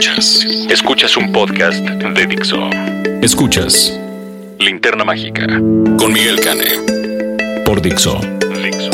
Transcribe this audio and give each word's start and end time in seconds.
Escuchas. 0.00 0.46
Escuchas 0.70 1.16
un 1.18 1.30
podcast 1.30 1.78
de 1.84 2.26
Dixo. 2.26 2.70
Escuchas 3.20 4.00
Linterna 4.58 5.04
Mágica 5.04 5.46
con 5.98 6.10
Miguel 6.10 6.40
Cane. 6.40 7.62
Por 7.66 7.82
Dixo. 7.82 8.18
Dixo. 8.62 8.90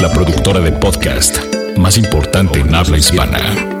La 0.00 0.10
productora 0.14 0.60
de 0.60 0.72
podcast 0.72 1.36
más 1.76 1.98
importante 1.98 2.60
en 2.60 2.74
habla 2.74 2.96
hispana. 2.96 3.75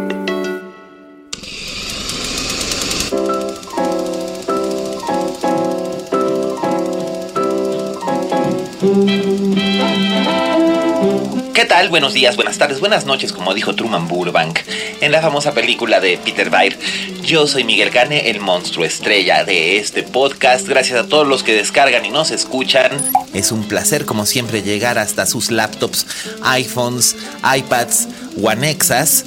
Tal? 11.76 11.88
Buenos 11.90 12.14
días, 12.14 12.36
buenas 12.36 12.56
tardes, 12.56 12.80
buenas 12.80 13.04
noches, 13.04 13.34
como 13.34 13.52
dijo 13.52 13.74
Truman 13.74 14.08
Burbank 14.08 14.60
en 15.02 15.12
la 15.12 15.20
famosa 15.20 15.52
película 15.52 16.00
de 16.00 16.16
Peter 16.16 16.50
Weir. 16.50 16.78
Yo 17.22 17.46
soy 17.46 17.64
Miguel 17.64 17.90
Cane, 17.90 18.30
el 18.30 18.40
monstruo 18.40 18.86
estrella 18.86 19.44
de 19.44 19.76
este 19.76 20.02
podcast. 20.02 20.66
Gracias 20.66 20.98
a 20.98 21.06
todos 21.06 21.26
los 21.26 21.42
que 21.42 21.52
descargan 21.52 22.06
y 22.06 22.08
nos 22.08 22.30
escuchan. 22.30 22.92
Es 23.34 23.52
un 23.52 23.68
placer, 23.68 24.06
como 24.06 24.24
siempre, 24.24 24.62
llegar 24.62 24.96
hasta 24.96 25.26
sus 25.26 25.50
laptops, 25.50 26.06
iPhones, 26.44 27.14
iPads, 27.44 28.08
Onexas. 28.42 29.26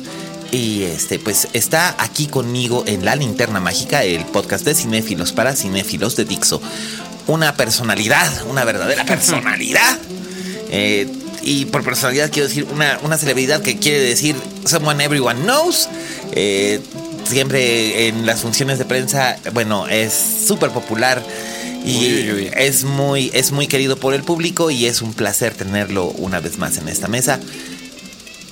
Y 0.51 0.81
este, 0.85 1.19
pues 1.19 1.49
está 1.53 1.95
aquí 1.99 2.25
conmigo 2.25 2.83
en 2.87 3.05
La 3.05 3.15
Linterna 3.15 3.59
Mágica, 3.59 4.03
el 4.03 4.25
podcast 4.25 4.65
de 4.65 4.73
cinéfilos 4.73 5.33
para 5.33 5.55
cinéfilos 5.55 6.15
de 6.15 6.25
Dixo. 6.25 6.59
Una 7.27 7.53
personalidad, 7.53 8.47
una 8.47 8.63
verdadera 8.63 9.05
personalidad. 9.05 9.99
Eh, 10.71 11.18
y 11.41 11.65
por 11.65 11.83
personalidad 11.83 12.31
quiero 12.31 12.47
decir 12.47 12.65
una, 12.71 12.99
una 13.03 13.17
celebridad 13.17 13.61
que 13.61 13.77
quiere 13.77 13.99
decir 13.99 14.35
someone 14.65 15.03
everyone 15.03 15.41
knows. 15.41 15.87
Eh, 16.33 16.79
siempre 17.25 18.07
en 18.07 18.25
las 18.25 18.41
funciones 18.41 18.79
de 18.79 18.85
prensa, 18.85 19.37
bueno, 19.53 19.87
es 19.87 20.13
súper 20.13 20.71
popular 20.71 21.23
y 21.85 22.49
es 22.55 22.83
muy, 22.83 23.31
es 23.33 23.51
muy 23.51 23.67
querido 23.67 23.97
por 23.97 24.13
el 24.13 24.23
público 24.23 24.69
y 24.69 24.85
es 24.85 25.01
un 25.01 25.13
placer 25.13 25.53
tenerlo 25.53 26.07
una 26.07 26.39
vez 26.39 26.57
más 26.57 26.77
en 26.77 26.87
esta 26.89 27.07
mesa. 27.07 27.39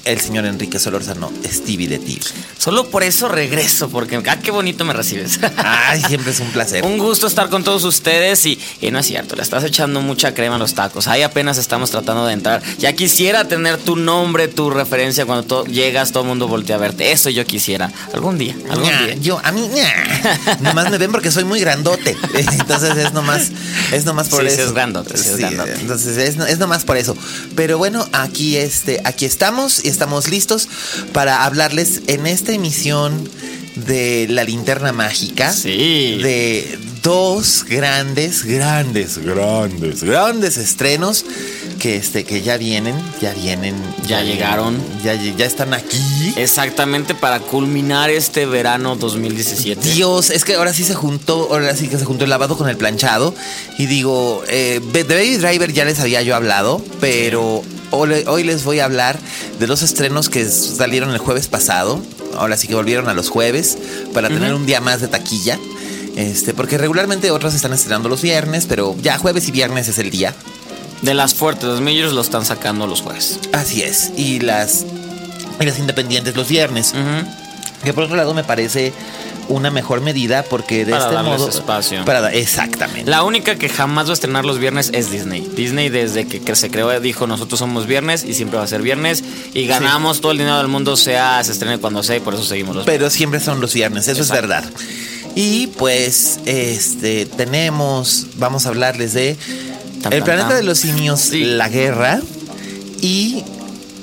El 0.08 0.22
señor 0.22 0.45
Enrique 0.45 0.80
Solórzano, 0.80 1.30
Stevie 1.45 1.89
de 1.89 2.00
ti. 2.00 2.17
Solo 2.58 2.89
por 2.89 3.03
eso 3.03 3.27
regreso, 3.27 3.89
porque 3.89 4.22
ah, 4.25 4.39
qué 4.39 4.52
bonito 4.52 4.86
me 4.86 4.94
recibes. 4.94 5.38
Ay, 5.58 6.02
siempre 6.02 6.31
es 6.31 6.39
un 6.39 6.47
placer. 6.52 6.86
un 6.86 6.97
gusto 6.97 7.27
estar 7.27 7.49
con 7.49 7.66
todos 7.66 7.83
ustedes 7.83 8.45
y, 8.45 8.58
y, 8.80 8.89
no 8.89 8.99
es 8.99 9.05
cierto, 9.05 9.36
le 9.36 9.41
estás 9.41 9.66
echando 9.66 9.99
mucha 9.99 10.33
crema 10.33 10.55
a 10.55 10.59
los 10.59 10.75
tacos. 10.75 11.09
Ahí 11.09 11.23
apenas 11.23 11.58
estamos 11.58 11.91
tratando 11.91 12.25
de 12.25 12.31
entrar. 12.31 12.61
Ya 12.80 12.94
quisiera 12.94 13.49
tener 13.49 13.75
tu 13.75 13.97
nombre, 13.97 14.47
tu 14.47 14.69
referencia 14.69 15.25
cuando 15.25 15.66
llegas, 15.66 16.14
todo 16.14 16.23
el 16.23 16.30
mundo 16.30 16.47
voltea 16.47 16.77
a 16.77 16.80
verte. 16.80 17.11
Eso 17.11 17.30
yo 17.30 17.45
quisiera. 17.45 17.92
Algún 18.14 18.38
día, 18.38 18.55
algún 18.69 18.88
día. 18.88 19.16
Yo, 19.16 19.42
a 19.44 19.52
mí, 19.52 19.67
ña. 19.67 19.92
nomás 20.61 20.89
me 20.89 20.97
ven 20.97 21.11
porque 21.11 21.31
soy 21.31 21.44
muy 21.44 21.59
grandote. 21.59 22.16
Entonces 22.33 22.95
es 22.95 23.11
nomás, 23.11 23.52
es 23.92 24.05
nomás 24.05 24.30
por 24.30 24.43
Sí, 24.43 24.52
sí 24.52 24.54
eso. 24.54 24.67
es 24.67 24.73
grandote, 24.73 25.17
sí 25.17 25.27
es 25.27 25.36
grandote. 25.36 25.73
Entonces 25.73 26.15
es, 26.15 26.37
es 26.37 26.60
nomás 26.60 26.86
por 26.86 26.95
eso. 26.95 27.14
Pero 27.58 27.77
bueno, 27.77 28.08
aquí, 28.14 28.55
este, 28.55 29.02
aquí 29.04 29.26
estamos 29.26 29.83
y 29.83 29.96
estamos 29.97 30.30
listos 30.30 30.69
para 31.11 31.43
hablarles 31.43 32.02
en 32.05 32.27
esta 32.27 32.52
emisión 32.52 33.27
de 33.87 34.27
la 34.30 34.43
linterna 34.43 34.91
mágica. 34.91 35.52
Sí. 35.52 36.19
De 36.21 36.77
dos 37.02 37.65
grandes, 37.67 38.43
grandes, 38.43 39.17
grandes, 39.17 40.03
grandes 40.03 40.57
estrenos 40.57 41.25
que, 41.80 41.95
este, 41.95 42.25
que 42.25 42.43
ya 42.43 42.57
vienen, 42.57 42.95
ya 43.19 43.33
vienen. 43.33 43.73
Ya 44.05 44.21
llegaron. 44.21 44.77
Ya, 45.03 45.15
ya 45.15 45.45
están 45.45 45.73
aquí. 45.73 45.97
Exactamente 46.36 47.15
para 47.15 47.39
culminar 47.39 48.11
este 48.11 48.45
verano 48.45 48.95
2017. 48.95 49.81
Dios, 49.93 50.30
es 50.30 50.45
que 50.45 50.53
ahora 50.53 50.73
sí 50.73 50.83
se 50.83 50.93
juntó, 50.93 51.47
ahora 51.52 51.75
sí 51.75 51.87
que 51.87 51.97
se 51.97 52.05
juntó 52.05 52.25
el 52.25 52.30
lavado 52.30 52.55
con 52.55 52.69
el 52.69 52.77
planchado. 52.77 53.33
Y 53.80 53.87
digo, 53.87 54.43
eh, 54.47 54.80
de 54.93 55.03
Baby 55.03 55.37
Driver 55.37 55.73
ya 55.73 55.86
les 55.86 55.99
había 55.99 56.21
yo 56.21 56.36
hablado, 56.36 56.83
pero 57.02 57.63
hoy 57.92 58.43
les 58.43 58.64
voy 58.64 58.80
a 58.80 58.86
hablar 58.86 59.17
de 59.59 59.67
los 59.67 59.81
estrenos 59.81 60.30
que 60.30 60.45
salieron 60.45 61.11
el 61.11 61.17
jueves 61.17 61.48
pasado. 61.48 62.02
Ahora 62.37 62.58
sí 62.58 62.67
que 62.67 62.75
volvieron 62.75 63.09
a 63.09 63.14
los 63.14 63.30
jueves 63.30 63.77
para 64.14 64.27
tener 64.27 64.53
un 64.53 64.65
día 64.65 64.81
más 64.81 65.02
de 65.02 65.08
taquilla. 65.08 65.58
Este, 66.15 66.53
porque 66.53 66.77
regularmente 66.77 67.30
otros 67.30 67.53
están 67.53 67.73
estrenando 67.73 68.09
los 68.09 68.21
viernes, 68.21 68.65
pero 68.67 68.95
ya 69.02 69.17
jueves 69.17 69.48
y 69.48 69.52
viernes 69.52 69.87
es 69.87 69.99
el 69.99 70.09
día. 70.09 70.33
De 71.02 71.14
las 71.14 71.36
fuertes, 71.36 71.65
los 71.65 71.80
majors 71.80 72.11
lo 72.14 72.21
están 72.21 72.43
sacando 72.43 72.87
los 72.87 73.02
jueves. 73.02 73.39
Así 73.53 73.83
es. 73.83 74.11
Y 74.17 74.39
las, 74.39 74.83
y 75.59 75.65
las 75.65 75.77
independientes 75.77 76.36
los 76.36 76.48
viernes. 76.48 76.93
Que 77.83 77.93
por 77.93 78.05
otro 78.05 78.15
lado 78.15 78.33
me 78.33 78.43
parece 78.43 78.93
una 79.49 79.71
mejor 79.71 80.02
medida 80.02 80.43
porque 80.43 80.85
de 80.85 80.91
Para 80.91 81.03
este 81.03 81.15
darles 81.15 81.39
modo. 81.39 81.49
espacio. 81.49 82.03
Para 82.05 82.33
exactamente. 82.33 83.09
La 83.09 83.23
única 83.23 83.55
que 83.55 83.69
jamás 83.69 84.08
va 84.08 84.11
a 84.11 84.13
estrenar 84.13 84.45
los 84.45 84.59
viernes 84.59 84.89
es 84.93 85.09
Disney. 85.11 85.41
Disney 85.55 85.89
desde 85.89 86.27
que, 86.27 86.41
que 86.41 86.55
se 86.55 86.69
creó 86.69 86.99
dijo 86.99 87.27
nosotros 87.27 87.59
somos 87.59 87.86
viernes 87.87 88.23
y 88.23 88.33
siempre 88.33 88.57
va 88.57 88.63
a 88.63 88.67
ser 88.67 88.81
viernes 88.81 89.23
y 89.53 89.65
ganamos 89.67 90.19
todo 90.21 90.31
el 90.31 90.37
dinero 90.37 90.57
del 90.57 90.67
mundo 90.67 90.97
sea 90.97 91.43
se 91.43 91.52
estrene 91.53 91.77
cuando 91.77 92.03
sea 92.03 92.17
y 92.17 92.19
por 92.19 92.33
eso 92.33 92.43
seguimos 92.43 92.75
los 92.75 92.86
Pero 92.86 93.09
siempre 93.09 93.39
son 93.39 93.61
los 93.61 93.73
viernes, 93.73 94.07
eso 94.07 94.21
Exacto. 94.21 94.33
es 94.33 94.41
verdad. 94.41 94.63
Y 95.36 95.67
pues, 95.67 96.39
este, 96.45 97.25
tenemos, 97.25 98.27
vamos 98.37 98.65
a 98.65 98.69
hablarles 98.69 99.13
de 99.13 99.36
Tan, 100.02 100.13
El 100.13 100.19
tan, 100.19 100.25
planeta 100.25 100.47
tan. 100.49 100.57
de 100.57 100.63
los 100.63 100.77
simios, 100.80 101.19
Sí. 101.21 101.43
la 101.43 101.69
guerra 101.69 102.19
y 103.02 103.43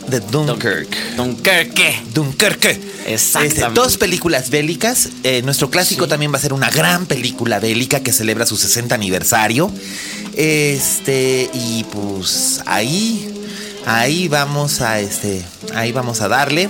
de 0.08 0.20
Dunkirk. 0.20 1.16
Dunkerque. 1.16 2.02
Dunkerque. 2.12 2.80
Exactamente. 3.06 3.60
Este, 3.60 3.74
dos 3.74 3.96
películas 3.96 4.50
bélicas. 4.50 5.08
Eh, 5.22 5.42
nuestro 5.42 5.70
clásico 5.70 6.08
también 6.08 6.32
va 6.32 6.38
a 6.38 6.40
ser 6.40 6.52
una 6.52 6.70
gran 6.70 7.06
película 7.06 7.58
bélica 7.60 8.00
que 8.00 8.12
celebra 8.12 8.46
su 8.46 8.56
60 8.56 8.94
aniversario. 8.94 9.70
Este, 10.36 11.50
y 11.52 11.84
pues 11.84 12.60
ahí, 12.66 13.32
ahí 13.86 14.28
vamos 14.28 14.80
a 14.80 15.00
este, 15.00 15.44
ahí 15.74 15.92
vamos 15.92 16.20
a 16.20 16.28
darle. 16.28 16.68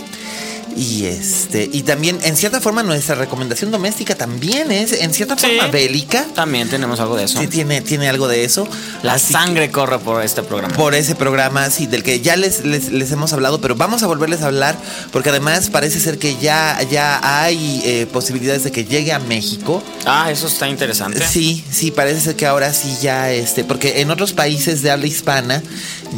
Y 0.76 1.06
este, 1.06 1.68
y 1.72 1.82
también, 1.82 2.18
en 2.24 2.36
cierta 2.36 2.60
forma, 2.60 2.82
nuestra 2.82 3.14
recomendación 3.14 3.70
doméstica 3.70 4.14
también 4.14 4.72
es, 4.72 4.92
en 4.92 5.12
cierta 5.14 5.36
Sí. 5.38 5.46
forma, 5.46 5.68
bélica. 5.68 6.24
También 6.34 6.68
tenemos 6.68 6.98
algo 7.00 7.16
de 7.16 7.24
eso. 7.24 7.38
Sí, 7.40 7.46
tiene, 7.46 7.80
tiene 7.80 8.08
algo 8.08 8.26
de 8.28 8.44
eso. 8.44 8.66
La 9.02 9.14
Así 9.14 9.28
que- 9.28 9.32
sangre 9.34 9.70
corre 9.70 9.98
por 9.98 10.22
este 10.22 10.42
programa. 10.42 10.74
por 10.74 10.94
ese 10.94 11.14
programa, 11.14 11.70
sí, 11.70 11.86
del 11.86 12.02
que 12.02 12.20
ya 12.20 12.36
les, 12.36 12.64
les, 12.64 12.90
les 12.90 13.10
hemos 13.12 13.32
hablado, 13.32 13.60
pero 13.60 13.74
vamos 13.76 14.02
a 14.02 14.06
volverles 14.06 14.42
a 14.42 14.46
hablar 14.46 14.76
porque 15.12 15.30
además 15.30 15.70
parece 15.70 16.00
ser 16.00 16.18
que 16.18 16.36
ya, 16.40 16.80
ya 16.90 17.20
hay 17.22 17.80
eh, 17.84 18.06
posibilidades 18.12 18.64
de 18.64 18.72
que 18.72 18.84
llegue 18.84 19.12
a 19.12 19.18
México. 19.20 19.82
Ah, 20.06 20.30
eso 20.30 20.46
está 20.48 20.68
interesante. 20.68 21.24
Sí, 21.26 21.64
sí, 21.70 21.90
parece 21.90 22.20
ser 22.20 22.36
que 22.36 22.46
ahora 22.46 22.72
sí 22.72 22.96
ya, 23.00 23.30
este, 23.32 23.64
porque 23.64 24.00
en 24.00 24.10
otros 24.10 24.32
países 24.32 24.82
de 24.82 24.90
habla 24.90 25.06
hispana 25.06 25.62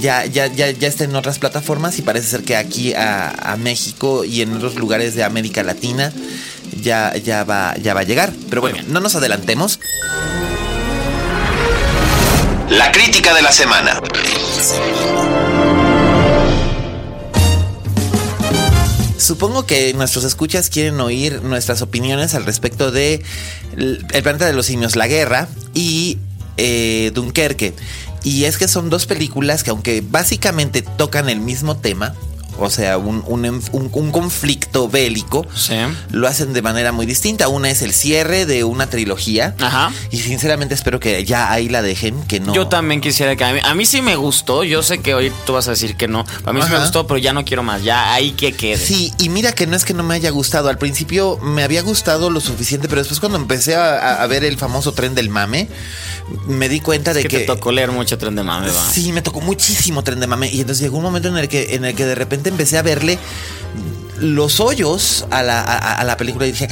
ya, 0.00 0.24
ya, 0.26 0.46
ya, 0.46 0.70
ya 0.70 0.88
está 0.88 1.04
en 1.04 1.14
otras 1.16 1.38
plataformas 1.38 1.98
y 1.98 2.02
parece 2.02 2.28
ser 2.28 2.44
que 2.44 2.56
aquí 2.56 2.94
a, 2.94 3.52
a 3.52 3.56
México 3.56 4.24
y 4.24 4.42
en 4.42 4.54
otros 4.54 4.76
lugares 4.76 5.14
de 5.14 5.24
América 5.24 5.62
Latina 5.62 6.12
ya, 6.82 7.14
ya, 7.16 7.44
va, 7.44 7.74
ya 7.76 7.94
va 7.94 8.00
a 8.00 8.04
llegar. 8.04 8.32
Pero 8.48 8.60
bueno, 8.60 8.78
no 8.88 9.00
nos 9.00 9.14
adelantemos. 9.14 9.80
La 12.68 12.90
crítica 12.92 13.34
de 13.34 13.42
la 13.42 13.52
semana. 13.52 14.00
Supongo 19.18 19.66
que 19.66 19.92
nuestros 19.94 20.24
escuchas 20.24 20.70
quieren 20.70 21.00
oír 21.00 21.42
nuestras 21.42 21.82
opiniones 21.82 22.34
al 22.34 22.44
respecto 22.44 22.92
de 22.92 23.22
El 23.76 24.06
el 24.12 24.22
planeta 24.22 24.46
de 24.46 24.52
los 24.52 24.66
simios, 24.66 24.94
la 24.94 25.08
guerra 25.08 25.48
y 25.74 26.18
eh, 26.56 27.10
Dunkerque. 27.14 27.74
Y 28.26 28.46
es 28.46 28.58
que 28.58 28.66
son 28.66 28.90
dos 28.90 29.06
películas 29.06 29.62
que 29.62 29.70
aunque 29.70 30.00
básicamente 30.00 30.82
tocan 30.82 31.28
el 31.28 31.38
mismo 31.38 31.76
tema, 31.76 32.12
o 32.58 32.70
sea, 32.70 32.98
un, 32.98 33.22
un, 33.26 33.62
un- 33.72 34.10
conflicto 34.10 34.88
bélico, 34.88 35.46
Sí. 35.54 35.74
lo 36.10 36.26
hacen 36.28 36.52
de 36.52 36.62
manera 36.62 36.92
muy 36.92 37.06
distinta. 37.06 37.48
Una 37.48 37.70
es 37.70 37.82
el 37.82 37.92
cierre 37.92 38.46
de 38.46 38.64
una 38.64 38.88
trilogía. 38.88 39.54
Ajá. 39.60 39.92
Y 40.10 40.18
sinceramente 40.18 40.74
espero 40.74 41.00
que 41.00 41.24
ya 41.24 41.52
ahí 41.52 41.68
la 41.68 41.82
dejen, 41.82 42.22
que 42.24 42.40
no. 42.40 42.54
Yo 42.54 42.68
también 42.68 43.00
quisiera 43.00 43.36
que 43.36 43.44
a 43.44 43.52
mí, 43.52 43.60
a 43.62 43.74
mí 43.74 43.84
sí 43.86 44.00
me 44.02 44.16
gustó. 44.16 44.64
Yo 44.64 44.82
sé 44.82 44.98
que 44.98 45.14
hoy 45.14 45.32
tú 45.44 45.52
vas 45.52 45.68
a 45.68 45.72
decir 45.72 45.96
que 45.96 46.08
no. 46.08 46.24
A 46.44 46.52
mí 46.52 46.62
sí 46.62 46.70
me 46.70 46.78
gustó, 46.78 47.06
pero 47.06 47.18
ya 47.18 47.32
no 47.32 47.44
quiero 47.44 47.62
más. 47.62 47.82
Ya 47.82 48.12
ahí 48.14 48.32
que 48.32 48.52
quede. 48.52 48.78
Sí, 48.78 49.12
y 49.18 49.28
mira 49.28 49.52
que 49.52 49.66
no 49.66 49.76
es 49.76 49.84
que 49.84 49.94
no 49.94 50.02
me 50.02 50.14
haya 50.14 50.30
gustado. 50.30 50.68
Al 50.68 50.78
principio 50.78 51.38
me 51.38 51.62
había 51.62 51.82
gustado 51.82 52.30
lo 52.30 52.40
suficiente, 52.40 52.88
pero 52.88 53.00
después 53.00 53.20
cuando 53.20 53.38
empecé 53.38 53.74
a, 53.76 54.26
ver 54.26 54.44
el 54.44 54.56
famoso 54.56 54.92
tren 54.92 55.14
del 55.14 55.28
mame, 55.28 55.68
me 56.46 56.68
di 56.68 56.80
cuenta 56.80 57.14
de 57.14 57.22
que, 57.22 57.28
que. 57.28 57.38
te 57.40 57.44
tocó 57.44 57.70
leer 57.70 57.92
mucho 57.92 58.18
tren 58.18 58.34
de 58.34 58.42
mame, 58.42 58.68
va. 58.68 58.90
Sí, 58.90 59.12
me 59.12 59.22
tocó 59.22 59.40
muchísimo 59.40 60.02
tren 60.02 60.20
de 60.20 60.26
mame. 60.26 60.48
Y 60.50 60.60
entonces 60.60 60.82
llegó 60.82 60.96
un 60.96 61.04
momento 61.04 61.28
en 61.28 61.36
el 61.36 61.48
que, 61.48 61.74
en 61.74 61.84
el 61.84 61.94
que 61.94 62.04
de 62.06 62.14
repente 62.14 62.45
empecé 62.48 62.78
a 62.78 62.82
verle 62.82 63.18
los 64.20 64.60
hoyos 64.60 65.26
a 65.30 65.42
la, 65.42 65.60
a, 65.60 65.98
a 66.00 66.04
la 66.04 66.16
película 66.16 66.46
y 66.46 66.52
dije, 66.52 66.68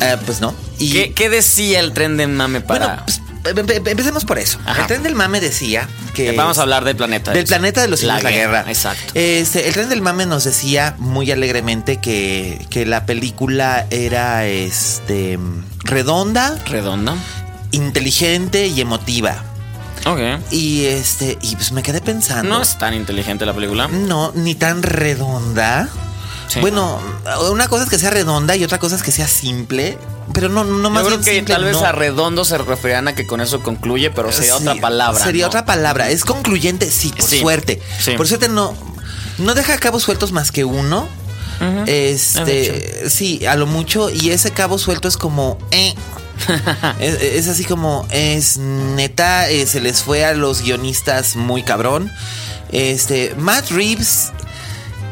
"Ah, 0.00 0.16
pues 0.24 0.40
no. 0.40 0.54
Y 0.78 0.92
¿Qué, 0.92 1.12
qué 1.12 1.28
decía 1.28 1.80
el 1.80 1.92
tren 1.92 2.16
de 2.16 2.26
mame 2.26 2.60
para.? 2.62 2.86
bueno, 2.86 3.02
pues, 3.04 3.20
em- 3.56 3.58
em- 3.70 3.88
empecemos 3.88 4.24
por 4.24 4.38
eso. 4.38 4.58
Ajá. 4.64 4.82
El 4.82 4.86
tren 4.86 5.02
del 5.02 5.14
mame 5.14 5.40
decía 5.40 5.86
que. 6.14 6.30
Eh, 6.30 6.36
Vamos 6.36 6.56
a 6.58 6.62
hablar 6.62 6.84
del 6.84 6.96
planeta. 6.96 7.32
Del 7.32 7.44
planeta 7.44 7.82
de 7.82 7.88
los 7.88 8.02
la, 8.02 8.18
guerra. 8.20 8.64
Exacto. 8.66 9.12
Este, 9.14 9.68
el 9.68 9.74
tren 9.74 9.88
del 9.90 10.00
mame 10.00 10.24
nos 10.24 10.44
decía 10.44 10.94
muy 10.98 11.30
alegremente 11.30 11.98
que, 11.98 12.64
que 12.70 12.86
la 12.86 13.04
película 13.04 13.86
era 13.90 14.46
este 14.46 15.38
redonda, 15.84 16.58
Redonda. 16.66 17.14
inteligente 17.72 18.66
y 18.68 18.80
emotiva. 18.80 19.44
Ok. 20.06 20.20
Y 20.50 20.84
este, 20.86 21.38
y 21.42 21.56
pues 21.56 21.72
me 21.72 21.82
quedé 21.82 22.00
pensando. 22.00 22.48
No 22.56 22.62
es 22.62 22.78
tan 22.78 22.94
inteligente 22.94 23.44
la 23.46 23.52
película. 23.54 23.88
No, 23.88 24.32
ni 24.34 24.54
tan 24.54 24.82
redonda. 24.82 25.88
Sí. 26.48 26.60
Bueno, 26.60 26.98
una 27.52 27.68
cosa 27.68 27.84
es 27.84 27.90
que 27.90 27.98
sea 27.98 28.10
redonda 28.10 28.56
y 28.56 28.64
otra 28.64 28.78
cosa 28.78 28.96
es 28.96 29.02
que 29.02 29.12
sea 29.12 29.28
simple. 29.28 29.98
Pero 30.32 30.48
no, 30.48 30.64
no 30.64 30.82
Yo 30.84 30.90
más 30.90 31.02
creo 31.04 31.18
bien 31.18 31.24
que 31.24 31.34
simple, 31.36 31.54
tal 31.54 31.64
vez 31.64 31.72
no. 31.74 31.84
a 31.84 31.92
redondo 31.92 32.44
se 32.44 32.56
referían 32.58 33.08
a 33.08 33.14
que 33.14 33.26
con 33.26 33.40
eso 33.40 33.60
concluye, 33.62 34.10
pero 34.10 34.30
sería 34.32 34.56
Sí, 34.56 34.62
otra 34.68 34.80
palabra. 34.80 35.24
Sería 35.24 35.44
¿no? 35.44 35.48
otra 35.48 35.64
palabra. 35.64 36.08
Es 36.10 36.24
concluyente, 36.24 36.90
sí, 36.90 37.12
por 37.16 37.28
Sí, 37.28 37.40
suerte. 37.40 37.82
sí. 37.98 38.12
Por 38.16 38.26
suerte 38.26 38.48
no. 38.48 38.74
No 39.38 39.54
deja 39.54 39.76
cabos 39.78 40.02
sueltos 40.02 40.32
más 40.32 40.50
que 40.52 40.64
uno. 40.64 41.08
Este, 41.86 43.08
sí, 43.10 43.44
a 43.46 43.54
lo 43.56 43.66
mucho. 43.66 44.10
Y 44.10 44.30
ese 44.30 44.50
cabo 44.50 44.78
suelto 44.78 45.08
es 45.08 45.16
como. 45.16 45.58
eh. 45.70 45.94
es, 47.00 47.20
es 47.20 47.48
así 47.48 47.64
como. 47.64 48.06
Es 48.10 48.56
neta. 48.58 49.48
eh, 49.50 49.66
se 49.66 49.80
les 49.80 50.02
fue 50.02 50.24
a 50.24 50.32
los 50.34 50.62
guionistas 50.62 51.36
muy 51.36 51.62
cabrón. 51.62 52.10
Este. 52.72 53.34
Matt 53.36 53.70
Reeves 53.70 54.32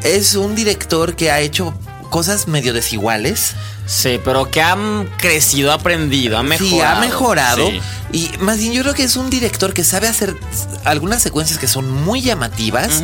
es 0.03 0.35
un 0.35 0.55
director 0.55 1.15
que 1.15 1.31
ha 1.31 1.39
hecho 1.39 1.73
cosas 2.09 2.47
medio 2.47 2.73
desiguales. 2.73 3.53
Sí, 3.85 4.19
pero 4.23 4.51
que 4.51 4.61
han 4.61 5.09
crecido, 5.17 5.71
aprendido, 5.71 6.37
ha 6.37 6.43
mejorado. 6.43 6.69
Sí, 6.69 6.81
ha 6.81 6.99
mejorado. 6.99 7.67
Sí. 7.67 7.81
Y 8.11 8.31
más 8.39 8.59
bien 8.59 8.71
yo 8.73 8.83
creo 8.83 8.93
que 8.93 9.03
es 9.03 9.15
un 9.15 9.31
director 9.31 9.73
que 9.73 9.83
sabe 9.83 10.07
hacer 10.07 10.35
algunas 10.83 11.23
secuencias 11.23 11.57
que 11.57 11.67
son 11.67 11.91
muy 11.91 12.21
llamativas. 12.21 13.01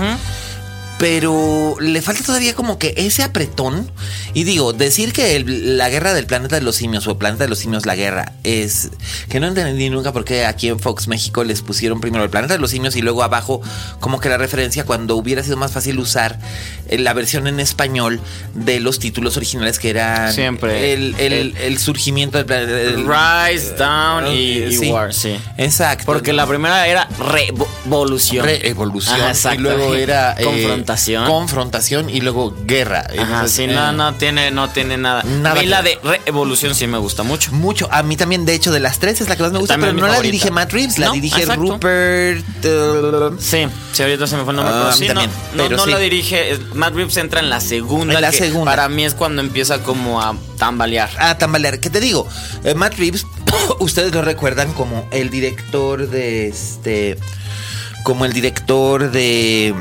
Pero 0.97 1.75
le 1.81 2.01
falta 2.01 2.23
todavía 2.23 2.55
como 2.55 2.79
que 2.79 2.93
ese 2.97 3.21
apretón. 3.23 3.91
Y 4.33 4.43
digo, 4.43 4.71
decir 4.73 5.11
que 5.13 5.35
el- 5.35 5.77
la 5.77 5.89
guerra 5.89 6.13
del 6.13 6.25
planeta 6.25 6.55
de 6.55 6.61
los 6.61 6.75
simios 6.77 7.05
o 7.07 7.11
el 7.11 7.17
planeta 7.17 7.43
de 7.43 7.49
los 7.49 7.59
simios, 7.59 7.85
la 7.85 7.95
guerra, 7.95 8.33
es 8.43 8.89
que 9.29 9.39
no 9.39 9.47
entendí 9.47 9.89
nunca 9.89 10.13
por 10.13 10.23
qué 10.25 10.45
aquí 10.45 10.67
en 10.69 10.79
Fox 10.79 11.07
México 11.07 11.43
les 11.43 11.61
pusieron 11.61 11.99
primero 12.01 12.23
el 12.23 12.29
planeta 12.29 12.53
de 12.53 12.59
los 12.59 12.71
simios 12.71 12.95
y 12.95 13.01
luego 13.01 13.23
abajo 13.23 13.61
como 13.99 14.19
que 14.19 14.29
la 14.29 14.37
referencia 14.37 14.85
cuando 14.85 15.15
hubiera 15.15 15.43
sido 15.43 15.57
más 15.57 15.71
fácil 15.71 15.99
usar 15.99 16.39
eh, 16.87 16.97
la 16.97 17.13
versión 17.13 17.47
en 17.47 17.59
español 17.59 18.19
de 18.53 18.79
los 18.79 18.99
títulos 18.99 19.37
originales 19.37 19.79
que 19.79 19.89
eran 19.89 20.31
Siempre. 20.33 20.93
el, 20.93 21.15
el- 21.19 21.33
El- 21.33 21.57
el 21.57 21.77
surgimiento 21.79 22.37
del 22.37 22.45
planeta. 22.45 23.49
Rise, 23.49 23.73
Down 23.75 24.27
y, 24.27 24.57
Eh, 24.59 24.67
y 24.69 24.77
sí. 24.77 24.91
War, 24.91 25.13
sí. 25.13 25.35
Exacto. 25.57 26.05
Porque 26.05 26.31
la 26.33 26.45
primera 26.47 26.87
era 26.87 27.07
revolución. 27.19 28.45
Revolución. 28.45 29.19
Exacto. 29.21 29.59
Y 29.59 29.63
luego 29.63 29.95
era 29.95 30.35
eh, 30.39 30.45
confrontación. 30.85 31.25
confrontación 31.27 32.09
y 32.09 32.21
luego 32.21 32.55
guerra. 32.65 33.07
Ajá, 33.19 33.47
sí, 33.47 33.63
eh, 33.63 33.67
no, 33.67 33.91
no 33.91 34.13
tiene, 34.15 34.51
no 34.51 34.69
tiene 34.69 34.97
nada. 34.97 35.23
Nada 35.23 35.59
a 35.59 35.61
mí 35.61 35.67
la 35.67 35.81
de 35.81 35.97
revolución 36.25 36.75
sí 36.75 36.87
me 36.87 36.97
gusta 36.97 37.23
mucho. 37.23 37.51
Mucho. 37.53 37.87
A 37.91 38.03
mí 38.03 38.15
también, 38.17 38.45
de 38.45 38.53
hecho, 38.53 38.71
de 38.71 38.79
las 38.79 38.99
tres 38.99 39.21
es 39.21 39.29
la 39.29 39.35
que 39.35 39.43
más 39.43 39.51
me 39.51 39.59
gusta, 39.59 39.73
También 39.73 39.95
pero 39.95 40.07
no 40.07 40.13
la 40.13 40.21
dirige 40.21 40.51
Matt 40.51 40.71
Reeves, 40.71 40.97
la 40.99 41.07
No, 41.07 41.13
dirige 41.13 41.41
exacto. 41.41 41.61
Rupert. 41.61 42.45
uh, 42.65 43.35
Sí, 43.39 43.67
sí, 43.93 44.03
ahorita 44.03 44.27
se 44.27 44.37
me 44.37 44.43
fue 44.43 44.51
el 44.53 44.57
nombre, 44.57 44.73
pero 44.75 44.91
mí 44.91 44.97
sí, 44.97 45.07
también, 45.07 45.29
no, 45.53 45.57
no, 45.57 45.63
pero 45.63 45.77
no 45.77 45.85
sí. 45.85 45.91
la 45.91 45.99
dirige. 45.99 46.51
es- 46.51 46.75
Matt 46.75 46.93
Reeves 46.95 47.17
entra 47.17 47.39
en 47.39 47.49
la 47.49 47.59
segunda. 47.61 48.13
En 48.15 48.21
la 48.21 48.31
que 48.31 48.37
segunda. 48.37 48.71
Para 48.71 48.89
mí 48.89 49.03
es 49.05 49.13
cuando 49.13 49.41
empieza 49.41 49.79
como 49.83 50.21
a 50.21 50.35
tambalear. 50.57 51.09
a 51.17 51.37
tambalear. 51.37 51.79
¿Qué 51.79 51.89
te 51.89 51.99
digo? 51.99 52.27
Eh, 52.63 52.75
Matt 52.75 52.95
Reeves, 52.97 53.25
ustedes 53.79 54.13
lo 54.13 54.21
recuerdan 54.21 54.73
como 54.73 55.07
el 55.11 55.29
director 55.29 56.07
de 56.09 56.47
este. 56.47 57.17
Como 58.03 58.25
el 58.25 58.33
director 58.33 59.11
de. 59.11 59.73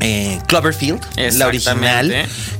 Eh, 0.00 0.40
Cloverfield, 0.46 1.00
la 1.38 1.46
original. 1.46 2.08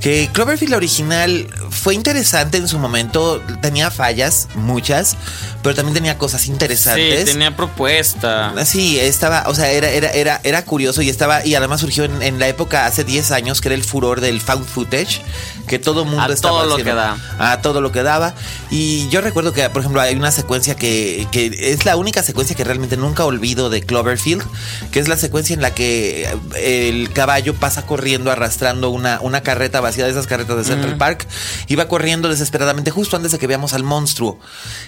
Que 0.00 0.28
Cloverfield, 0.32 0.70
la 0.70 0.76
original, 0.78 1.46
fue 1.70 1.94
interesante 1.94 2.56
en 2.58 2.68
su 2.68 2.78
momento. 2.78 3.42
Tenía 3.62 3.90
fallas, 3.90 4.48
muchas, 4.54 5.16
pero 5.62 5.74
también 5.74 5.94
tenía 5.94 6.18
cosas 6.18 6.46
interesantes. 6.46 7.20
Sí, 7.20 7.32
tenía 7.32 7.54
propuesta. 7.56 8.52
Sí, 8.64 8.98
estaba, 8.98 9.44
o 9.48 9.54
sea, 9.54 9.70
era, 9.70 9.88
era, 9.90 10.10
era, 10.10 10.40
era 10.44 10.64
curioso 10.64 11.02
y 11.02 11.08
estaba, 11.10 11.44
y 11.44 11.54
además 11.54 11.80
surgió 11.80 12.04
en, 12.04 12.22
en 12.22 12.38
la 12.38 12.48
época 12.48 12.86
hace 12.86 13.04
10 13.04 13.30
años, 13.32 13.60
que 13.60 13.68
era 13.68 13.74
el 13.74 13.84
furor 13.84 14.20
del 14.20 14.40
found 14.40 14.66
footage, 14.66 15.20
que 15.66 15.78
todo 15.78 16.04
mundo 16.04 16.22
A 16.22 16.32
estaba 16.32 16.60
todo 16.60 16.66
lo 16.68 16.74
haciendo- 16.76 16.92
que 16.92 16.96
da. 16.96 17.52
A 17.52 17.60
todo 17.62 17.80
lo 17.80 17.92
que 17.92 18.02
daba. 18.02 18.34
Y 18.70 19.08
yo 19.08 19.20
recuerdo 19.20 19.52
que, 19.52 19.68
por 19.70 19.80
ejemplo, 19.80 20.00
hay 20.00 20.14
una 20.14 20.30
secuencia 20.32 20.74
que, 20.76 21.26
que 21.32 21.50
es 21.72 21.84
la 21.84 21.96
única 21.96 22.22
secuencia 22.22 22.56
que 22.56 22.64
realmente 22.64 22.96
nunca 22.96 23.24
olvido 23.24 23.68
de 23.70 23.82
Cloverfield, 23.82 24.42
que 24.90 25.00
es 25.00 25.08
la 25.08 25.16
secuencia 25.16 25.54
en 25.54 25.62
la 25.62 25.74
que 25.74 26.28
el 26.56 27.10
caballo 27.26 27.54
pasa 27.54 27.84
corriendo 27.84 28.30
arrastrando 28.30 28.90
una, 28.90 29.18
una 29.20 29.40
carreta 29.42 29.80
vacía 29.80 30.04
de 30.04 30.12
esas 30.12 30.28
carretas 30.28 30.56
de 30.58 30.64
Central 30.64 30.96
Park, 30.96 31.26
y 31.66 31.74
va 31.74 31.88
corriendo 31.88 32.28
desesperadamente 32.28 32.92
justo 32.92 33.16
antes 33.16 33.32
de 33.32 33.38
que 33.38 33.48
veamos 33.48 33.72
al 33.72 33.82
monstruo. 33.82 34.38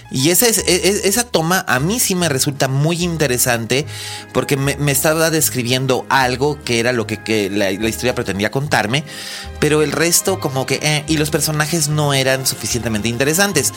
Y 0.09 0.29
esa, 0.29 0.47
es, 0.47 0.59
es- 0.59 1.03
esa 1.03 1.23
toma 1.25 1.65
a 1.67 1.79
mí 1.81 1.99
sí 1.99 2.15
me 2.15 2.29
resulta 2.29 2.69
muy 2.69 3.03
interesante 3.03 3.85
porque 4.33 4.55
me, 4.55 4.77
me 4.77 4.93
estaba 4.93 5.29
describiendo 5.29 6.05
algo 6.09 6.63
que 6.63 6.79
era 6.79 6.93
lo 6.93 7.05
que, 7.05 7.21
que 7.21 7.49
la, 7.49 7.71
la 7.71 7.89
historia 7.89 8.15
pretendía 8.15 8.51
contarme, 8.51 9.03
pero 9.59 9.81
el 9.83 9.91
resto 9.91 10.39
como 10.39 10.65
que... 10.65 10.79
eh, 10.81 11.03
y 11.07 11.17
los 11.17 11.29
personajes 11.31 11.89
no 11.89 12.13
eran 12.13 12.45
suficientemente 12.47 13.09
interesantes. 13.09 13.73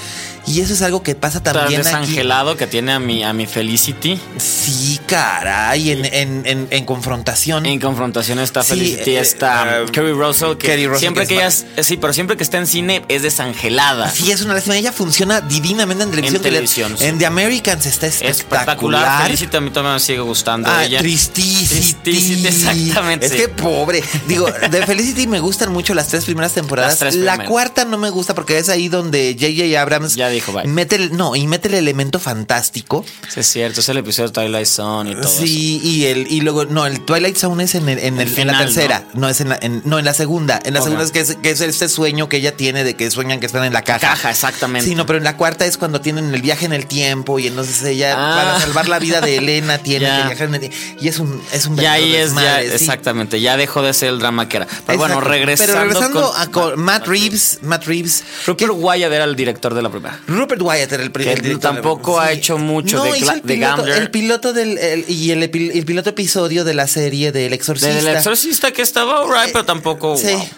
Y 0.47 0.61
eso 0.61 0.73
es 0.75 0.83
algo 0.83 1.03
que 1.03 1.15
pasa 1.17 1.43
Tan 1.43 1.55
también 1.55 1.81
aquí. 1.81 1.89
desangelado 1.91 2.57
que 2.57 2.67
tiene 2.69 2.93
a 2.93 3.01
mi, 3.01 3.25
a 3.25 3.33
mi 3.33 3.47
Felicity. 3.47 4.21
Sí, 4.39 5.01
caray, 5.07 5.91
en, 5.91 6.05
en, 6.05 6.43
en, 6.47 6.69
en 6.71 6.85
confrontación. 6.85 7.67
En 7.67 7.81
confrontación 7.81 8.39
está 8.53 8.63
Sí, 8.63 8.69
Felicity, 8.71 9.11
eh, 9.17 9.21
está 9.21 9.81
eh, 9.83 9.85
Kerry 9.93 10.13
Russell, 10.13 10.57
que 10.57 10.67
Kerry 10.67 10.87
Russell, 10.87 11.01
siempre 11.01 11.27
que 11.27 11.35
ella 11.35 11.47
es- 11.49 11.65
sí, 11.81 11.97
pero 11.97 12.13
siempre 12.13 12.37
que 12.37 12.43
está 12.43 12.59
en 12.59 12.67
cine 12.67 13.03
es 13.09 13.23
desangelada. 13.23 14.11
Sí, 14.11 14.31
es 14.31 14.43
una 14.43 14.55
lástima. 14.55 14.77
Ella 14.77 14.93
funciona 14.93 15.41
divinamente 15.41 16.05
en 16.05 16.11
televisión. 16.11 16.37
En 16.37 16.43
televisión, 16.43 16.95
sí. 16.99 17.05
En 17.07 17.19
The 17.19 17.27
Americans 17.27 17.87
está 17.87 18.07
Espectacular. 18.07 18.31
espectacular. 18.61 19.23
Felicity 19.25 19.57
a 19.57 19.61
mí 19.61 19.71
también 19.71 19.95
me 19.95 20.01
sigue 20.01 20.21
gustando 20.21 20.69
Ah, 20.71 20.85
ella. 20.85 20.99
Tristicity, 21.01 22.47
exactamente. 22.47 23.27
Es 23.27 23.33
que 23.33 23.49
pobre. 23.49 24.03
Digo, 24.29 24.47
de 24.71 24.87
Felicity 24.87 25.27
me 25.27 25.41
gustan 25.41 25.73
mucho 25.73 25.95
las 25.95 26.09
tres 26.09 26.25
primeras 26.25 26.53
temporadas. 26.53 27.01
La 27.15 27.45
cuarta 27.47 27.85
no 27.85 27.99
me 27.99 28.11
gusta 28.11 28.35
porque 28.35 28.59
es 28.59 28.69
ahí 28.69 28.89
donde 28.89 29.37
J.J. 29.39 29.81
Abrams 29.81 30.15
Ya 30.15 30.29
dijo, 30.29 30.53
bye. 30.53 30.65
mete 30.67 30.97
el, 30.97 31.17
no, 31.17 31.35
y 31.37 31.47
mete 31.47 31.69
el 31.69 31.75
elemento 31.75 32.19
fantástico. 32.19 33.05
Sí, 33.29 33.41
es 33.41 33.47
cierto, 33.47 33.81
es 33.81 33.89
el 33.89 33.97
episodio 33.99 34.29
de 34.29 34.35
Twilight 34.35 34.67
Zone 34.67 35.13
y 35.13 35.15
todo 35.15 35.29
Sí, 35.29 35.81
y 35.83 36.05
el, 36.07 36.27
y 36.31 36.41
luego, 36.41 36.65
no, 36.67 36.87
el 36.87 37.01
Twilight 37.01 37.37
Zone 37.37 37.65
es 37.65 37.75
en, 37.75 37.89
el- 37.89 37.99
en, 37.99 38.15
el- 38.21 38.29
El 38.29 38.35
en 38.43 38.49
la 38.49 38.59
tercera. 38.59 39.05
¿no? 39.15 39.29
es 39.29 39.41
en 39.41 39.49
la, 39.49 39.59
en- 39.61 39.83
no, 39.85 39.99
en 39.99 40.05
la 40.05 40.15
segunda. 40.15 40.61
En 40.65 40.75
la 40.75 40.81
Ok. 40.81 40.87
segunda 40.87 41.05
es 41.05 41.11
que, 41.13 41.21
es 41.21 41.37
que 41.37 41.51
es 41.51 41.61
este 41.61 41.89
sueño 41.89 42.29
que 42.29 42.37
ella 42.39 42.57
tiene 42.57 42.85
de 42.85 42.95
que 42.95 43.11
sueñan 43.11 43.41
que 43.41 43.47
están 43.47 43.65
en 43.65 43.73
la 43.73 43.83
caja. 43.83 44.01
Caja, 44.01 44.31
exactamente. 44.31 44.89
Sí, 44.89 44.95
no, 44.95 45.07
pero 45.07 45.19
en 45.19 45.25
la 45.25 45.37
cuarta 45.37 45.65
es 45.67 45.77
cuando 45.79 46.01
tienen 46.01 46.35
el 46.35 46.43
viaje 46.43 46.67
en 46.67 46.73
el 46.73 46.87
tiempo 46.87 47.39
y 47.39 47.47
entonces 47.47 47.83
ella, 47.85 48.15
Ah. 48.17 48.35
para 48.37 48.61
salvar 48.61 48.89
la 48.89 48.99
vida 48.99 49.21
de 49.21 49.37
Elena, 49.39 49.79
tiene 49.83 50.07
Ya. 50.07 50.23
que 50.23 50.27
viajar 50.29 50.49
en 50.49 50.55
el 50.55 50.61
tiempo. 50.61 50.77
Y 51.01 51.09
es 51.09 51.19
un, 51.19 51.43
es 51.53 51.67
un 51.67 51.75
eso. 51.75 51.83
Y 51.83 51.87
ahí 51.87 52.15
es 52.17 52.35
ya, 52.35 52.61
sí. 52.61 52.67
exactamente, 52.73 53.41
ya 53.41 53.57
dejó 53.57 53.83
de 53.83 53.93
ser 53.95 54.11
el 54.11 54.19
drama 54.19 54.49
que 54.49 54.59
era. 54.59 54.67
Pero 54.87 54.99
bueno, 54.99 55.15
Exacto. 55.15 55.31
regresando, 55.31 55.73
Pero 55.73 55.85
regresando 55.85 56.33
con- 56.33 56.41
a 56.41 56.47
con 56.51 56.81
Matt 56.81 57.07
Reeves, 57.07 57.59
Matt 57.63 57.85
Reeves. 57.87 58.25
Rupert 58.47 58.73
Wyatt 58.75 59.13
era 59.13 59.25
el 59.25 59.37
director 59.37 59.75
de 59.75 59.83
la 59.83 59.91
primera. 59.91 60.19
Rupert 60.27 60.61
Wyatt 60.63 60.93
era 60.93 61.03
el 61.03 61.09
Que 61.09 61.13
primer 61.13 61.43
director. 61.43 61.75
tampoco 61.75 62.21
ha 62.21 62.33
hecho 62.33 62.59
mucho 62.59 63.03
de 63.05 63.19
hizo 63.19 63.31
el 63.33 63.43
de 63.43 63.55
piloto, 63.55 63.77
Gambler. 63.77 63.99
el 64.03 64.11
piloto 64.11 64.53
del 64.53 64.79
el- 64.79 65.05
y 65.09 65.31
el, 65.31 65.43
el 65.43 65.85
piloto 65.85 66.11
episodio 66.11 66.65
de 66.65 66.75
la 66.75 66.87
serie 66.87 67.33
del 67.33 67.53
Exorcista. 67.53 67.95
Del 67.95 68.09
exorcista 68.09 68.32
que 68.73 68.83
estaba 68.83 69.21
alright, 69.23 69.53
pero 69.53 69.65
tampoco. 69.65 70.17
Sí. 70.17 70.33
wow. 70.33 70.49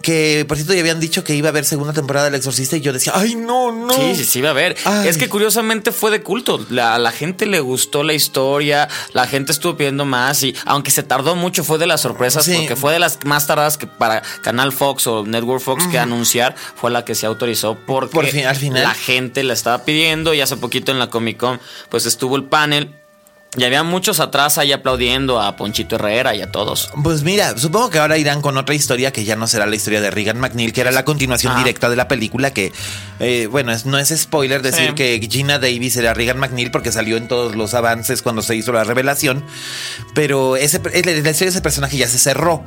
Que 0.00 0.46
por 0.48 0.56
cierto 0.56 0.72
ya 0.72 0.80
habían 0.80 1.00
dicho 1.00 1.22
que 1.22 1.34
iba 1.34 1.48
a 1.48 1.50
haber 1.50 1.66
segunda 1.66 1.92
temporada 1.92 2.26
del 2.26 2.36
Exorcista 2.36 2.76
y 2.76 2.80
yo 2.80 2.94
decía, 2.94 3.12
ay, 3.14 3.34
no, 3.34 3.72
no. 3.72 3.92
Sí, 3.92 4.14
sí, 4.16 4.24
sí, 4.24 4.40
va 4.40 4.48
a 4.48 4.50
haber. 4.52 4.74
Ay. 4.84 5.08
Es 5.08 5.18
que 5.18 5.28
curiosamente 5.28 5.92
fue 5.92 6.10
de 6.10 6.22
culto. 6.22 6.64
La- 6.70 6.94
a 6.94 6.98
la 6.98 7.12
gente 7.12 7.44
le 7.44 7.60
gustó 7.60 8.02
la 8.02 8.14
historia, 8.14 8.88
la 9.12 9.26
gente 9.26 9.52
estuvo 9.52 9.76
pidiendo 9.76 10.06
más 10.06 10.42
y 10.44 10.54
aunque 10.64 10.90
se 10.90 11.02
tardó 11.02 11.34
mucho, 11.36 11.62
fue 11.62 11.76
de 11.78 11.86
las 11.86 12.00
sorpresas 12.00 12.44
Sí. 12.46 12.54
porque 12.56 12.76
fue 12.76 12.92
de 12.94 13.00
las 13.00 13.18
más 13.26 13.46
tardadas 13.46 13.76
que 13.76 13.86
para 13.86 14.22
Canal 14.42 14.72
Fox 14.72 15.06
o 15.08 15.24
Network 15.26 15.60
Fox 15.62 15.86
que 15.88 15.98
anunciar, 15.98 16.54
fue 16.76 16.90
la 16.90 17.04
que 17.04 17.14
se 17.14 17.26
autorizó 17.26 17.76
porque 17.86 18.14
Por 18.14 18.26
fin, 18.28 18.46
al 18.46 18.56
final. 18.56 18.82
la 18.82 18.94
gente 18.94 19.42
la 19.42 19.52
estaba 19.52 19.84
pidiendo 19.84 20.32
y 20.32 20.40
hace 20.40 20.56
poquito 20.56 20.90
en 20.92 20.98
la 20.98 21.10
Comic 21.10 21.36
Con 21.38 21.60
pues 21.90 22.06
estuvo 22.06 22.36
el 22.36 22.44
panel. 22.44 22.94
Y 23.56 23.64
había 23.64 23.82
muchos 23.82 24.20
atrás 24.20 24.58
ahí 24.58 24.72
aplaudiendo 24.72 25.40
a 25.40 25.56
Ponchito 25.56 25.96
Herrera 25.96 26.34
y 26.34 26.42
a 26.42 26.50
todos. 26.52 26.90
Pues 27.02 27.22
mira, 27.22 27.56
supongo 27.56 27.90
que 27.90 27.98
ahora 27.98 28.18
irán 28.18 28.42
con 28.42 28.56
otra 28.56 28.74
historia 28.74 29.12
que 29.12 29.24
ya 29.24 29.34
no 29.36 29.46
será 29.46 29.66
la 29.66 29.76
historia 29.76 30.00
de 30.00 30.10
Regan 30.10 30.38
McNeil, 30.38 30.72
que 30.72 30.80
era 30.82 30.90
la 30.90 31.04
continuación 31.04 31.56
directa 31.56 31.88
de 31.88 31.96
la 31.96 32.06
película, 32.08 32.52
que, 32.52 32.72
eh, 33.20 33.48
bueno, 33.50 33.72
es- 33.72 33.86
no 33.86 33.98
es 33.98 34.08
spoiler 34.16 34.62
decir 34.62 34.88
Sí. 34.88 34.94
que 34.94 35.28
Gina 35.30 35.58
Davis 35.58 35.96
era 35.96 36.12
Regan 36.14 36.38
McNeil 36.38 36.70
porque 36.70 36.92
salió 36.92 37.16
en 37.16 37.28
todos 37.28 37.54
los 37.56 37.72
avances 37.74 38.22
cuando 38.22 38.42
se 38.42 38.54
hizo 38.56 38.72
la 38.72 38.84
revelación, 38.84 39.42
pero 40.14 40.56
ese, 40.56 40.78
la 40.82 40.90
historia 41.12 41.32
de 41.32 41.46
ese 41.46 41.60
personaje 41.62 41.96
ya 41.96 42.08
se 42.08 42.18
cerró. 42.18 42.62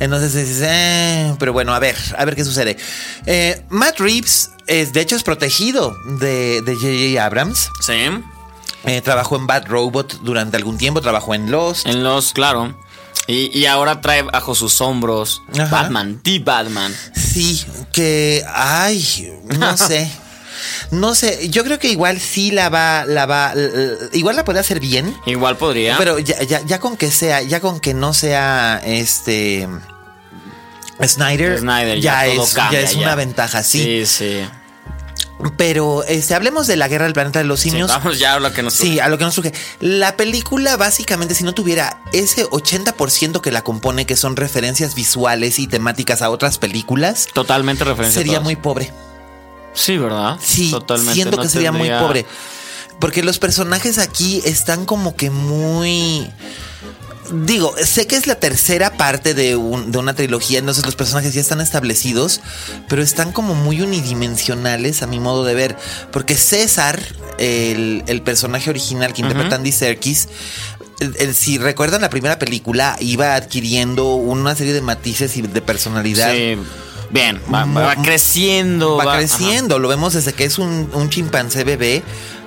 Entonces 0.00 0.34
dices, 0.34 0.62
eh, 0.66 1.34
pero 1.38 1.52
bueno, 1.52 1.74
a 1.74 1.78
ver, 1.78 1.96
a 2.16 2.24
ver 2.24 2.34
qué 2.34 2.44
sucede. 2.44 2.76
Eh, 3.26 3.62
Matt 3.68 3.98
Reeves, 4.00 4.50
es, 4.66 4.92
de 4.94 5.00
hecho, 5.02 5.16
es 5.16 5.22
protegido 5.22 5.94
de 6.18 6.62
de 6.62 6.74
J.J. 6.74 7.24
Abrams. 7.24 7.68
Sí. 7.80 7.92
Eh, 8.86 9.00
trabajó 9.00 9.36
en 9.36 9.46
Bad 9.46 9.66
Robot 9.66 10.20
durante 10.22 10.56
algún 10.56 10.76
tiempo, 10.78 11.00
trabajó 11.00 11.34
en 11.34 11.50
Lost. 11.50 11.86
En 11.86 12.04
los, 12.04 12.32
claro. 12.32 12.74
Y, 13.26 13.56
y 13.58 13.64
ahora 13.66 14.02
trae 14.02 14.22
bajo 14.22 14.54
sus 14.54 14.80
hombros 14.82 15.42
Ajá. 15.54 15.64
Batman, 15.82 16.20
The 16.22 16.40
Batman. 16.40 16.94
Sí, 17.14 17.64
que, 17.92 18.44
ay, 18.52 19.32
no 19.58 19.76
sé. 19.78 20.10
No 20.90 21.14
sé, 21.14 21.48
yo 21.50 21.64
creo 21.64 21.78
que 21.78 21.88
igual 21.90 22.20
sí 22.20 22.50
la 22.50 22.68
va, 22.68 23.04
la 23.06 23.26
va, 23.26 23.52
igual 24.12 24.36
la 24.36 24.44
puede 24.44 24.60
hacer 24.60 24.80
bien, 24.80 25.14
Igual 25.26 25.56
podría. 25.56 25.96
pero 25.98 26.18
ya, 26.18 26.42
ya, 26.42 26.60
ya 26.64 26.78
con 26.80 26.96
que 26.96 27.10
sea, 27.10 27.42
ya 27.42 27.60
con 27.60 27.80
que 27.80 27.92
no 27.92 28.14
sea 28.14 28.80
este 28.84 29.68
Snyder, 31.02 31.58
Snyder, 31.58 32.00
ya, 32.00 32.26
es, 32.26 32.54
cambia, 32.54 32.80
ya 32.80 32.88
es 32.88 32.94
una 32.94 33.14
ventaja, 33.14 33.62
sí. 33.62 33.82
Sí, 33.82 34.06
sí. 34.06 34.48
Pero 35.56 36.04
este, 36.04 36.34
hablemos 36.34 36.66
de 36.66 36.76
la 36.76 36.88
guerra 36.88 37.04
del 37.04 37.12
planeta 37.12 37.40
de 37.40 37.44
los 37.44 37.60
Sí, 37.60 37.70
simios. 37.70 37.88
vamos 37.90 38.18
ya 38.18 38.34
a 38.34 38.40
lo 38.40 38.52
que 38.52 38.62
nos 38.62 38.74
Sí, 38.74 39.00
a 39.00 39.08
lo 39.08 39.18
que 39.18 39.24
nos 39.24 39.34
surge. 39.34 39.52
La 39.80 40.16
película, 40.16 40.76
básicamente, 40.76 41.34
si 41.34 41.44
no 41.44 41.52
tuviera 41.54 42.00
ese 42.12 42.46
80% 42.46 43.40
que 43.40 43.50
la 43.50 43.62
compone, 43.62 44.06
que 44.06 44.16
son 44.16 44.36
referencias 44.36 44.94
visuales 44.94 45.58
y 45.58 45.66
temáticas 45.66 46.22
a 46.22 46.30
otras 46.30 46.58
películas, 46.58 47.28
Totalmente 47.34 47.84
referencia. 47.84 48.20
sería 48.22 48.40
muy 48.40 48.56
pobre. 48.56 48.92
Sí, 49.74 49.98
¿verdad? 49.98 50.38
Sí, 50.40 50.70
Totalmente. 50.70 51.14
siento 51.14 51.36
no 51.36 51.42
que 51.42 51.48
sería 51.48 51.72
tendría- 51.72 51.98
muy 51.98 52.06
pobre. 52.06 52.26
Porque 53.00 53.24
los 53.24 53.38
personajes 53.40 53.98
aquí 53.98 54.40
están 54.44 54.86
como 54.86 55.16
que 55.16 55.30
muy... 55.30 56.30
Digo, 57.32 57.74
sé 57.82 58.06
que 58.06 58.16
es 58.16 58.26
la 58.26 58.34
tercera 58.34 58.96
parte 58.98 59.32
de, 59.34 59.56
un- 59.56 59.90
de 59.90 59.98
una 59.98 60.14
trilogía, 60.14 60.58
entonces 60.58 60.84
los 60.84 60.94
personajes 60.94 61.32
ya 61.34 61.40
están 61.40 61.60
establecidos, 61.60 62.40
pero 62.88 63.02
están 63.02 63.32
como 63.32 63.54
muy 63.54 63.80
unidimensionales 63.80 65.02
a 65.02 65.06
mi 65.06 65.20
modo 65.20 65.44
de 65.44 65.54
ver. 65.54 65.76
Porque 66.12 66.36
César, 66.36 67.00
el, 67.38 68.02
el 68.06 68.22
personaje 68.22 68.68
original 68.70 69.12
que 69.12 69.22
interpreta 69.22 69.56
Andy 69.56 69.72
Serkis, 69.72 70.28
el- 71.00 71.16
el- 71.18 71.34
si 71.34 71.58
recuerdan 71.58 72.02
la 72.02 72.10
primera 72.10 72.38
película, 72.38 72.96
iba 73.00 73.34
adquiriendo 73.34 74.14
una 74.16 74.54
serie 74.54 74.72
de 74.74 74.82
matices 74.82 75.36
y 75.36 75.42
de 75.42 75.62
personalidad. 75.62 76.32
Sí. 76.32 76.56
Bien, 77.10 77.40
va, 77.52 77.64
va 77.64 77.96
creciendo. 78.02 78.96
va 78.96 79.04
creciendo. 79.18 79.78
Lo 79.78 79.88
vemos 79.88 80.14
desde 80.14 80.32
que 80.32 80.44
es 80.44 80.58
un, 80.58 80.90
un 80.94 81.10
chimpancé 81.10 81.62
bebé 81.62 82.02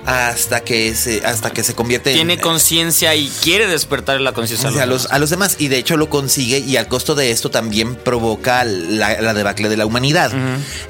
hasta 0.08 0.60
que 0.60 0.94
se, 0.94 1.20
hasta 1.26 1.50
que 1.50 1.62
se 1.62 1.74
convierte 1.74 2.14
Tiene 2.14 2.34
en. 2.34 2.40
conciencia 2.40 3.14
y 3.14 3.28
quiere 3.42 3.66
despertar 3.66 4.18
la 4.22 4.32
conciencia 4.32 4.70
a, 4.82 4.86
los, 4.86 5.04
a 5.10 5.18
los 5.18 5.28
demás. 5.28 5.56
Y 5.58 5.68
de 5.68 5.76
hecho 5.76 5.98
lo 5.98 6.08
consigue 6.08 6.60
y 6.60 6.78
al 6.78 6.88
costo 6.88 7.14
de 7.14 7.30
esto 7.30 7.50
también 7.50 7.94
provoca 7.94 8.64
la, 8.64 9.20
la 9.20 9.34
debacle 9.34 9.68
de 9.68 9.76
la 9.76 9.84
humanidad. 9.84 10.32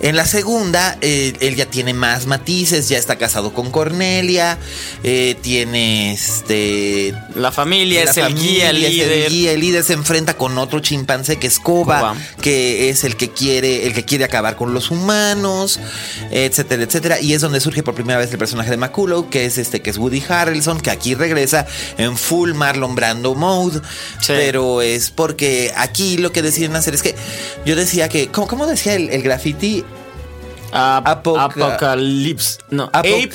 En 0.01 0.15
la 0.15 0.25
segunda, 0.25 0.99
eh, 1.01 1.33
él 1.41 1.57
ya 1.57 1.67
tiene 1.67 1.95
más 1.95 2.27
matices, 2.27 2.89
ya 2.89 2.97
está 2.97 3.17
casado 3.17 3.53
con 3.53 3.73
Cornelia, 3.73 4.57
eh, 5.03 5.35
tiene 5.41 6.13
este... 6.13 7.13
La 7.35 7.51
familia 7.51 8.05
la 8.05 8.11
es 8.13 8.17
el 8.19 8.37
guía, 8.37 8.71
el 8.71 8.77
familia, 8.77 8.89
es 8.89 8.95
líder. 8.95 9.11
el 9.11 9.31
guía, 9.33 9.53
el 9.53 9.61
líder 9.61 9.83
se 9.83 9.95
enfrenta 9.95 10.35
con 10.35 10.57
otro 10.59 10.79
chimpancé 10.79 11.41
que 11.41 11.49
es 11.49 11.59
Koba, 11.59 11.99
Koba. 11.99 12.17
que 12.41 12.89
es 12.89 13.03
el 13.03 13.17
que 13.17 13.31
quiere, 13.31 13.89
el 13.89 13.95
que 13.95 14.05
quiere 14.05 14.23
acabar 14.23 14.55
con 14.55 14.75
los 14.75 14.93
humanos, 14.93 15.81
etcétera, 16.31 16.85
etcétera. 16.85 17.21
Y 17.21 17.33
es 17.33 17.41
donde 17.41 17.59
surge 17.59 17.83
por 17.83 17.95
primera 17.95 18.21
vez 18.21 18.31
el 18.31 18.39
personaje 18.39 18.71
de 18.71 18.77
Que 19.31 19.45
es 19.47 19.59
este, 19.59 19.81
que 19.83 19.91
es 19.91 19.99
Woody 19.99 20.23
Harrelson, 20.29 20.81
que 20.81 20.91
aquí 20.91 21.15
regresa 21.15 21.67
en 21.97 22.17
full 22.17 22.53
Marlon 22.55 22.95
Brando 22.95 23.35
mode. 23.35 23.81
Sí. 24.21 24.27
Pero 24.29 24.83
es 24.83 25.11
porque 25.11 25.73
aquí 25.77 26.19
lo 26.19 26.33
que 26.33 26.43
deciden 26.43 26.77
hacer 26.77 26.95
es 26.95 27.03
que 27.03 27.15
yo 27.65 27.75
decía 27.77 28.09
que, 28.09 28.29
¿cómo, 28.29 28.47
cómo 28.47 28.67
decía 28.67 28.95
el, 28.95 29.11
el 29.11 29.23
graffiti? 29.23 29.85
Ap- 30.73 31.07
Apoca- 31.07 31.45
Apocalypse. 31.45 32.59
No, 32.71 32.91
Ape. 32.93 33.31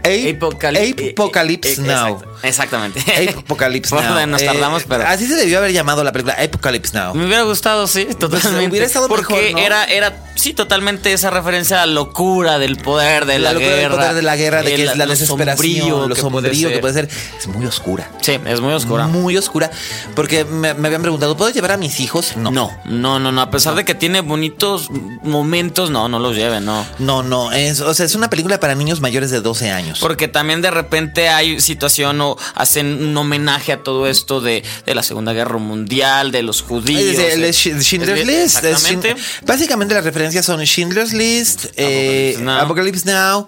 Ape, 0.00 0.38
Apocali- 0.38 0.92
Ape 0.92 1.10
Apocalypse 1.10 1.72
eh, 1.72 1.84
Now. 1.84 2.08
exacto, 2.14 2.29
Exactamente. 2.42 3.00
Apocalypse 3.38 3.94
Bueno, 3.94 4.14
Now. 4.14 4.26
Nos 4.26 4.42
Eh, 4.42 4.46
tardamos, 4.46 4.84
pero. 4.88 5.06
Así 5.06 5.26
se 5.26 5.34
debió 5.34 5.58
haber 5.58 5.72
llamado 5.72 6.02
la 6.04 6.12
película 6.12 6.36
Apocalypse 6.42 6.96
Now. 6.96 7.14
Me 7.14 7.26
hubiera 7.26 7.42
gustado, 7.42 7.86
sí, 7.86 8.06
totalmente. 8.18 8.68
hubiera 8.70 8.86
estado 8.86 9.08
Porque 9.08 9.34
mejor, 9.34 9.52
¿no? 9.52 9.58
era, 9.58 9.84
era, 9.84 10.16
sí, 10.36 10.54
totalmente 10.54 11.12
esa 11.12 11.30
referencia 11.30 11.82
a 11.82 11.86
la 11.86 11.92
locura 11.92 12.58
del 12.58 12.76
poder 12.76 13.26
de 13.26 13.38
la, 13.38 13.50
la 13.50 13.52
locura 13.54 13.70
del 13.72 13.80
guerra. 13.80 13.96
poder 13.96 14.14
de 14.14 14.22
la 14.22 14.36
guerra, 14.36 14.62
de 14.62 14.68
que 14.68 14.74
el- 14.82 14.88
es 14.88 14.96
la 14.96 15.04
lo 15.06 15.10
desesperación, 15.12 15.56
sombrío 15.78 16.08
lo 16.08 16.14
que 16.14 16.20
sombrío 16.20 16.50
puede 16.68 16.74
que 16.74 16.78
puede 16.80 16.94
ser. 16.94 17.08
Es 17.38 17.46
muy 17.46 17.66
oscura. 17.66 18.10
Sí, 18.20 18.38
es 18.46 18.60
muy 18.60 18.72
oscura. 18.72 19.06
Muy 19.06 19.36
oscura. 19.36 19.70
Porque 20.14 20.44
me, 20.44 20.74
me 20.74 20.88
habían 20.88 21.02
preguntado, 21.02 21.36
¿puedo 21.36 21.50
llevar 21.50 21.72
a 21.72 21.76
mis 21.76 22.00
hijos? 22.00 22.36
No. 22.36 22.50
No, 22.50 22.70
no, 22.84 23.18
no, 23.18 23.32
no. 23.32 23.40
A 23.42 23.50
pesar 23.50 23.74
de 23.74 23.84
que 23.84 23.94
tiene 23.94 24.20
bonitos 24.22 24.88
momentos, 25.22 25.90
no, 25.90 26.08
no 26.08 26.18
los 26.18 26.36
lleven, 26.36 26.64
no. 26.64 26.86
No, 26.98 27.22
no. 27.22 27.52
Es, 27.52 27.80
o 27.80 27.92
sea, 27.94 28.06
es 28.06 28.14
una 28.14 28.30
película 28.30 28.58
para 28.60 28.74
niños 28.74 29.00
mayores 29.00 29.30
de 29.30 29.40
12 29.40 29.70
años. 29.70 29.98
Porque 30.00 30.28
también 30.28 30.62
de 30.62 30.70
repente 30.70 31.28
hay 31.28 31.60
situación 31.60 32.20
o 32.20 32.29
hacen 32.54 32.86
un 33.04 33.16
homenaje 33.16 33.72
a 33.72 33.82
todo 33.82 34.06
esto 34.06 34.40
de, 34.40 34.62
de 34.86 34.94
la 34.94 35.02
Segunda 35.02 35.32
Guerra 35.32 35.58
Mundial, 35.58 36.32
de 36.32 36.42
los 36.42 36.62
judíos. 36.62 37.18
Es 37.18 37.34
el 37.34 37.44
Sch- 37.44 37.80
Schindler's 37.82 38.26
List. 38.26 38.64
es 38.64 38.64
Exactamente. 38.64 39.14
Schind- 39.16 39.46
básicamente 39.46 39.94
las 39.94 40.04
referencias 40.04 40.44
son 40.46 40.60
Schindler's 40.64 41.12
List, 41.12 41.66
eh, 41.76 42.36
Apocalypse 42.38 42.42
Now. 42.44 42.60
Apocalypse 42.60 43.06
Now 43.12 43.46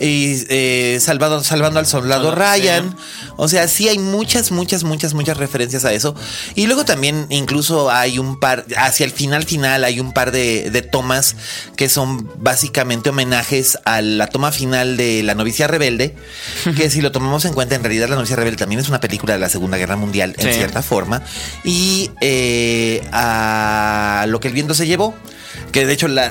y 0.00 0.44
eh, 0.48 0.98
Salvando 1.00 1.36
al 1.38 1.44
Soldado 1.44 1.84
Soldado, 1.84 2.34
Ryan. 2.34 2.96
O 3.36 3.48
sea, 3.48 3.68
sí 3.68 3.88
hay 3.88 3.98
muchas, 3.98 4.50
muchas, 4.52 4.84
muchas, 4.84 5.12
muchas 5.14 5.36
referencias 5.36 5.84
a 5.84 5.92
eso. 5.92 6.14
Y 6.54 6.66
luego 6.66 6.84
también 6.84 7.26
incluso 7.30 7.90
hay 7.90 8.18
un 8.18 8.38
par, 8.40 8.64
hacia 8.76 9.04
el 9.04 9.12
final 9.12 9.44
final 9.44 9.84
hay 9.84 10.00
un 10.00 10.12
par 10.12 10.32
de, 10.32 10.70
de 10.70 10.82
tomas 10.82 11.36
que 11.76 11.88
son 11.88 12.30
básicamente 12.38 13.10
homenajes 13.10 13.78
a 13.84 14.00
la 14.02 14.26
toma 14.28 14.52
final 14.52 14.96
de 14.96 15.22
La 15.22 15.34
novicia 15.34 15.66
rebelde, 15.66 16.14
que 16.76 16.90
si 16.90 17.00
lo 17.00 17.12
tomamos 17.12 17.44
en 17.44 17.52
cuenta, 17.52 17.74
en 17.74 17.82
realidad 17.82 18.08
La 18.08 18.16
novicia 18.20 18.36
rebelde 18.36 18.56
también 18.58 18.80
es 18.80 18.88
una 18.88 19.00
película 19.00 19.34
de 19.34 19.40
la 19.40 19.48
Segunda 19.48 19.76
Guerra 19.76 19.96
Mundial 19.96 20.34
en 20.38 20.52
cierta 20.54 20.82
forma. 20.82 21.22
Y 21.64 22.10
eh, 22.20 23.02
a 23.12 24.24
lo 24.28 24.40
que 24.40 24.48
el 24.48 24.54
viento 24.54 24.74
se 24.74 24.86
llevó. 24.86 25.14
Que 25.72 25.86
de 25.86 25.92
hecho 25.92 26.08
la, 26.08 26.30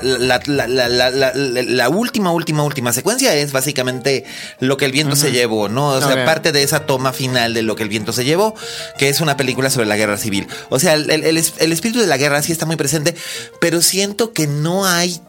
última, 1.88 2.32
última, 2.32 2.62
última 2.62 2.92
secuencia 2.92 3.34
es 3.34 3.52
básicamente 3.52 4.24
lo 4.60 4.76
que 4.76 4.84
el 4.84 4.92
viento 4.92 5.16
se 5.16 5.32
llevó, 5.32 5.68
¿no? 5.68 5.88
O 5.88 6.00
sea, 6.00 6.14
Ok. 6.14 6.24
parte 6.24 6.52
de 6.52 6.62
esa 6.62 6.80
toma 6.86 7.12
final 7.12 7.54
de 7.54 7.62
lo 7.62 7.76
que 7.76 7.82
el 7.82 7.88
viento 7.88 8.12
se 8.12 8.24
llevó, 8.24 8.54
que 8.98 9.08
es 9.08 9.20
una 9.20 9.36
película 9.36 9.70
sobre 9.70 9.86
la 9.86 9.96
guerra 9.96 10.18
civil. 10.18 10.46
O 10.68 10.78
sea, 10.78 10.94
el, 10.94 11.10
el- 11.10 11.24
el 11.24 11.36
es- 11.38 11.54
el 11.58 11.72
espíritu 11.72 12.00
de 12.00 12.06
la 12.06 12.16
guerra 12.18 12.42
sí 12.42 12.52
está 12.52 12.66
muy 12.66 12.76
presente, 12.76 13.14
pero 13.60 13.80
siento 13.82 14.32
que 14.32 14.46
no 14.46 14.86
hay 14.86 15.20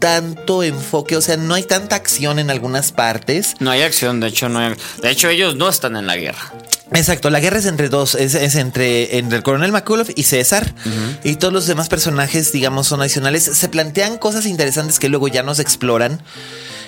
tanto 0.00 0.64
enfoque, 0.64 1.16
o 1.16 1.20
sea, 1.20 1.36
no 1.36 1.54
hay 1.54 1.62
tanta 1.62 1.94
acción 1.94 2.38
en 2.38 2.50
algunas 2.50 2.90
partes. 2.90 3.54
No 3.60 3.70
hay 3.70 3.82
acción, 3.82 4.18
de 4.18 4.28
hecho, 4.28 4.48
no 4.48 4.58
hay. 4.58 4.74
De 5.02 5.10
hecho, 5.10 5.28
ellos 5.28 5.54
no 5.54 5.68
están 5.68 5.94
en 5.94 6.06
la 6.06 6.16
guerra. 6.16 6.52
Exacto, 6.92 7.30
la 7.30 7.38
guerra 7.38 7.58
es 7.58 7.66
entre 7.66 7.88
dos, 7.88 8.16
es, 8.16 8.34
es 8.34 8.56
entre, 8.56 9.18
entre 9.18 9.36
el 9.36 9.44
coronel 9.44 9.70
McCullough 9.70 10.10
y 10.16 10.24
César. 10.24 10.74
Y 11.22 11.36
todos 11.36 11.52
los 11.52 11.66
demás 11.66 11.88
personajes, 11.88 12.50
digamos, 12.50 12.88
son 12.88 13.00
adicionales. 13.00 13.44
Se 13.44 13.68
plantean 13.68 14.18
cosas 14.18 14.46
interesantes 14.46 14.98
que 14.98 15.08
luego 15.08 15.28
ya 15.28 15.44
no 15.44 15.54
se 15.54 15.62
exploran. 15.62 16.20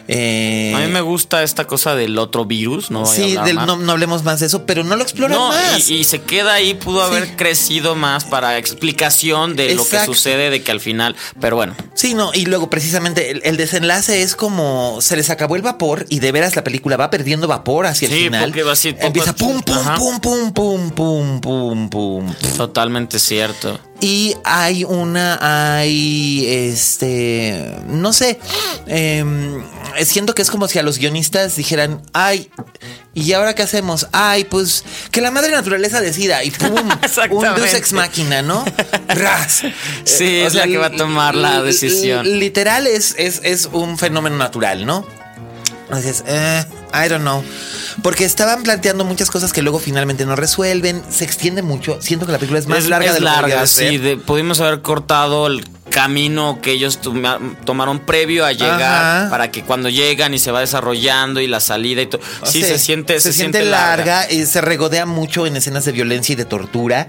Eh, 0.09 0.73
A 0.75 0.81
mí 0.81 0.87
me 0.89 1.01
gusta 1.01 1.43
esta 1.43 1.67
cosa 1.67 1.95
del 1.95 2.19
otro 2.19 2.45
virus, 2.45 2.91
no 2.91 3.07
sí, 3.07 3.37
del- 3.45 3.57
no, 3.57 3.77
no 3.77 3.93
hablemos 3.93 4.23
más 4.25 4.41
de 4.41 4.47
eso, 4.47 4.67
pero 4.67 4.85
no 4.85 4.97
lo 4.97 5.03
exploran 5.03 5.37
No, 5.39 5.49
más. 5.49 5.89
y, 5.89 5.95
y 5.99 6.05
se 6.05 6.21
queda 6.23 6.55
ahí, 6.55 6.75
pudo 6.75 7.01
Sí. 7.09 7.15
haber 7.17 7.37
crecido 7.37 7.95
más 7.95 8.25
para 8.25 8.59
explicación 8.59 9.55
de 9.57 9.75
lo 9.75 9.87
que 9.87 10.05
sucede, 10.05 10.51
de 10.51 10.63
que 10.63 10.73
al 10.73 10.81
final, 10.81 11.15
pero 11.41 11.57
bueno, 11.57 11.75
Sí, 11.95 12.15
no, 12.15 12.33
y 12.35 12.47
luego 12.47 12.69
precisamente 12.71 13.31
el, 13.31 13.41
el 13.45 13.57
desenlace 13.57 14.23
es 14.23 14.35
como 14.35 14.99
se 15.01 15.17
les 15.17 15.31
acabó 15.31 15.57
el 15.57 15.63
vapor 15.63 16.07
y 16.09 16.19
de 16.21 16.33
veras 16.33 16.57
la 16.57 16.65
película 16.65 16.97
va 16.97 17.11
perdiendo 17.11 17.47
vapor 17.49 17.87
hacia 17.87 18.09
el 18.09 18.15
Sí, 18.15 18.25
final. 18.25 18.45
porque 18.45 18.63
va 18.63 18.73
así, 18.73 18.95
Empieza 18.99 19.35
pum, 19.35 19.61
pum, 19.63 19.77
Ajá. 19.79 19.95
pum, 19.97 20.21
pum, 20.21 20.53
pum, 20.53 20.91
pum, 20.91 21.41
pum, 21.41 21.89
pum. 21.91 22.35
totalmente 22.57 23.19
cierto. 23.19 23.79
Y 24.01 24.35
hay 24.45 24.83
una, 24.85 25.39
hay, 25.79 26.45
este, 26.49 27.73
no 27.89 28.13
sé, 28.13 28.39
em, 28.87 29.63
siento 30.05 30.35
que 30.35 30.43
es 30.43 30.51
como 30.51 30.69
si 30.69 30.79
a 30.79 30.83
los 30.83 30.99
guionistas 30.99 31.57
dijeran, 31.57 32.03
ay, 32.13 32.51
¿y 33.15 33.33
ahora 33.33 33.55
qué 33.55 33.63
hacemos? 33.63 34.07
Ay, 34.13 34.45
pues 34.45 34.85
que 35.11 35.21
la 35.21 35.31
madre 35.31 35.51
naturaleza 35.53 36.01
decida 36.01 36.43
y 36.45 36.51
pum, 36.51 36.75
un 37.31 37.55
deus 37.55 37.75
ex 37.75 37.93
máquina, 37.93 38.43
¿no? 38.43 38.65
Ras. 39.09 39.63
Sí, 40.05 40.25
Eh, 40.25 40.47
es 40.47 40.55
la 40.55 40.67
que 40.67 40.79
va 40.79 40.87
a 40.87 40.91
tomar 40.97 41.35
la 41.35 41.63
decisión. 41.63 42.25
li- 42.27 42.39
Literal 42.39 42.87
es, 42.87 43.15
es, 43.19 43.41
es 43.45 43.69
un 43.73 43.99
fenómeno 43.99 44.37
natural, 44.37 44.85
¿no? 44.87 45.07
Entonces, 45.87 46.25
eh, 46.27 46.65
I 46.95 47.09
don't 47.09 47.21
know. 47.23 47.45
Porque 48.03 48.25
estaban 48.25 48.63
planteando 48.63 49.05
muchas 49.05 49.31
cosas 49.31 49.53
que 49.53 49.61
luego 49.61 49.79
finalmente 49.79 50.25
no 50.25 50.35
resuelven. 50.37 51.03
Se 51.11 51.25
extiende 51.25 51.61
mucho. 51.61 52.01
Siento 52.01 52.25
que 52.25 52.33
la 52.33 52.39
película 52.39 52.59
es 52.61 52.67
más 52.67 52.79
es 52.79 52.89
larga 52.89 53.09
es 53.09 53.15
de 53.15 53.21
lo 53.21 53.27
que 53.27 53.31
larga, 53.33 53.47
debería 53.49 53.67
ser. 53.67 53.89
sí. 53.91 53.99
de- 53.99 54.17
pudimos 54.17 54.61
haber 54.61 54.81
cortado 54.81 55.47
el 55.49 55.63
camino 55.93 56.59
que 56.63 56.73
ellos 56.73 57.01
toma- 57.01 57.39
tomaron 57.65 58.01
previo 58.01 58.45
a 58.45 58.53
llegar 58.53 58.83
Ajá. 58.83 59.31
para 59.31 59.51
que 59.51 59.63
cuando 59.63 59.89
llegan 59.89 60.35
y 60.35 60.39
se 60.39 60.51
va 60.51 60.61
desarrollando 60.61 61.41
y 61.41 61.47
la 61.47 61.61
salida 61.61 62.03
y 62.03 62.07
todo. 62.07 62.21
Sí, 62.45 62.63
Sí, 62.63 62.69
se 62.69 62.79
siente, 62.79 63.21
se, 63.21 63.33
siente 63.33 63.65
larga, 63.65 64.31
y 64.31 64.47
se 64.47 64.61
regodea 64.61 65.07
mucho 65.07 65.47
en 65.47 65.57
escenas 65.57 65.85
de 65.85 65.93
violencia 65.93 66.33
y 66.33 66.37
de 66.37 66.45
tortura, 66.45 67.09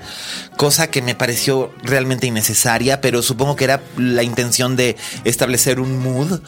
cosa 0.58 0.90
que 0.90 1.02
me 1.02 1.16
pareció 1.16 1.74
realmente 1.84 2.28
innecesaria, 2.28 3.02
pero 3.02 3.22
supongo 3.22 3.56
que 3.56 3.64
era 3.66 3.82
la 3.98 4.24
intención 4.24 4.76
de 4.76 4.96
establecer 5.24 5.80
un 5.80 6.00
mood. 6.00 6.40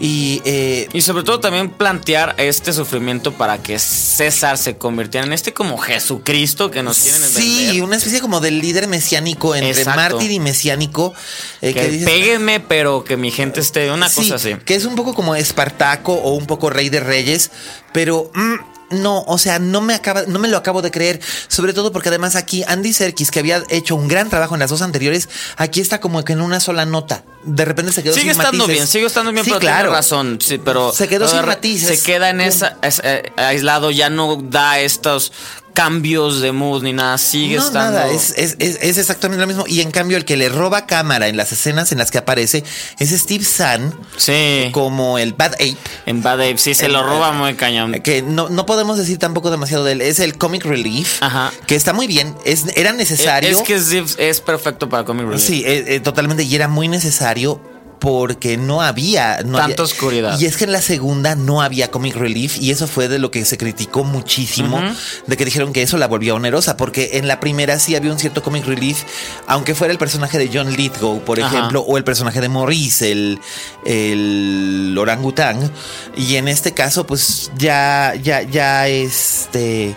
Y 0.00 0.40
eh, 0.44 0.88
Y 0.92 1.00
sobre 1.02 1.24
todo 1.24 1.40
también 1.40 1.70
plantear 1.70 2.34
este 2.38 2.72
sufrimiento 2.72 3.32
para 3.32 3.58
que 3.58 3.78
César 3.78 4.58
se 4.58 4.76
convirtiera 4.76 5.26
en 5.26 5.32
este 5.32 5.52
como 5.52 5.78
Jesucristo 5.78 6.70
que 6.70 6.82
nos 6.82 6.98
quieren 6.98 7.20
sí, 7.22 7.66
vender. 7.66 7.82
una 7.84 7.96
especie 7.96 8.20
como 8.20 8.40
del 8.40 8.58
líder 8.60 8.86
mesiánico 8.88 9.54
entre 9.54 9.70
Exacto. 9.70 9.96
mártir 10.00 10.30
y 10.30 10.40
mesiánico. 10.40 11.14
eh, 11.60 11.71
Que 11.74 11.88
dices, 11.88 12.06
péguenme, 12.08 12.60
pero 12.60 13.04
que 13.04 13.16
mi 13.16 13.30
gente 13.30 13.60
esté. 13.60 13.90
Una 13.90 14.08
Sí, 14.08 14.16
cosa 14.22 14.34
así. 14.36 14.54
Que 14.64 14.74
es 14.74 14.84
un 14.84 14.94
poco 14.94 15.14
como 15.14 15.34
Espartaco 15.34 16.12
o 16.14 16.34
un 16.34 16.46
poco 16.46 16.70
Rey 16.70 16.88
de 16.88 17.00
Reyes, 17.00 17.50
pero 17.92 18.30
mm, 18.34 18.54
no, 19.02 19.22
o 19.22 19.38
sea, 19.38 19.58
no 19.58 19.80
me 19.80 19.94
acaba, 19.94 20.24
no 20.26 20.38
me 20.38 20.48
lo 20.48 20.56
acabo 20.58 20.82
de 20.82 20.90
creer. 20.90 21.18
Sobre 21.48 21.72
todo 21.72 21.92
porque 21.92 22.10
además 22.10 22.36
aquí 22.36 22.62
Andy 22.66 22.92
Serkis, 22.92 23.30
que 23.30 23.38
había 23.40 23.62
hecho 23.70 23.96
un 23.96 24.06
gran 24.08 24.28
trabajo 24.28 24.54
en 24.54 24.60
las 24.60 24.68
dos 24.70 24.82
anteriores, 24.82 25.28
aquí 25.56 25.80
está 25.80 25.98
como 26.00 26.22
que 26.24 26.34
en 26.34 26.40
una 26.42 26.60
sola 26.60 26.84
nota. 26.84 27.24
De 27.44 27.64
repente 27.64 27.90
se 27.92 28.02
quedó 28.02 28.12
Sigue 28.14 28.32
sin 28.32 28.40
estando 28.40 28.58
matices. 28.58 28.74
bien, 28.74 28.86
sigue 28.86 29.06
estando 29.06 29.32
bien, 29.32 29.44
Sí, 29.44 29.50
pero 29.50 29.60
claro. 29.60 29.78
tiene 29.84 29.96
razón. 29.96 30.38
Sí, 30.40 30.58
pero 30.62 30.92
Se 30.92 31.08
quedó 31.08 31.26
sin 31.26 31.44
matices. 31.44 31.98
Se 32.00 32.04
queda 32.04 32.28
en 32.30 32.40
esa 32.42 32.76
es- 32.82 33.00
eh, 33.02 33.32
aislado, 33.36 33.90
ya 33.90 34.10
no 34.10 34.36
da 34.36 34.78
estos 34.78 35.32
cambios 35.72 36.40
de 36.40 36.52
mood 36.52 36.82
ni 36.82 36.92
nada. 36.92 37.18
Sigue 37.18 37.56
no, 37.56 37.62
estando. 37.66 37.98
nada, 37.98 38.08
es, 38.12 38.34
es- 38.36 38.56
es- 38.58 38.78
es 38.82 38.98
exactamente 38.98 39.40
lo 39.40 39.46
mismo. 39.46 39.64
Y 39.66 39.80
en 39.80 39.90
cambio, 39.90 40.16
el 40.16 40.24
que 40.24 40.36
le 40.36 40.48
roba 40.48 40.86
cámara 40.86 41.28
en 41.28 41.36
las 41.36 41.52
escenas 41.52 41.92
en 41.92 41.98
las 41.98 42.10
que 42.10 42.18
aparece 42.18 42.64
es 42.98 43.10
Steve 43.10 43.44
Zahn, 43.44 43.94
Sí. 44.16 44.68
como 44.72 45.18
el 45.18 45.32
Bad 45.32 45.54
Ape. 45.54 45.76
En 46.06 46.22
Bad 46.22 46.40
Ape, 46.40 46.58
sí, 46.58 46.74
se 46.74 46.88
lo 46.88 47.02
roba 47.02 47.32
muy 47.32 47.54
cañón. 47.54 47.92
Que 48.02 48.22
no, 48.22 48.48
no 48.48 48.66
podemos 48.66 48.98
decir 48.98 49.18
tampoco 49.18 49.50
demasiado 49.50 49.84
de 49.84 49.92
él. 49.92 50.00
Es 50.02 50.20
el 50.20 50.36
comic 50.38 50.64
relief. 50.64 51.22
Ajá. 51.22 51.52
Que 51.66 51.74
está 51.74 51.92
muy 51.92 52.06
bien. 52.06 52.34
Es, 52.44 52.64
era 52.76 52.92
necesario. 52.92 53.50
Es 53.50 53.62
que 53.62 53.74
es, 53.74 54.16
es 54.18 54.40
perfecto 54.40 54.88
para 54.88 55.04
Comic 55.04 55.26
Relief. 55.26 55.42
Sí, 55.46 55.62
eh, 55.66 55.84
eh, 55.88 56.00
totalmente. 56.00 56.42
Y 56.44 56.54
era 56.54 56.68
muy 56.68 56.88
necesario 56.88 57.60
porque 58.02 58.56
no 58.56 58.82
había. 58.82 59.36
No 59.44 59.58
Tanta 59.58 59.62
había- 59.74 59.84
oscuridad. 59.84 60.40
Y 60.40 60.46
es 60.46 60.56
que 60.56 60.64
en 60.64 60.72
la 60.72 60.82
segunda 60.82 61.36
no 61.36 61.62
había 61.62 61.88
comic 61.92 62.16
relief. 62.16 62.58
Y 62.60 62.72
eso 62.72 62.88
fue 62.88 63.06
de 63.06 63.20
lo 63.20 63.30
que 63.30 63.44
se 63.44 63.56
criticó 63.56 64.02
muchísimo. 64.02 64.80
De 65.28 65.36
que 65.36 65.44
dijeron 65.44 65.72
que 65.72 65.82
eso 65.82 65.96
la 65.98 66.08
volvía 66.08 66.34
onerosa. 66.34 66.76
Porque 66.76 67.10
en 67.14 67.28
la 67.28 67.38
primera 67.38 67.78
sí 67.78 67.94
había 67.94 68.10
un 68.10 68.18
cierto 68.18 68.42
comic 68.42 68.66
relief. 68.66 69.04
Aunque 69.46 69.76
fuera 69.76 69.92
el 69.92 69.98
personaje 69.98 70.36
de 70.36 70.50
John 70.52 70.72
Lithgow, 70.72 71.20
por 71.24 71.40
Ajá. 71.40 71.56
ejemplo. 71.56 71.82
O 71.82 71.96
el 71.96 72.02
personaje 72.02 72.40
de 72.40 72.48
Maurice, 72.48 73.12
el, 73.12 73.38
el 73.86 74.96
orangután. 74.98 75.70
Y 76.16 76.34
en 76.36 76.48
este 76.48 76.72
caso, 76.72 77.06
pues 77.06 77.52
ya, 77.56 78.14
ya, 78.20 78.42
ya 78.42 78.88
este. 78.88 79.94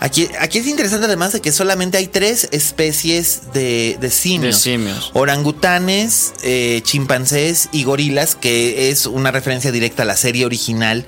Aquí, 0.00 0.28
aquí 0.40 0.58
es 0.58 0.66
interesante 0.68 1.06
además 1.06 1.32
de 1.32 1.40
que 1.40 1.50
solamente 1.50 1.98
hay 1.98 2.06
tres 2.06 2.48
especies 2.52 3.52
de, 3.52 3.98
de 4.00 4.10
simios. 4.10 4.56
De 4.56 4.62
simios. 4.62 5.10
Orangutanes, 5.14 6.34
eh, 6.42 6.80
chimpancés 6.84 7.68
y 7.72 7.82
gorilas, 7.84 8.36
que 8.36 8.90
es 8.90 9.06
una 9.06 9.30
referencia 9.32 9.72
directa 9.72 10.04
a 10.04 10.06
la 10.06 10.16
serie 10.16 10.46
original. 10.46 11.04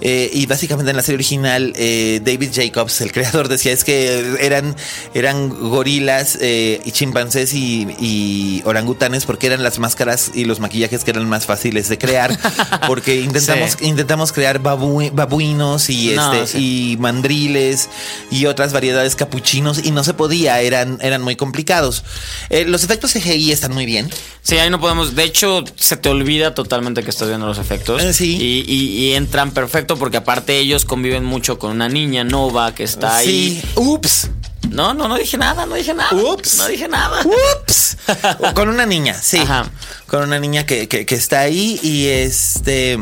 Eh, 0.00 0.30
y 0.32 0.46
básicamente 0.46 0.90
en 0.90 0.96
la 0.96 1.02
serie 1.02 1.16
original, 1.16 1.72
eh, 1.76 2.20
David 2.24 2.50
Jacobs, 2.52 3.00
el 3.02 3.12
creador, 3.12 3.48
decía 3.48 3.72
es 3.72 3.84
que 3.84 4.36
eran, 4.40 4.74
eran 5.14 5.48
gorilas 5.70 6.36
eh, 6.40 6.80
y 6.84 6.90
chimpancés 6.92 7.54
y, 7.54 7.86
y 8.00 8.62
orangutanes 8.64 9.26
porque 9.26 9.46
eran 9.46 9.62
las 9.62 9.78
máscaras 9.78 10.32
y 10.34 10.44
los 10.44 10.58
maquillajes 10.60 11.04
que 11.04 11.10
eran 11.12 11.28
más 11.28 11.46
fáciles 11.46 11.88
de 11.88 11.98
crear. 11.98 12.36
Porque 12.86 13.20
intentamos, 13.20 13.72
Sí. 13.78 13.86
intentamos 13.86 14.32
crear 14.32 14.60
babu- 14.62 15.10
babuinos 15.12 15.88
y, 15.90 16.08
No, 16.14 16.32
este, 16.34 16.58
sí. 16.58 16.92
y 16.92 16.96
mandriles 16.98 17.88
y 18.30 18.46
otras 18.46 18.72
variedades 18.72 19.16
capuchinos 19.16 19.84
y 19.84 19.90
no 19.90 20.02
se 20.04 20.14
podía, 20.14 20.60
eran, 20.60 20.98
eran 21.02 21.22
muy 21.22 21.36
complicados. 21.36 22.04
Eh, 22.50 22.64
los 22.66 22.82
efectos 22.84 23.12
CGI 23.12 23.52
están 23.52 23.72
muy 23.72 23.86
bien. 23.86 24.10
Sí, 24.42 24.56
ahí 24.58 24.70
no 24.70 24.80
podemos. 24.80 25.14
De 25.14 25.24
hecho, 25.24 25.64
se 25.76 25.96
te 25.96 26.08
olvida 26.08 26.54
totalmente 26.54 27.02
que 27.02 27.10
estás 27.10 27.28
viendo 27.28 27.46
los 27.46 27.58
efectos. 27.58 28.02
Eh, 28.02 28.12
sí. 28.12 28.36
Y, 28.36 28.64
y- 28.72 29.04
y 29.06 29.14
entran 29.14 29.52
perfecto 29.52 29.96
porque 29.96 30.16
aparte 30.18 30.58
ellos 30.58 30.84
conviven 30.84 31.24
mucho 31.24 31.58
con 31.58 31.70
una 31.70 31.88
niña 31.88 32.24
Nova 32.24 32.74
que 32.74 32.84
está 32.84 33.16
ahí. 33.18 33.60
Sí. 33.62 33.68
Ups. 33.76 34.30
No, 34.70 34.94
no, 34.94 35.06
no 35.08 35.16
dije 35.16 35.36
nada, 35.38 35.66
no 35.66 35.74
dije 35.76 35.94
nada. 35.94 36.10
Ups. 36.14 36.56
No 36.56 36.66
dije 36.68 36.88
nada. 36.88 37.20
Ups. 37.24 37.96
Con 38.54 38.68
una 38.68 38.86
niña, 38.86 39.14
sí. 39.14 39.38
Ajá. 39.38 39.70
Con 40.06 40.22
una 40.22 40.38
niña 40.40 40.66
que, 40.66 40.88
que- 40.88 41.06
que 41.06 41.14
está 41.14 41.40
ahí 41.40 41.78
y 41.82 42.06
este. 42.06 42.98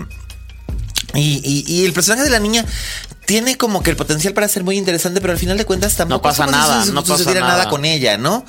Y, 1.14 1.40
y- 1.44 1.64
y 1.66 1.84
el 1.84 1.92
personaje 1.92 2.24
de 2.24 2.30
la 2.30 2.40
niña 2.40 2.64
tiene 3.32 3.56
como 3.56 3.82
que 3.82 3.88
el 3.88 3.96
potencial 3.96 4.34
para 4.34 4.46
ser 4.46 4.62
muy 4.62 4.76
interesante, 4.76 5.22
pero 5.22 5.32
al 5.32 5.38
final 5.38 5.56
de 5.56 5.64
cuentas 5.64 5.96
tampoco 5.96 6.20
pasa 6.20 6.44
como 6.44 6.54
si 6.54 6.60
nada, 6.60 6.84
no 6.84 7.00
pasa 7.00 7.16
sucediera 7.16 7.40
nada. 7.40 7.52
nada 7.60 7.70
con 7.70 7.86
ella, 7.86 8.18
¿no? 8.18 8.44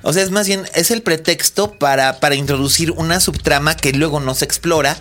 O 0.00 0.14
sea, 0.14 0.22
es 0.22 0.30
más 0.30 0.46
bien, 0.46 0.66
es 0.74 0.90
el 0.90 1.02
pretexto 1.02 1.72
para, 1.72 2.18
para 2.18 2.34
introducir 2.34 2.92
una 2.92 3.20
subtrama 3.20 3.76
que 3.76 3.92
luego 3.92 4.20
no 4.20 4.34
se 4.34 4.46
explora. 4.46 4.96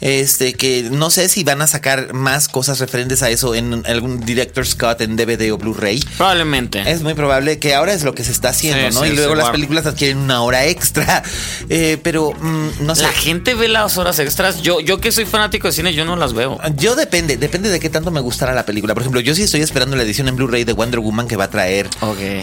Este, 0.00 0.54
que 0.54 0.88
no 0.90 1.10
sé 1.10 1.28
si 1.28 1.44
van 1.44 1.62
a 1.62 1.68
sacar 1.68 2.14
más 2.14 2.48
cosas 2.48 2.80
referentes 2.80 3.22
a 3.22 3.30
eso 3.30 3.54
en 3.54 3.86
algún 3.86 4.18
director's 4.18 4.74
cut 4.74 5.00
en 5.02 5.14
DVD 5.14 5.52
o 5.52 5.56
Blu-ray. 5.56 6.00
Probablemente. 6.16 6.90
Es 6.90 7.02
muy 7.02 7.14
probable 7.14 7.60
que 7.60 7.76
ahora 7.76 7.92
es 7.92 8.02
lo 8.02 8.12
que 8.12 8.24
se 8.24 8.32
está 8.32 8.48
haciendo, 8.48 8.90
Sí, 8.90 8.94
¿no? 8.96 9.04
sí, 9.04 9.12
y 9.12 9.14
luego 9.14 9.36
las 9.36 9.50
películas 9.50 9.86
adquieren 9.86 10.18
una 10.18 10.42
hora 10.42 10.66
extra. 10.66 11.22
Eh, 11.70 11.98
pero 12.02 12.32
mm, 12.32 12.84
no 12.84 12.94
sé. 12.94 13.02
La 13.02 13.12
gente 13.12 13.54
ve 13.54 13.68
las 13.68 13.96
horas 13.96 14.18
extras. 14.18 14.62
Yo, 14.62 14.80
yo 14.80 15.00
que 15.00 15.12
soy 15.12 15.24
fanático 15.24 15.68
de 15.68 15.72
cine, 15.72 15.94
yo 15.94 16.04
no 16.04 16.16
las 16.16 16.32
veo. 16.32 16.58
Yo 16.76 16.94
depende, 16.94 17.36
depende 17.36 17.68
de 17.70 17.80
qué 17.80 17.88
tanto 17.88 18.10
me 18.10 18.20
gustara 18.20 18.52
la 18.54 18.63
película. 18.64 18.94
Por 18.94 19.02
ejemplo, 19.02 19.20
yo 19.20 19.34
sí 19.34 19.42
estoy 19.42 19.60
esperando 19.60 19.96
la 19.96 20.02
edición 20.02 20.28
en 20.28 20.36
Blu-ray 20.36 20.64
de 20.64 20.72
Wonder 20.72 21.00
Woman 21.00 21.28
que 21.28 21.36
va 21.36 21.44
a 21.44 21.50
traer, 21.50 21.88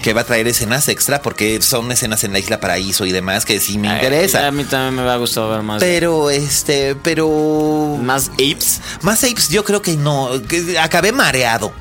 que 0.02 0.14
va 0.14 0.22
a 0.22 0.24
traer 0.24 0.48
escenas 0.48 0.88
extra 0.88 1.22
porque 1.22 1.62
son 1.62 1.92
escenas 1.92 2.24
en 2.24 2.34
la 2.34 2.40
Isla 2.40 2.60
Paraíso 2.60 3.06
y 3.06 3.12
demás 3.12 3.46
que 3.46 3.60
sí 3.60 3.78
me 3.78 3.90
Ay, 3.90 3.96
interesa. 3.96 4.48
A 4.48 4.52
mí 4.52 4.64
también 4.64 4.96
me 4.96 5.04
va 5.04 5.14
a 5.14 5.18
gustar 5.18 5.50
ver 5.50 5.62
más. 5.62 5.80
Pero 5.80 6.30
este, 6.30 6.96
pero 6.96 7.98
más 8.02 8.30
apes. 8.34 8.82
Más 9.02 9.24
apes, 9.24 9.50
yo 9.50 9.64
creo 9.64 9.82
que 9.82 9.98
no. 9.98 10.30
que 10.48 10.78
acabé 10.80 11.12
mareado. 11.12 11.74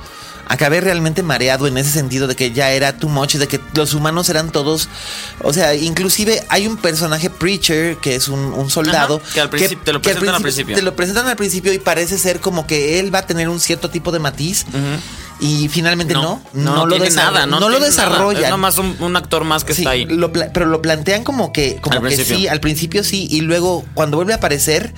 Acabé 0.52 0.80
realmente 0.80 1.22
mareado 1.22 1.68
en 1.68 1.78
ese 1.78 1.90
sentido 1.92 2.26
de 2.26 2.34
que 2.34 2.50
ya 2.50 2.72
era 2.72 2.96
too 2.98 3.08
much, 3.08 3.36
de 3.36 3.46
que 3.46 3.60
los 3.74 3.94
humanos 3.94 4.28
eran 4.30 4.50
todos. 4.50 4.88
O 5.42 5.52
sea, 5.52 5.76
inclusive 5.76 6.44
hay 6.48 6.66
un 6.66 6.76
personaje 6.76 7.30
Preacher 7.30 7.96
que 7.98 8.16
es 8.16 8.26
un, 8.26 8.40
un 8.40 8.68
soldado. 8.68 9.20
Ajá, 9.24 9.32
que 9.34 9.40
al 9.40 9.48
principio- 9.50 9.84
te 9.84 9.92
lo 9.92 10.02
presentan 10.02 10.34
al 10.34 10.42
principio. 10.42 10.74
Te 10.74 10.82
lo 10.82 10.96
presentan 10.96 11.26
al 11.28 11.36
principio 11.36 11.72
y 11.72 11.78
parece 11.78 12.18
ser 12.18 12.40
como 12.40 12.66
que 12.66 12.98
él 12.98 13.14
va 13.14 13.20
a 13.20 13.26
tener 13.26 13.48
un 13.48 13.60
cierto 13.60 13.90
tipo 13.90 14.10
de 14.10 14.18
matiz. 14.18 14.66
Y 15.42 15.68
finalmente 15.68 16.12
no. 16.12 16.42
no, 16.52 16.84
lo 16.86 16.96
tiene 16.96 17.10
nada. 17.14 17.46
No, 17.46 17.60
no 17.60 17.68
lo 17.70 17.76
tiene 17.76 17.86
desarrollan. 17.86 18.44
Es 18.44 18.50
nomás 18.50 18.76
un, 18.78 18.94
un 19.00 19.16
actor 19.16 19.44
más 19.44 19.64
que 19.64 19.72
Sí, 19.74 19.82
está 19.82 19.90
ahí. 19.92 20.04
lo 20.04 20.32
pero 20.32 20.66
lo 20.66 20.82
plantean 20.82 21.24
como 21.24 21.50
que, 21.52 21.78
como 21.80 21.96
Al 21.96 22.02
que 22.02 22.06
principio. 22.08 22.36
sí, 22.36 22.48
al 22.48 22.60
principio 22.60 23.02
sí, 23.04 23.26
y 23.30 23.40
luego 23.40 23.84
cuando 23.94 24.18
vuelve 24.18 24.34
a 24.34 24.36
aparecer, 24.36 24.92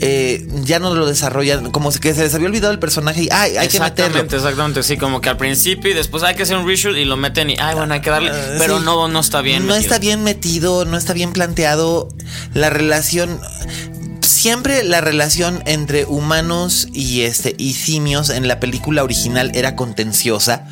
eh, 0.00 0.46
ya 0.62 0.78
no 0.78 0.94
lo 0.94 1.04
desarrollan, 1.06 1.70
como 1.72 1.90
que 1.92 2.14
se 2.14 2.22
les 2.22 2.34
había 2.34 2.46
olvidado 2.46 2.72
el 2.72 2.78
personaje 2.78 3.24
y 3.24 3.28
ay, 3.32 3.56
hay 3.56 3.68
que 3.68 3.80
meterlo. 3.80 4.06
Exactamente, 4.20 4.36
exactamente, 4.36 4.82
sí, 4.84 4.96
como 4.96 5.20
que 5.20 5.28
al 5.28 5.36
principio 5.36 5.90
y 5.90 5.94
después 5.94 6.22
hay 6.22 6.34
que 6.36 6.44
hacer 6.44 6.56
un 6.56 6.66
reshoot 6.66 6.96
y 6.96 7.04
lo 7.04 7.16
meten 7.16 7.50
y, 7.50 7.56
ay, 7.58 7.74
bueno, 7.74 7.92
hay 7.94 8.00
que 8.00 8.10
darle, 8.10 8.30
Ah, 8.30 8.54
pero 8.58 8.78
sí. 8.78 8.84
no, 8.84 9.08
no 9.08 9.18
está 9.20 9.40
bien. 9.42 9.62
No 9.66 9.74
metido. 9.74 9.80
está 9.80 9.98
bien 9.98 10.22
metido, 10.22 10.84
no 10.84 10.96
está 10.96 11.12
bien 11.12 11.32
planteado. 11.32 12.08
La 12.54 12.70
relación. 12.70 13.40
Siempre 14.42 14.82
la 14.82 15.00
relación 15.00 15.62
entre 15.66 16.04
humanos 16.04 16.88
y 16.92 17.20
este 17.20 17.54
y 17.58 17.74
simios 17.74 18.28
en 18.28 18.48
la 18.48 18.58
película 18.58 19.04
original 19.04 19.52
era 19.54 19.76
contenciosa 19.76 20.66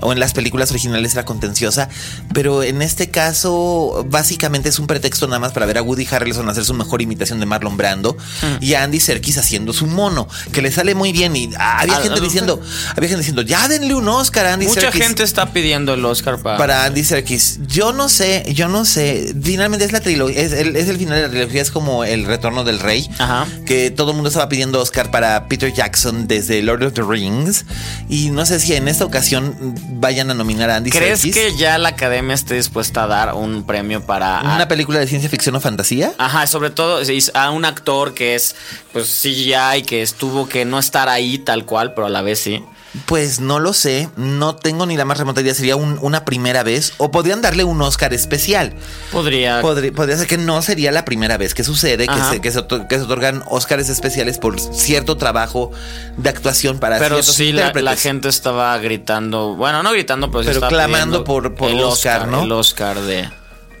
o 0.00 0.12
en 0.12 0.20
las 0.20 0.32
películas 0.32 0.70
originales 0.70 1.12
era 1.14 1.24
contenciosa, 1.24 1.88
pero 2.32 2.62
en 2.62 2.82
este 2.82 3.10
caso 3.10 4.04
básicamente 4.08 4.68
es 4.68 4.78
un 4.78 4.86
pretexto 4.86 5.26
nada 5.26 5.38
más 5.40 5.52
para 5.52 5.66
ver 5.66 5.78
a 5.78 5.82
Woody 5.82 6.06
Harrelson 6.10 6.48
hacer 6.48 6.64
su 6.64 6.74
mejor 6.74 7.02
imitación 7.02 7.40
de 7.40 7.46
Marlon 7.46 7.76
Brando 7.76 8.16
y 8.60 8.74
a 8.74 8.82
Andy 8.82 9.00
Serkis 9.00 9.38
haciendo 9.38 9.72
su 9.72 9.86
mono, 9.86 10.28
que 10.52 10.62
le 10.62 10.70
sale 10.70 10.94
muy 10.94 11.12
bien 11.12 11.36
y 11.36 11.50
ah, 11.58 11.80
había 11.80 11.96
gente 11.96 12.20
diciendo, 12.20 12.60
había 12.96 13.08
gente 13.08 13.20
diciendo, 13.20 13.42
ya 13.42 13.68
denle 13.68 13.94
un 13.94 14.08
Oscar 14.08 14.46
a 14.46 14.54
Andy 14.54 14.66
Mucha 14.66 14.82
Serkis. 14.82 15.02
gente 15.02 15.22
está 15.22 15.52
pidiendo 15.52 15.94
el 15.94 16.04
Oscar 16.04 16.38
para. 16.38 16.58
Para 16.58 16.84
Andy 16.84 17.04
Serkis, 17.04 17.60
yo 17.66 17.92
no 17.92 18.08
sé, 18.08 18.44
yo 18.54 18.68
no 18.68 18.84
sé. 18.84 19.34
Finalmente 19.42 19.84
es 19.84 19.92
la 19.92 20.00
trilogía, 20.00 20.40
es 20.40 20.52
el, 20.52 20.76
es 20.76 20.88
el 20.88 20.96
final 20.96 21.16
de 21.16 21.22
la 21.22 21.30
trilogía, 21.30 21.62
es 21.62 21.70
como 21.70 22.04
el 22.04 22.24
retorno 22.24 22.64
del 22.64 22.80
rey. 22.80 23.08
Ajá. 23.18 23.46
Que 23.66 23.90
todo 23.90 24.10
el 24.10 24.16
mundo 24.16 24.28
estaba 24.28 24.48
pidiendo 24.48 24.80
Oscar 24.80 25.10
para 25.10 25.48
Peter 25.48 25.72
Jackson 25.72 26.26
desde 26.26 26.62
Lord 26.62 26.84
of 26.84 26.92
the 26.94 27.02
Rings. 27.02 27.64
Y 28.08 28.30
no 28.30 28.46
sé 28.46 28.60
si 28.60 28.74
en 28.74 28.88
esta 28.88 29.04
ocasión 29.04 29.74
vayan 29.94 30.30
a 30.30 30.34
nominar 30.34 30.70
a 30.70 30.76
Andy 30.76 30.90
¿Crees 30.90 31.20
Serkis. 31.20 31.34
que 31.34 31.56
ya 31.56 31.78
la 31.78 31.90
academia 31.90 32.34
esté 32.34 32.54
dispuesta 32.54 33.04
a 33.04 33.06
dar 33.06 33.34
un 33.34 33.64
premio 33.64 34.04
para. 34.04 34.40
¿Una 34.42 34.68
película 34.68 34.98
de 34.98 35.06
ciencia 35.06 35.30
ficción 35.30 35.54
o 35.54 35.60
fantasía? 35.60 36.12
Ajá, 36.18 36.46
sobre 36.46 36.70
todo 36.70 37.00
a 37.34 37.50
un 37.50 37.64
actor 37.64 38.14
que 38.14 38.34
es 38.34 38.56
pues 38.92 39.06
CGI 39.22 39.82
que 39.86 40.02
estuvo 40.02 40.48
que 40.48 40.64
no 40.64 40.78
estar 40.78 41.08
ahí 41.08 41.38
tal 41.38 41.64
cual, 41.64 41.94
pero 41.94 42.06
a 42.06 42.10
la 42.10 42.22
vez 42.22 42.40
sí. 42.40 42.64
Pues 43.06 43.40
no 43.40 43.58
lo 43.58 43.72
sé, 43.72 44.08
no 44.16 44.54
tengo 44.54 44.86
ni 44.86 44.96
la 44.96 45.04
más 45.04 45.18
remota 45.18 45.40
idea. 45.40 45.52
Sería 45.52 45.74
un- 45.74 45.98
una 46.00 46.24
primera 46.24 46.62
vez 46.62 46.92
o 46.98 47.10
podrían 47.10 47.42
darle 47.42 47.64
un 47.64 47.82
Oscar 47.82 48.14
especial. 48.14 48.72
Podría. 49.10 49.60
Podría, 49.62 49.90
podría 49.92 50.16
ser 50.16 50.28
que 50.28 50.38
no 50.38 50.62
sería 50.62 50.92
la 50.92 51.04
primera 51.04 51.36
vez 51.36 51.54
que 51.54 51.64
sucede, 51.64 52.06
que 52.06 52.14
se, 52.30 52.40
que, 52.40 52.52
se, 52.52 52.60
otor- 52.60 52.86
que 52.86 52.96
se 52.96 53.02
otorgan 53.02 53.42
Óscares 53.48 53.88
especiales 53.88 54.38
por 54.38 54.60
cierto 54.60 55.16
trabajo 55.16 55.72
de 56.16 56.28
actuación 56.28 56.78
para 56.78 56.98
pero 57.00 57.20
sí, 57.22 57.52
la, 57.52 57.96
gente 57.96 58.28
estaba 58.28 58.78
gritando, 58.78 59.56
bueno, 59.56 59.82
no 59.82 59.90
gritando, 59.90 60.30
pero, 60.30 60.44
sí 60.44 60.50
Pero 60.52 60.68
clamando 60.68 61.24
por- 61.24 61.54
por 61.56 61.70
el 61.70 61.80
Oscar, 61.80 62.28
¿no? 62.28 62.44
El 62.44 62.52
Oscar 62.52 63.00
de... 63.00 63.28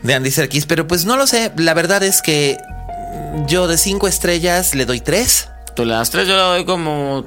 De 0.02 0.14
Andy 0.14 0.30
Serkis, 0.32 0.66
pero 0.66 0.86
pues 0.88 1.04
no 1.06 1.16
lo 1.16 1.26
sé. 1.26 1.50
La 1.56 1.72
verdad 1.72 2.02
es 2.02 2.20
que 2.20 2.58
yo 3.46 3.68
de 3.68 3.78
cinco 3.78 4.06
estrellas 4.08 4.74
le 4.74 4.84
doy 4.86 5.00
tres. 5.00 5.48
Tú 5.76 5.84
le 5.84 5.94
das 5.94 6.10
tres, 6.10 6.26
yo 6.28 6.34
le 6.34 6.42
doy 6.42 6.64
como 6.66 7.24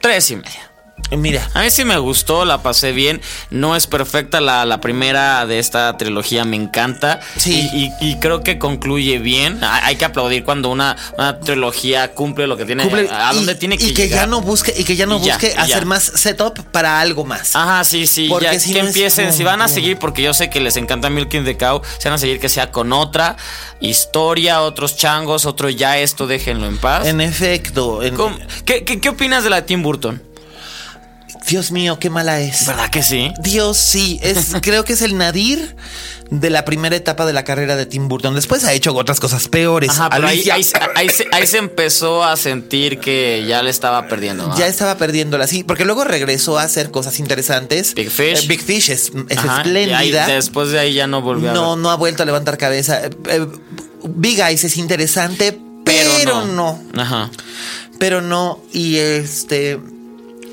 tres 0.00 0.30
y 0.30 0.36
media. 0.36 0.67
Mira, 1.10 1.48
A 1.54 1.62
mí 1.62 1.70
sí 1.70 1.84
me 1.86 1.96
gustó, 1.96 2.44
la 2.44 2.62
pasé 2.62 2.92
bien. 2.92 3.20
No 3.50 3.76
es 3.76 3.86
perfecta 3.86 4.40
la, 4.42 4.66
la 4.66 4.80
primera 4.80 5.46
de 5.46 5.58
esta 5.58 5.96
trilogía, 5.96 6.44
me 6.44 6.56
encanta. 6.56 7.20
Sí. 7.38 7.68
Y, 7.72 7.84
y- 7.84 8.10
y 8.10 8.16
creo 8.16 8.42
que 8.42 8.58
concluye 8.58 9.18
bien. 9.18 9.58
Hay, 9.62 9.96
que 9.96 10.04
aplaudir 10.04 10.44
cuando 10.44 10.68
una, 10.68 10.96
una 11.16 11.40
trilogía 11.40 12.12
cumple 12.12 12.46
lo 12.46 12.56
que 12.58 12.66
tiene. 12.66 12.84
cumple- 12.84 13.08
a 13.10 13.32
dónde 13.32 13.52
y, 13.52 13.54
tiene 13.56 13.78
que 13.78 13.84
y 13.86 13.94
que 13.94 14.02
llegar. 14.02 14.20
ya 14.20 14.26
no 14.26 14.42
busque 14.42 14.74
y 14.76 14.84
que 14.84 14.96
ya 14.96 15.06
no 15.06 15.18
ya, 15.24 15.32
busque 15.34 15.54
ya. 15.56 15.62
hacer 15.62 15.86
más 15.86 16.02
setup 16.14 16.58
para 16.72 17.00
algo 17.00 17.24
más. 17.24 17.56
Ajá, 17.56 17.84
sí, 17.84 18.06
sí. 18.06 18.26
Porque 18.28 18.44
ya 18.46 18.60
si 18.60 18.72
que 18.74 18.82
no 18.82 18.88
empiecen, 18.88 19.32
si 19.32 19.44
van 19.44 19.62
a 19.62 19.68
seguir, 19.68 19.98
porque 19.98 20.20
yo 20.22 20.34
sé 20.34 20.50
que 20.50 20.60
les 20.60 20.76
encanta 20.76 21.08
Milking 21.08 21.44
the 21.44 21.56
Cow, 21.56 21.80
se 21.98 22.08
van 22.10 22.16
a 22.16 22.18
seguir 22.18 22.38
que 22.38 22.50
sea 22.50 22.70
con 22.70 22.92
otra 22.92 23.36
historia, 23.80 24.60
otros 24.62 24.96
changos, 24.96 25.46
otro 25.46 25.70
ya 25.70 25.98
esto, 25.98 26.26
déjenlo 26.26 26.66
en 26.66 26.78
paz. 26.78 27.06
En 27.06 27.20
efecto, 27.20 28.02
en- 28.02 28.14
¿Cómo- 28.14 28.36
¿Qué, 28.64 28.84
qué, 28.84 29.00
qué 29.00 29.08
opinas 29.08 29.44
de 29.44 29.50
la 29.50 29.56
de 29.56 29.62
Tim 29.62 29.82
Burton? 29.82 30.22
Dios 31.48 31.70
mío, 31.70 31.98
qué 31.98 32.10
mala 32.10 32.40
es. 32.40 32.66
¿Verdad 32.66 32.90
que 32.90 33.02
sí? 33.02 33.32
Dios, 33.40 33.76
sí, 33.76 34.18
es, 34.22 34.54
creo 34.62 34.84
que 34.84 34.92
es 34.92 35.02
el 35.02 35.16
nadir 35.16 35.76
de 36.30 36.50
la 36.50 36.64
primera 36.66 36.94
etapa 36.94 37.24
de 37.24 37.32
la 37.32 37.42
carrera 37.44 37.74
de 37.74 37.86
Tim 37.86 38.06
Burton. 38.08 38.34
Después 38.34 38.62
ha 38.64 38.74
hecho 38.74 38.94
otras 38.94 39.18
cosas 39.18 39.48
peores. 39.48 39.90
Ajá, 39.90 40.10
pero 40.10 40.28
ahí, 40.28 40.46
Alicia- 40.50 40.54
ahí, 40.54 40.90
ahí 40.94 41.08
se, 41.08 41.26
ahí 41.32 41.46
se 41.46 41.56
empezó 41.58 42.22
a 42.22 42.36
sentir 42.36 42.98
que 43.00 43.44
ya 43.48 43.62
le 43.62 43.70
estaba 43.70 44.06
perdiendo. 44.08 44.46
¿no? 44.46 44.58
Ya 44.58 44.66
estaba 44.66 44.96
perdiéndola, 44.98 45.46
sí, 45.46 45.64
porque 45.64 45.86
luego 45.86 46.04
regresó 46.04 46.58
a 46.58 46.64
hacer 46.64 46.90
cosas 46.90 47.18
interesantes. 47.18 47.94
Big 47.94 48.10
Fish. 48.10 48.44
Eh, 48.44 48.46
Big 48.46 48.62
Fish 48.62 48.90
es, 48.90 49.10
es 49.30 49.38
Ajá, 49.38 49.62
espléndida. 49.62 50.26
después 50.26 50.70
de 50.70 50.78
ahí 50.80 50.92
ya 50.92 51.06
no 51.06 51.22
volvió 51.22 51.50
a 51.50 51.54
no, 51.54 51.70
ver. 51.70 51.78
no 51.78 51.90
ha 51.90 51.96
vuelto 51.96 52.22
a 52.22 52.26
levantar 52.26 52.58
cabeza. 52.58 53.06
Eh, 53.06 53.10
eh, 53.30 53.46
Big 54.04 54.38
Eyes 54.40 54.64
es 54.64 54.76
interesante, 54.76 55.58
pero, 55.84 56.44
no. 56.44 56.78
Ajá. 56.94 57.30
Pero 57.98 58.20
no. 58.20 58.60
Y 58.72 58.96
este. 58.98 59.78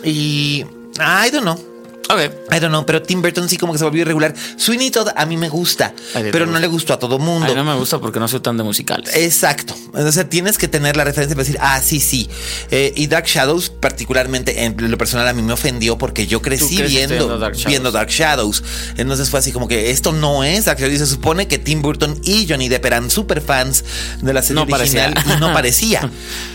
Y. 0.06 0.66
I 1.00 1.30
don't 1.30 1.46
know. 1.46 1.75
Ok. 2.10 2.20
I 2.56 2.60
don't 2.60 2.68
know, 2.70 2.86
pero 2.86 3.02
Tim 3.02 3.22
Burton 3.22 3.50
sí 3.50 3.58
como 3.58 3.74
que 3.74 3.80
se 3.80 3.86
volvió 3.86 4.04
irregular. 4.04 4.34
Sweeney 4.58 4.92
Todd 4.92 5.10
a 5.16 5.26
mí 5.26 5.38
me 5.38 5.50
gusta, 5.50 5.94
pero 6.32 6.46
no 6.46 6.60
le 6.60 6.68
gustó 6.68 6.94
a 6.94 7.00
todo 7.00 7.18
mundo. 7.20 7.46
A 7.46 7.50
mí 7.50 7.56
no 7.56 7.64
me 7.64 7.76
gusta 7.76 8.00
porque 8.00 8.20
no 8.20 8.28
soy 8.28 8.40
tan 8.42 8.58
de 8.58 8.64
musicales. 8.64 9.16
Exacto. 9.16 9.76
O 9.94 10.12
sea, 10.12 10.30
tienes 10.30 10.58
que 10.58 10.68
tener 10.68 10.96
la 10.98 11.04
referencia 11.04 11.36
para 11.36 11.46
decir, 11.46 11.58
ah, 11.62 11.82
sí, 11.82 12.00
sí. 12.00 12.30
Eh, 12.70 12.94
y 12.96 13.08
Dark 13.08 13.26
Shadows, 13.26 13.70
particularmente 13.70 14.66
en 14.66 14.76
lo 14.92 14.98
personal, 14.98 15.28
a 15.28 15.34
mí 15.34 15.42
me 15.42 15.54
ofendió 15.54 15.98
porque 15.98 16.28
yo 16.28 16.42
crecí 16.42 16.82
viendo, 16.84 17.16
viendo 17.16 17.38
Dark 17.40 17.56
Shadows. 17.56 17.66
viendo 17.66 17.92
Dark 17.92 18.10
Shadows. 18.10 18.64
Entonces 18.98 19.30
fue 19.30 19.40
así 19.40 19.52
como 19.52 19.68
que 19.68 19.90
esto 19.90 20.12
no 20.12 20.44
es 20.44 20.66
Dark 20.66 20.78
Shadows. 20.80 20.96
Y 20.96 21.00
se 21.00 21.08
supone 21.08 21.48
que 21.48 21.58
Tim 21.58 21.82
Burton 21.82 22.20
y 22.24 22.46
Johnny 22.48 22.70
Depp 22.70 22.86
eran 22.86 23.10
super 23.10 23.42
fans 23.42 23.84
de 24.22 24.32
la 24.32 24.42
serie 24.44 24.64
No 24.64 24.68
parecía. 24.68 25.06
original 25.08 25.38
y 25.38 25.40
no 25.40 25.54
parecía. 25.54 26.10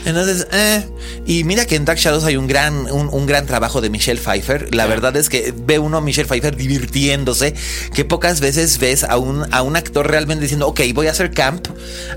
Entonces, 0.05 0.47
eh. 0.53 0.87
Y 1.27 1.45
mira 1.45 1.67
que 1.67 1.77
en 1.77 1.85
Dark 1.85 1.99
Shadows 1.99 2.25
hay 2.25 2.37
un 2.37 2.47
gran, 2.47 2.91
un, 2.91 3.09
un 3.13 3.27
gran 3.27 3.47
trabajo 3.47 3.81
de 3.81 3.91
Michelle 3.91 4.21
Pfeiffer. 4.21 4.75
La 4.75 4.87
verdad 4.87 5.17
es 5.17 5.29
que 5.29 5.40
ve 5.67 5.79
uno 5.79 5.99
a 5.99 6.01
Michelle 6.01 6.29
Pfeiffer 6.29 6.57
divirtiéndose, 6.57 7.55
que 7.95 8.05
pocas 8.05 8.41
veces 8.41 8.79
ves 8.79 9.05
a 9.05 9.17
un, 9.19 9.47
a 9.53 9.63
un 9.63 9.77
actor 9.77 10.09
realmente 10.11 10.43
diciendo, 10.43 10.67
ok, 10.69 10.81
voy 10.95 11.07
a 11.07 11.11
hacer 11.13 11.31
camp, 11.33 11.67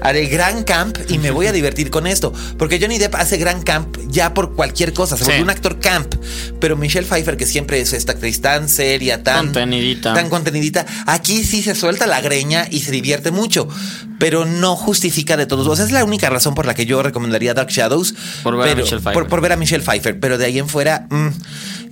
haré 0.01 0.25
gran 0.27 0.63
camp 0.63 0.97
y 1.09 1.17
me 1.17 1.31
voy 1.31 1.47
a 1.47 1.51
divertir 1.51 1.89
con 1.89 2.07
esto. 2.07 2.33
Porque 2.57 2.79
Johnny 2.79 2.97
Depp 2.97 3.15
hace 3.15 3.37
gran 3.37 3.61
camp 3.63 3.97
ya 4.09 4.33
por 4.33 4.55
cualquier 4.55 4.93
cosa, 4.93 5.17
se 5.17 5.23
Sí. 5.25 5.41
un 5.41 5.49
actor 5.49 5.79
camp. 5.79 6.13
Pero 6.59 6.75
Michelle 6.77 7.07
Pfeiffer, 7.07 7.37
que 7.37 7.45
siempre 7.45 7.79
es 7.81 7.93
esta 7.93 8.11
actriz 8.13 8.41
tan 8.41 8.69
seria, 8.69 9.23
tan 9.23 9.45
Contenidita. 9.45 10.13
tan 10.13 10.29
contenidita, 10.29 10.85
aquí 11.05 11.43
sí 11.43 11.61
se 11.63 11.75
suelta 11.75 12.05
la 12.07 12.21
greña 12.21 12.67
y 12.69 12.81
se 12.81 12.91
divierte 12.91 13.31
mucho, 13.31 13.67
pero 14.19 14.45
no 14.45 14.75
justifica 14.75 15.37
de 15.37 15.45
todos. 15.45 15.67
O 15.67 15.75
sea, 15.75 15.85
es 15.85 15.91
la 15.91 16.03
única 16.05 16.29
razón 16.29 16.55
por 16.55 16.65
la 16.65 16.73
que 16.75 16.85
yo 16.85 17.01
recomendaría 17.03 17.53
Dark 17.53 17.69
Shadows. 17.69 18.13
Por 18.43 18.55
ver 18.57 18.63
a 18.63 18.71
pero- 18.71 18.83
Michelle 18.83 19.01
Pfeiffer. 19.01 19.13
Por, 19.13 19.27
por 19.27 19.41
ver 19.41 19.51
a 19.53 19.57
Michelle 19.57 19.83
Pfeiffer, 19.83 20.19
pero 20.19 20.37
de 20.37 20.45
ahí 20.45 20.59
en 20.59 20.69
fuera. 20.69 21.07
mm, 21.09 21.27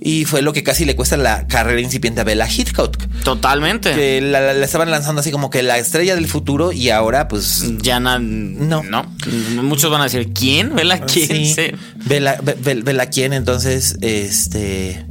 y 0.04 0.24
fue 0.24 0.42
lo 0.42 0.52
que 0.52 0.62
casi 0.62 0.84
le 0.84 0.96
cuesta 0.96 1.16
la 1.16 1.46
carrera 1.46 1.80
incipiente 1.80 2.20
a 2.20 2.24
Bella 2.24 2.48
Hitchcock. 2.48 2.96
Totalmente. 3.24 3.94
Que 3.94 4.20
la, 4.20 4.40
la- 4.40 4.54
la 4.54 4.64
estaban 4.64 4.90
lanzando 4.90 5.20
así 5.20 5.30
como 5.30 5.48
que 5.50 5.62
la 5.62 5.78
estrella 5.78 6.14
del 6.14 6.26
futuro 6.26 6.72
y 6.72 6.90
ahora 6.90 7.28
pues... 7.28 7.64
Ya 7.82 8.00
na- 8.00 8.18
No. 8.18 8.82
no. 8.82 9.14
Muchos 9.62 9.90
van 9.90 10.00
a 10.00 10.04
decir, 10.04 10.32
¿quién? 10.32 10.74
¿Vela 10.74 11.00
quién? 11.00 11.28
Sí, 11.28 11.54
Sí. 11.54 11.62
Vela, 12.06 12.36
ve- 12.42 12.56
ve- 12.60 12.82
vela 12.82 13.06
quién, 13.06 13.32
entonces, 13.32 13.96
este, 14.00 15.04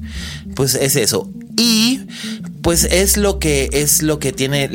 pues 0.56 0.76
es 0.76 0.96
eso. 0.96 1.30
Y 1.58 2.00
pues 2.62 2.84
es 2.86 3.18
lo 3.18 3.40
que 3.40 3.70
es 3.74 4.04
lo 4.04 4.20
que 4.20 4.32
tiene 4.32 4.70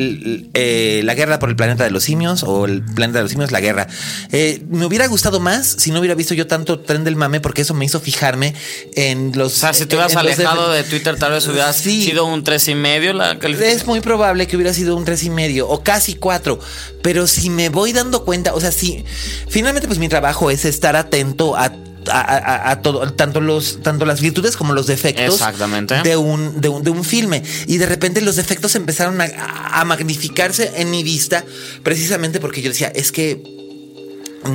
eh, 0.54 1.00
la 1.04 1.14
guerra 1.14 1.38
por 1.38 1.48
el 1.48 1.56
planeta 1.56 1.84
de 1.84 1.90
los 1.90 2.02
simios 2.04 2.42
o 2.42 2.64
el 2.64 2.82
planeta 2.82 3.18
de 3.20 3.22
los 3.24 3.30
simios, 3.32 3.52
la 3.52 3.60
guerra. 3.60 3.86
Eh, 4.32 4.62
me 4.70 4.84
hubiera 4.86 5.06
gustado 5.06 5.40
más 5.40 5.66
si 5.78 5.90
no 5.90 6.00
hubiera 6.00 6.14
visto 6.14 6.34
yo 6.34 6.46
tanto 6.46 6.80
tren 6.80 7.04
del 7.04 7.16
mame 7.16 7.40
porque 7.40 7.62
eso 7.62 7.74
me 7.74 7.84
hizo 7.84 8.00
fijarme 8.00 8.54
en 8.94 9.32
los. 9.36 9.54
O 9.56 9.58
sea, 9.60 9.72
si 9.74 9.86
te 9.86 9.96
hubieras 9.96 10.16
alejado 10.16 10.70
de 10.72 10.84
Twitter, 10.84 11.16
tal 11.16 11.32
vez 11.32 11.46
hubieras 11.46 11.76
Sí. 11.76 12.04
sido 12.04 12.24
un 12.26 12.44
tres 12.44 12.66
y 12.68 12.74
medio 12.74 13.12
la. 13.12 13.32
Es 13.32 13.86
muy 13.86 14.00
probable 14.00 14.46
que 14.46 14.56
hubiera 14.56 14.74
sido 14.74 14.96
un 14.96 15.04
tres 15.04 15.22
y 15.24 15.30
medio 15.30 15.68
o 15.68 15.82
casi 15.82 16.14
cuatro. 16.14 16.58
Pero 17.02 17.26
si 17.26 17.50
me 17.50 17.68
voy 17.68 17.92
dando 17.92 18.24
cuenta, 18.24 18.54
o 18.54 18.60
sea, 18.60 18.72
si 18.72 19.04
finalmente, 19.48 19.86
pues 19.86 19.98
mi 19.98 20.08
trabajo 20.08 20.50
es 20.50 20.64
estar 20.64 20.96
atento 20.96 21.56
a. 21.56 21.72
A, 22.10 22.20
a- 22.20 22.70
a 22.70 22.82
todo, 22.82 23.12
tanto 23.12 23.40
los, 23.40 23.80
tanto 23.82 24.04
las 24.06 24.20
virtudes 24.20 24.56
como 24.56 24.72
los 24.72 24.86
defectos 24.86 25.34
Exactamente. 25.34 26.00
de 26.02 26.16
un, 26.16 26.60
de 26.60 26.68
un, 26.68 26.82
de 26.82 26.90
un 26.90 27.04
filme. 27.04 27.42
Y 27.66 27.78
de 27.78 27.86
repente 27.86 28.20
los 28.20 28.36
defectos 28.36 28.74
empezaron 28.74 29.20
a, 29.20 29.26
a 29.72 29.84
magnificarse 29.84 30.72
en 30.76 30.90
mi 30.90 31.02
vista, 31.02 31.44
precisamente 31.82 32.40
porque 32.40 32.62
yo 32.62 32.68
decía, 32.70 32.88
es 32.94 33.12
que 33.12 33.42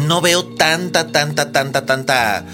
no 0.07 0.21
veo 0.21 0.45
tanta, 0.55 1.07
tanta, 1.07 1.51
tanta, 1.51 1.85
tanta 1.85 2.45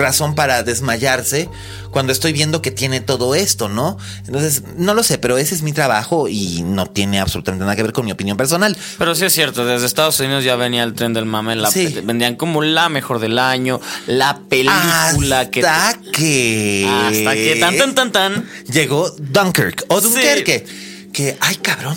razón 0.00 0.34
para 0.34 0.62
desmayarse 0.64 1.48
cuando 1.92 2.12
estoy 2.12 2.32
viendo 2.32 2.62
que 2.62 2.70
tiene 2.70 3.00
todo 3.00 3.34
esto, 3.34 3.68
¿no? 3.68 3.96
Entonces, 4.26 4.62
no 4.76 4.94
lo 4.94 5.02
sé, 5.02 5.18
pero 5.18 5.38
ese 5.38 5.54
es 5.54 5.62
mi 5.62 5.72
trabajo 5.72 6.28
y 6.28 6.62
no 6.64 6.86
tiene 6.86 7.20
absolutamente 7.20 7.62
nada 7.64 7.76
que 7.76 7.82
ver 7.82 7.92
con 7.92 8.04
mi 8.04 8.12
opinión 8.12 8.36
personal. 8.36 8.76
Pero 8.98 9.14
sí 9.14 9.24
es 9.24 9.32
cierto, 9.32 9.64
desde 9.64 9.86
Estados 9.86 10.18
Unidos 10.20 10.42
ya 10.44 10.56
venía 10.56 10.82
el 10.82 10.94
tren 10.94 11.12
del 11.12 11.26
mame, 11.26 11.54
la 11.56 11.70
Sí. 11.70 12.00
vendían 12.04 12.36
como 12.36 12.62
la 12.62 12.88
mejor 12.88 13.18
del 13.20 13.38
año, 13.38 13.80
la 14.06 14.40
película 14.48 15.50
que 15.50 15.60
hasta 15.66 16.00
que... 16.12 16.86
hasta 16.88 17.34
que 17.34 17.56
tan 17.60 17.76
tan 17.76 17.94
tan 17.94 18.12
tan, 18.12 18.48
Llegó 18.72 19.10
Dunkirk 19.18 19.84
o 19.88 20.00
Sí. 20.00 20.08
Dunkerque. 20.08 20.64
Que, 21.12 21.36
ay, 21.40 21.56
cabrón. 21.56 21.96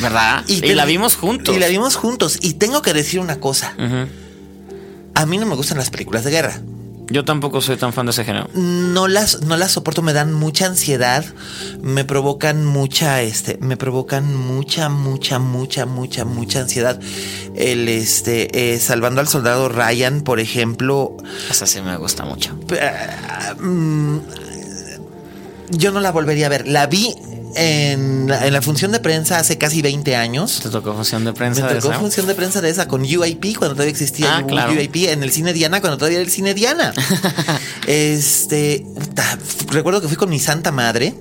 ¿verdad? 0.00 0.42
Y, 0.48 0.60
te- 0.60 0.74
la 0.74 0.86
vimos 0.86 1.14
juntos. 1.14 1.54
Y 1.54 1.58
la 1.60 1.68
vimos 1.68 1.94
juntos. 1.96 2.38
Y 2.40 2.54
tengo 2.54 2.82
que 2.82 2.92
decir 2.92 3.20
una 3.20 3.38
cosa. 3.38 3.74
A 5.14 5.26
mí 5.26 5.38
no 5.38 5.46
me 5.46 5.54
gustan 5.54 5.78
las 5.78 5.90
películas 5.90 6.24
de 6.24 6.30
guerra. 6.32 6.60
Yo 7.08 7.24
tampoco 7.24 7.60
soy 7.60 7.76
tan 7.76 7.92
fan 7.92 8.06
de 8.06 8.10
ese 8.12 8.24
género. 8.24 8.48
No 8.54 9.08
las, 9.08 9.42
no 9.42 9.56
las 9.56 9.72
soporto, 9.72 10.00
me 10.00 10.12
dan 10.12 10.32
mucha 10.32 10.66
ansiedad, 10.66 11.24
me 11.82 12.04
provocan 12.04 12.64
mucha, 12.64 13.20
este, 13.22 13.58
me 13.60 13.76
provocan 13.76 14.34
mucha, 14.34 14.88
mucha, 14.88 15.38
mucha, 15.38 15.84
mucha, 15.86 16.24
mucha 16.24 16.60
ansiedad. 16.60 16.98
El, 17.54 17.88
este, 17.88 18.74
eh, 18.74 18.78
salvando 18.78 19.20
al 19.20 19.28
soldado 19.28 19.68
Ryan, 19.68 20.22
por 20.22 20.40
ejemplo. 20.40 21.16
Esa 21.50 21.66
sí 21.66 21.80
me 21.82 21.96
gusta 21.98 22.24
mucho. 22.24 22.58
eh, 22.70 22.90
mm, 23.60 24.18
yo 25.70 25.92
no 25.92 26.00
la 26.00 26.10
volvería 26.12 26.46
a 26.46 26.50
ver. 26.50 26.66
La 26.68 26.86
vi 26.86 27.14
en, 27.56 28.26
la- 28.28 28.46
en 28.46 28.52
la 28.52 28.62
función 28.62 28.92
de 28.92 29.00
prensa 29.00 29.38
hace 29.38 29.58
casi 29.58 29.82
20 29.82 30.16
años. 30.16 30.60
¿Te 30.62 30.68
tocó 30.70 30.94
función 30.94 31.24
de 31.24 31.30
Me 31.32 31.36
prensa 31.36 31.66
de 31.66 31.74
tocó 31.76 31.90
esa? 31.92 32.00
función 32.00 32.26
de 32.26 32.34
prensa 32.34 32.60
de 32.60 32.70
esa 32.70 32.88
con 32.88 33.02
UIP 33.02 33.56
cuando 33.56 33.74
todavía 33.74 33.90
existía 33.92 34.36
Ah, 34.36 34.42
U- 34.42 34.46
claro. 34.46 34.72
UIP 34.72 34.96
en 35.10 35.22
el 35.22 35.30
cine 35.32 35.52
Diana 35.52 35.80
cuando 35.80 35.96
todavía 35.98 36.18
era 36.18 36.24
el 36.24 36.30
cine 36.32 36.54
Diana. 36.54 36.92
este, 37.86 38.84
recuerdo 39.70 40.00
que 40.00 40.08
fui 40.08 40.16
con 40.16 40.30
mi 40.30 40.38
santa 40.38 40.72
madre 40.72 41.14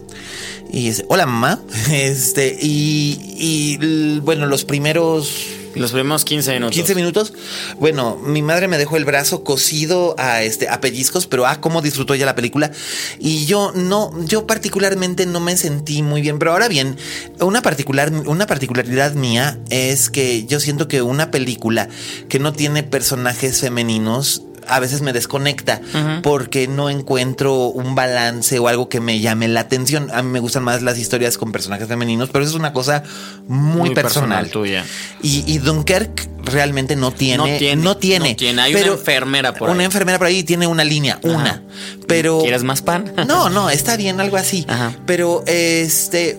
y 0.74 0.88
es, 0.88 1.06
hola 1.08 1.28
mamá, 1.28 1.62
este 1.92 2.58
y, 2.60 3.36
y 3.38 4.20
bueno 4.20 4.48
los 4.48 4.66
primeros 4.66 5.32
Los 5.76 5.92
primeros 5.92 6.26
15 6.26 6.54
minutos. 6.54 6.76
15 6.76 6.96
minutos. 6.96 7.34
Bueno, 7.80 8.16
mi 8.18 8.42
madre 8.42 8.68
me 8.68 8.78
dejó 8.78 8.98
el 8.98 9.06
brazo 9.06 9.44
cosido 9.44 10.16
a 10.18 10.44
este 10.44 10.70
a 10.70 10.82
pellizcos, 10.82 11.28
pero 11.28 11.46
ah, 11.46 11.62
cómo 11.62 11.82
disfrutó 11.82 12.14
ella 12.14 12.26
la 12.26 12.36
película. 12.36 12.72
Y 13.20 13.46
yo 13.46 13.72
no, 13.74 14.12
yo 14.26 14.46
particularmente 14.46 15.26
no 15.26 15.40
me 15.40 15.58
sentí 15.58 16.04
muy 16.04 16.22
bien. 16.22 16.38
Pero 16.38 16.52
ahora 16.52 16.68
bien, 16.68 16.98
una 17.40 17.62
particular, 17.62 18.12
una 18.26 18.46
particularidad 18.46 19.14
mía 19.14 19.60
es 19.70 20.10
que 20.10 20.46
yo 20.46 20.60
siento 20.60 20.88
que 20.88 21.02
una 21.02 21.32
película 21.32 21.90
que 22.30 22.40
no 22.40 22.54
tiene 22.54 22.84
personajes 22.84 23.62
femeninos 23.62 24.44
a 24.67 24.80
veces 24.80 25.02
me 25.02 25.13
desconecta 25.13 25.82
porque 26.21 26.67
no 26.67 26.89
encuentro 26.89 27.67
un 27.67 27.95
balance 27.95 28.60
o 28.60 28.67
algo 28.67 28.89
que 28.89 28.99
me 28.99 29.19
llame 29.19 29.47
la 29.47 29.62
atención. 29.62 30.10
A 30.13 30.21
mí 30.23 30.30
me 30.30 30.39
gustan 30.39 30.63
más 30.63 30.82
las 30.82 30.97
historias 30.97 31.38
con 31.38 31.52
personajes 31.52 31.88
femeninos, 31.88 32.30
pero 32.32 32.43
eso 32.43 32.54
es 32.54 32.60
una 32.60 32.73
cosa 32.73 33.04
muy, 33.47 33.88
Muy 33.88 33.95
personal 33.95 34.43
personal. 34.45 34.49
tuya. 34.49 34.86
Y, 35.21 35.43
y 35.52 35.58
Dunkirk 35.60 36.30
realmente 36.45 36.95
no 36.95 37.12
tiene. 37.12 37.38
No 37.38 37.58
tiene, 37.58 37.82
No 37.84 37.97
tiene. 37.97 38.30
no 38.32 38.36
tiene. 38.36 38.62
Hay 38.62 38.76
una 38.76 38.86
enfermera 38.88 39.54
por 39.54 39.69
Una 39.69 39.80
ahí. 39.82 39.86
enfermera 39.86 40.17
por 40.17 40.28
ahí 40.28 40.43
tiene 40.43 40.67
una 40.67 40.84
línea, 40.84 41.19
una. 41.23 41.62
Pero. 42.08 42.39
¿Quieres 42.41 42.63
más 42.63 42.82
pan? 42.82 43.13
No, 43.28 43.49
no, 43.49 43.69
está 43.69 43.97
bien, 43.97 44.19
algo 44.19 44.38
así. 44.38 44.65
Ajá. 44.67 44.93
Pero 45.06 45.43
este. 45.47 46.38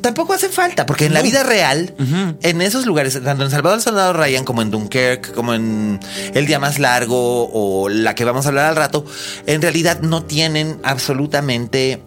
Tampoco 0.00 0.32
hace 0.32 0.48
falta, 0.48 0.86
porque 0.86 1.06
en 1.06 1.14
la 1.14 1.22
vida 1.22 1.42
real, 1.42 1.94
en 2.42 2.62
esos 2.62 2.86
lugares, 2.86 3.18
tanto 3.22 3.44
en 3.44 3.50
Salvador 3.50 3.78
al 3.78 3.82
Soldado 3.82 4.12
Ryan 4.12 4.44
como 4.44 4.62
en 4.62 4.70
Dunkirk, 4.70 5.34
como 5.34 5.54
en 5.54 5.98
El 6.34 6.46
Día 6.46 6.58
Más 6.58 6.78
Largo 6.78 7.50
o 7.52 7.88
la 7.88 8.14
que 8.14 8.24
vamos 8.24 8.46
a 8.46 8.50
hablar 8.50 8.66
al 8.66 8.76
rato, 8.76 9.04
en 9.46 9.60
realidad 9.60 10.00
no 10.00 10.24
tienen 10.24 10.78
absolutamente 10.84 12.00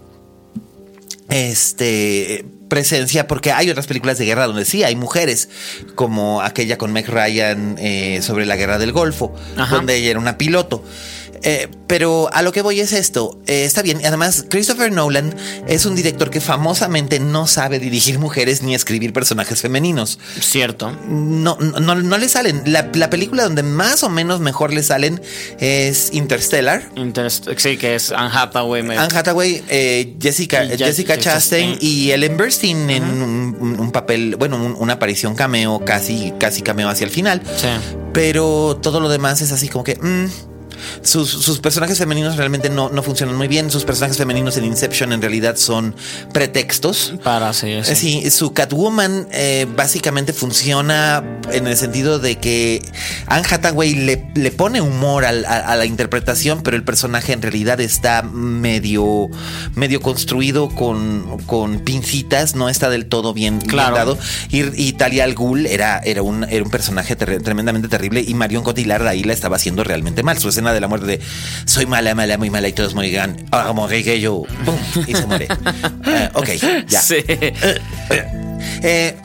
este 1.30 2.46
presencia 2.70 3.28
porque 3.28 3.52
hay 3.52 3.70
otras 3.70 3.88
películas 3.88 4.18
de 4.18 4.26
guerra 4.26 4.48
donde 4.48 4.66
sí 4.66 4.84
hay 4.84 4.96
mujeres 4.96 5.50
como 5.96 6.42
aquella 6.42 6.78
con 6.78 6.92
Meg 6.92 7.08
Ryan 7.08 7.76
eh, 7.80 8.22
sobre 8.22 8.46
la 8.46 8.56
guerra 8.56 8.78
del 8.78 8.92
Golfo 8.92 9.36
Ajá. 9.56 9.76
donde 9.76 9.96
ella 9.96 10.12
era 10.12 10.20
una 10.20 10.38
piloto 10.38 10.84
Eh, 11.48 11.70
pero 11.86 12.28
a 12.34 12.42
lo 12.42 12.52
que 12.52 12.64
voy 12.64 12.80
es 12.80 12.92
esto 12.92 13.40
eh, 13.46 13.66
está 13.66 13.84
bien 13.84 14.02
además 14.04 14.46
Christopher 14.50 14.92
Nolan 14.92 15.36
es 15.68 15.86
un 15.86 15.94
director 15.96 16.32
que 16.32 16.42
famosamente 16.42 17.20
no 17.20 17.46
sabe 17.46 17.78
dirigir 17.78 18.18
mujeres 18.18 18.64
ni 18.64 18.74
escribir 18.74 19.14
personajes 19.14 19.62
femeninos 19.62 20.18
Cierto. 20.40 20.92
no, 21.08 21.56
no, 21.60 21.94
no 21.96 22.18
le 22.18 22.30
salen 22.30 22.64
la, 22.66 22.90
la 22.96 23.12
película 23.12 23.44
donde 23.44 23.62
más 23.62 24.02
o 24.04 24.10
menos 24.10 24.40
mejor 24.40 24.74
le 24.74 24.82
salen 24.82 25.22
es 25.60 26.12
Interstellar 26.14 26.90
Interest- 26.96 27.48
sí, 27.58 27.78
que 27.78 27.94
es 27.96 28.12
Anne 28.12 28.32
Hathaway. 28.34 28.82
me- 28.82 28.98
Anne 28.98 29.16
Hathaway, 29.16 29.64
eh, 29.70 30.16
Jessica, 30.20 30.64
Je- 30.66 30.78
Jessica 30.78 31.18
Chastain 31.20 31.78
y 31.80 32.10
Ellen 32.10 32.38
Burstyn 32.38 32.90
en 32.90 33.04
un, 33.04 33.56
un- 33.60 33.80
un 33.80 33.92
papel, 33.92 34.36
bueno, 34.38 34.56
un- 34.58 34.76
una 34.80 34.94
aparición 34.94 35.36
cameo, 35.36 35.84
casi, 35.86 36.34
casi 36.40 36.64
cameo 36.64 36.90
hacia 36.90 37.06
el 37.06 37.12
final. 37.12 37.42
Sí. 37.56 37.68
Pero 38.14 38.80
todo 38.82 39.00
lo 39.00 39.10
demás 39.10 39.42
es 39.42 39.52
así 39.52 39.68
como 39.68 39.84
que. 39.84 39.96
mm, 39.96 40.55
sus, 41.02 41.30
sus 41.30 41.60
personajes 41.60 41.98
femeninos 41.98 42.38
realmente 42.38 42.70
no, 42.70 42.90
no 42.90 43.04
funcionan 43.04 43.36
muy 43.36 43.48
bien. 43.48 43.70
Sus 43.72 43.86
personajes 43.86 44.18
femeninos 44.18 44.58
en 44.58 44.66
Inception 44.66 45.12
en 45.14 45.22
realidad 45.22 45.56
son 45.58 45.96
pretextos. 46.34 47.14
Para 47.24 47.54
sí, 47.54 47.80
sí. 47.84 47.96
Sí, 47.96 48.32
su 48.32 48.54
Catwoman 48.54 49.28
eh, 49.32 49.66
básicamente 49.76 50.34
funciona 50.34 51.24
en 51.52 51.68
el 51.68 51.78
sentido 51.78 52.20
de 52.20 52.38
que 52.38 52.82
Anne 53.28 53.46
Hathaway 53.50 53.96
le, 53.96 54.28
le 54.36 54.52
pone 54.52 54.82
humor 54.82 55.26
al- 55.26 55.46
a, 55.46 55.60
a 55.60 55.76
la 55.76 55.86
interpretación, 55.86 56.62
pero 56.62 56.76
el 56.78 56.84
personaje 56.84 57.34
en 57.34 57.42
realidad 57.42 57.80
está 57.80 58.22
medio, 58.24 59.30
medio 59.76 60.02
construido 60.02 60.70
con, 60.70 61.38
con 61.46 61.80
pincitas, 61.80 62.56
no 62.56 62.70
está 62.70 62.90
del 62.90 63.06
todo 63.06 63.34
bien, 63.34 63.60
bien 63.60 63.70
Claro. 63.70 63.96
dado. 63.96 64.18
Y, 64.50 64.64
y 64.82 64.94
Talia 64.94 65.24
al 65.24 65.36
Ghul 65.36 65.66
era, 65.66 66.00
era, 66.00 66.22
un, 66.22 66.44
era 66.44 66.64
un 66.64 66.70
personaje 66.70 67.16
ter- 67.16 67.42
tremendamente 67.42 67.88
terrible 67.88 68.24
y 68.28 68.34
Marion 68.34 68.64
Cotillard 68.64 69.08
ahí 69.08 69.24
la 69.24 69.34
estaba 69.34 69.56
haciendo 69.56 69.84
realmente 69.84 70.24
mal. 70.24 70.38
Su 70.38 70.50
escena 70.50 70.65
de 70.74 70.80
la 70.82 70.88
muerte 70.88 71.06
de 71.08 71.20
soy 71.66 71.86
mala, 71.86 72.14
mala, 72.16 72.38
muy 72.38 72.50
mala 72.50 72.68
y 72.68 72.74
todos 72.74 72.94
morirán. 72.96 73.46
Ahora 73.52 73.74
moriré 73.74 74.20
yo. 74.20 74.44
¡Pum! 74.66 74.76
Y 75.08 75.14
se 75.16 75.26
muere. 75.26 75.48
Eh, 76.08 76.30
ok, 76.34 76.50
ya. 76.88 77.02
Sí. 77.02 77.16
Eh, 78.84 79.18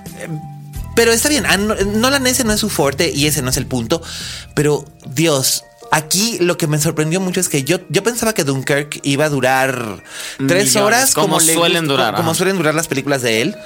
pero 0.96 1.12
está 1.12 1.29
bien, 1.29 1.46
a 1.46 1.57
No- 1.57 1.74
Nolan 1.74 2.26
ese 2.26 2.44
no 2.44 2.53
es 2.53 2.61
su 2.61 2.68
fuerte 2.68 3.11
y 3.14 3.26
ese 3.26 3.42
no 3.42 3.50
es 3.50 3.57
el 3.57 3.66
punto. 3.66 4.03
Pero 4.55 4.85
Dios, 5.14 5.64
aquí 5.92 6.38
lo 6.40 6.57
que 6.57 6.66
me 6.66 6.79
sorprendió 6.81 7.20
mucho 7.20 7.40
es 7.40 7.48
que 7.48 7.62
yo, 7.64 7.79
yo 7.88 8.03
pensaba 8.03 8.33
que 8.33 8.44
Dunkirk 8.44 9.00
iba 9.03 9.24
a 9.26 9.29
durar 9.29 10.03
tres 10.37 10.66
Millones, 10.68 10.76
horas 10.76 11.14
como 11.14 11.38
le 11.40 11.55
suelen 11.55 11.85
gusta- 11.87 11.92
durar, 11.92 12.14
como 12.16 12.35
suelen 12.35 12.57
durar 12.57 12.74
las 12.74 12.88
películas 12.88 13.22
de 13.22 13.42
él. 13.42 13.57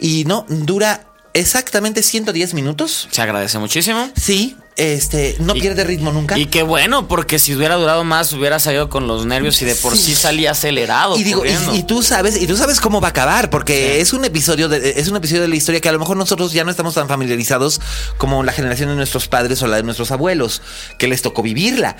Y 0.00 0.24
no, 0.24 0.46
dura 0.48 1.02
exactamente 1.34 2.02
110 2.02 2.54
minutos. 2.54 3.08
Se 3.10 3.22
agradece 3.22 3.58
muchísimo. 3.58 4.10
Sí, 4.16 4.56
este, 4.76 5.36
no 5.40 5.54
Y- 5.54 5.60
pierde 5.60 5.84
ritmo 5.84 6.10
nunca. 6.12 6.38
Y 6.38 6.46
qué 6.46 6.62
bueno, 6.62 7.06
porque 7.06 7.38
si 7.38 7.54
hubiera 7.54 7.74
durado 7.74 8.02
más, 8.04 8.32
hubiera 8.32 8.58
salido 8.58 8.88
con 8.88 9.06
los 9.06 9.26
nervios 9.26 9.60
y 9.60 9.64
de 9.66 9.74
por 9.74 9.96
sí, 9.96 10.14
Sí. 10.14 10.14
salía 10.14 10.52
acelerado. 10.52 11.18
Y 11.18 11.22
digo, 11.22 11.42
y 11.74 11.82
tú 11.82 12.02
sabes, 12.02 12.40
y 12.40 12.46
tú 12.46 12.56
sabes 12.56 12.80
cómo 12.80 13.00
va 13.00 13.08
a 13.08 13.10
acabar, 13.10 13.50
porque 13.50 14.00
es 14.00 14.12
un 14.12 14.24
episodio 14.24 14.68
de, 14.68 14.94
es 14.96 15.08
un 15.08 15.16
episodio 15.16 15.42
de 15.42 15.48
la 15.48 15.56
historia 15.56 15.80
que 15.80 15.88
a 15.88 15.92
lo 15.92 15.98
mejor 15.98 16.16
nosotros 16.16 16.52
ya 16.52 16.64
no 16.64 16.70
estamos 16.70 16.94
tan 16.94 17.08
familiarizados 17.08 17.80
como 18.16 18.42
la 18.42 18.52
generación 18.52 18.88
de 18.88 18.94
nuestros 18.96 19.28
padres 19.28 19.60
o 19.62 19.66
la 19.66 19.76
de 19.76 19.82
nuestros 19.82 20.10
abuelos, 20.12 20.62
que 20.98 21.08
les 21.08 21.20
tocó 21.22 21.42
vivirla. 21.42 21.96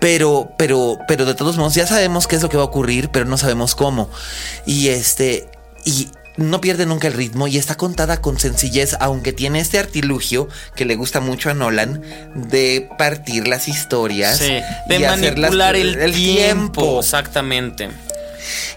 Pero, 0.00 0.52
pero, 0.56 0.98
pero 1.06 1.24
de 1.26 1.34
todos 1.34 1.56
modos, 1.58 1.74
ya 1.74 1.86
sabemos 1.86 2.26
qué 2.26 2.36
es 2.36 2.42
lo 2.42 2.48
que 2.48 2.56
va 2.56 2.62
a 2.62 2.66
ocurrir, 2.66 3.10
pero 3.10 3.24
no 3.26 3.36
sabemos 3.36 3.74
cómo. 3.74 4.08
Y 4.64 4.88
este, 4.88 5.48
y 5.84 6.08
no 6.36 6.60
pierde 6.60 6.86
nunca 6.86 7.08
el 7.08 7.14
ritmo 7.14 7.46
y 7.46 7.58
está 7.58 7.74
contada 7.76 8.20
con 8.20 8.38
sencillez, 8.38 8.96
aunque 9.00 9.32
tiene 9.32 9.60
este 9.60 9.78
artilugio 9.78 10.48
que 10.74 10.84
le 10.84 10.94
gusta 10.96 11.20
mucho 11.20 11.50
a 11.50 11.54
Nolan 11.54 12.02
de 12.34 12.88
partir 12.98 13.48
las 13.48 13.68
historias. 13.68 14.38
Sí, 14.38 14.58
de 14.88 14.96
y 14.96 14.98
manipular 15.00 15.76
el, 15.76 16.12
tiempo. 16.14 17.00
Exactamente. 17.00 17.90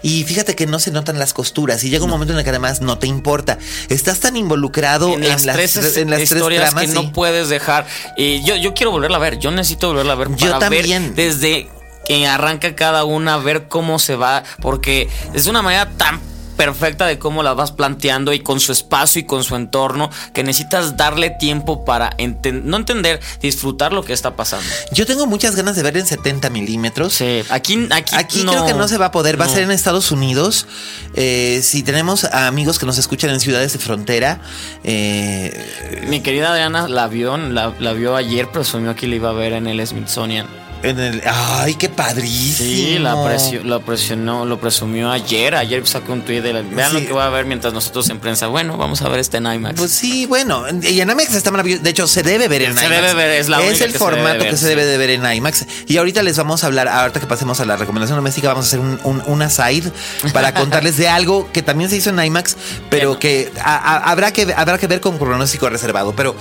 Y 0.02 0.22
fíjate 0.24 0.54
que 0.54 0.66
no 0.66 0.78
se 0.78 0.92
notan 0.92 1.18
las 1.18 1.32
costuras 1.34 1.82
y 1.82 1.90
llega 1.90 2.04
un 2.04 2.10
momento 2.10 2.32
en 2.32 2.38
el 2.38 2.44
que 2.44 2.50
además 2.50 2.80
no 2.82 2.98
te 2.98 3.08
importa. 3.08 3.58
Estás 3.88 4.20
tan 4.20 4.36
involucrado 4.36 5.08
En 5.12 5.24
en, 5.24 5.28
las, 5.30 5.44
las, 5.44 5.56
tres 5.56 5.76
tre- 5.76 6.02
en 6.02 6.10
las 6.10 6.18
tres 6.18 6.32
historias 6.32 6.70
tramas. 6.70 6.86
que 6.86 6.92
no 6.94 7.12
puedes 7.12 7.48
dejar. 7.48 7.86
Y 8.16 8.44
yo, 8.44 8.54
yo 8.54 8.74
quiero 8.74 8.92
volverla 8.92 9.16
a 9.16 9.20
ver. 9.20 9.38
Yo 9.38 9.50
necesito 9.50 9.88
volverla 9.88 10.12
a 10.12 10.16
ver 10.16 10.28
Yo 10.36 10.46
para 10.46 10.58
también. 10.60 11.14
ver 11.14 11.14
desde 11.14 11.68
que 12.06 12.26
arranca 12.28 12.76
cada 12.76 13.04
una, 13.04 13.38
ver 13.38 13.66
cómo 13.66 13.98
se 13.98 14.14
va. 14.14 14.44
Porque 14.62 15.08
es 15.34 15.48
una 15.48 15.62
manera 15.62 15.90
tan 15.96 16.20
perfecta 16.56 17.06
de 17.06 17.18
cómo 17.18 17.42
la 17.42 17.54
vas 17.54 17.72
planteando 17.72 18.32
y 18.32 18.40
con 18.40 18.60
su 18.60 18.72
espacio 18.72 19.20
y 19.20 19.24
con 19.24 19.44
su 19.44 19.54
entorno 19.56 20.10
que 20.34 20.42
necesitas 20.42 20.96
darle 20.96 21.30
tiempo 21.30 21.84
para 21.84 22.10
enten- 22.16 22.62
no 22.62 22.76
entender, 22.78 23.20
disfrutar 23.40 23.92
lo 23.92 24.02
que 24.04 24.12
está 24.12 24.36
pasando. 24.36 24.64
Yo 24.92 25.06
tengo 25.06 25.26
muchas 25.26 25.54
ganas 25.56 25.76
de 25.76 25.82
ver 25.82 25.96
en 25.96 26.06
70 26.06 26.50
milímetros. 26.50 27.14
Sí, 27.14 27.42
aquí, 27.50 27.86
aquí, 27.90 28.14
Aquí 28.16 28.44
creo 28.44 28.66
que 28.66 28.74
no 28.74 28.88
se 28.88 28.98
va 28.98 29.06
a 29.06 29.10
poder, 29.12 29.38
va 29.40 29.44
a 29.44 29.48
no. 29.48 29.54
ser 29.54 29.62
en 29.64 29.70
Estados 29.70 30.10
Unidos. 30.10 30.66
Eh, 31.14 31.60
si 31.62 31.82
tenemos 31.82 32.24
a 32.24 32.46
amigos 32.46 32.78
que 32.78 32.86
nos 32.86 32.98
escuchan 32.98 33.30
en 33.30 33.40
ciudades 33.40 33.72
de 33.72 33.78
frontera, 33.78 34.40
eh, 34.84 36.04
Mi 36.08 36.20
querida 36.20 36.50
Adriana 36.52 36.88
la 36.88 37.06
vio, 37.08 37.36
la, 37.36 37.74
la 37.78 37.92
vio 37.92 38.16
ayer, 38.16 38.48
presumió 38.50 38.94
que 38.96 39.06
la 39.06 39.16
iba 39.16 39.30
a 39.30 39.32
ver 39.32 39.52
en 39.52 39.66
el 39.66 39.84
Smithsonian. 39.86 40.46
En 40.88 40.98
el, 41.00 41.22
ay, 41.26 41.74
qué 41.74 41.88
padrísimo. 41.88 42.68
Sí, 42.68 42.98
la, 42.98 43.14
presio- 43.24 43.62
la 43.64 43.78
presionó, 43.80 44.44
lo 44.44 44.58
presumió 44.60 45.10
ayer. 45.10 45.54
Ayer 45.54 45.86
sacó 45.86 46.12
un 46.12 46.22
tweet 46.22 46.40
de 46.42 46.52
la, 46.52 46.62
vean 46.62 46.90
Sí. 46.92 47.00
lo 47.00 47.06
que 47.06 47.12
voy 47.12 47.22
a 47.22 47.28
ver 47.28 47.44
mientras 47.46 47.72
nosotros 47.74 48.08
en 48.10 48.18
prensa. 48.20 48.46
Bueno, 48.46 48.76
vamos 48.76 49.02
a 49.02 49.08
ver 49.08 49.20
este 49.20 49.38
en 49.38 49.46
IMAX. 49.46 49.76
Pues 49.78 49.90
sí, 49.92 50.26
bueno, 50.26 50.64
y 50.82 51.00
en 51.00 51.10
IMAX 51.10 51.34
está 51.34 51.50
maravilloso. 51.50 51.82
De 51.82 51.90
hecho, 51.90 52.06
se 52.06 52.22
debe 52.22 52.48
ver 52.48 52.62
en 52.62 52.76
Se 52.76 52.86
IMAX. 52.86 53.02
debe 53.02 53.14
ver, 53.14 53.30
es 53.40 53.48
la 53.48 53.60
única 53.60 53.72
el 53.84 53.92
que 53.92 53.98
se 53.98 54.04
debe 54.04 54.16
formato 54.16 54.38
ver, 54.40 54.50
que 54.50 54.56
se 54.56 54.66
debe 54.68 54.84
de 54.86 54.98
ver 54.98 55.10
en 55.10 55.32
IMAX. 55.32 55.66
Y 55.86 55.96
ahorita 55.96 56.22
les 56.22 56.36
vamos 56.36 56.64
a 56.64 56.66
hablar, 56.68 56.88
ahorita 56.88 57.20
que 57.20 57.26
pasemos 57.26 57.60
a 57.60 57.64
la 57.64 57.76
recomendación 57.76 58.16
doméstica, 58.16 58.48
vamos 58.48 58.66
a 58.66 58.68
hacer 58.68 58.80
un, 58.80 58.98
un, 59.26 59.42
aside 59.42 59.90
para 60.32 60.54
contarles 60.54 60.96
de 60.96 61.08
algo 61.08 61.48
que 61.52 61.62
también 61.62 61.90
se 61.90 61.96
hizo 61.96 62.10
en 62.10 62.22
IMAX, 62.24 62.56
pero 62.90 63.18
que 63.18 63.52
a- 63.62 63.76
a- 63.76 64.10
habrá 64.10 64.32
que 64.32 64.52
habrá 64.56 64.78
que 64.78 64.86
ver 64.86 65.00
con 65.00 65.18
pronóstico 65.18 65.68
reservado. 65.68 66.14
Pero 66.16 66.34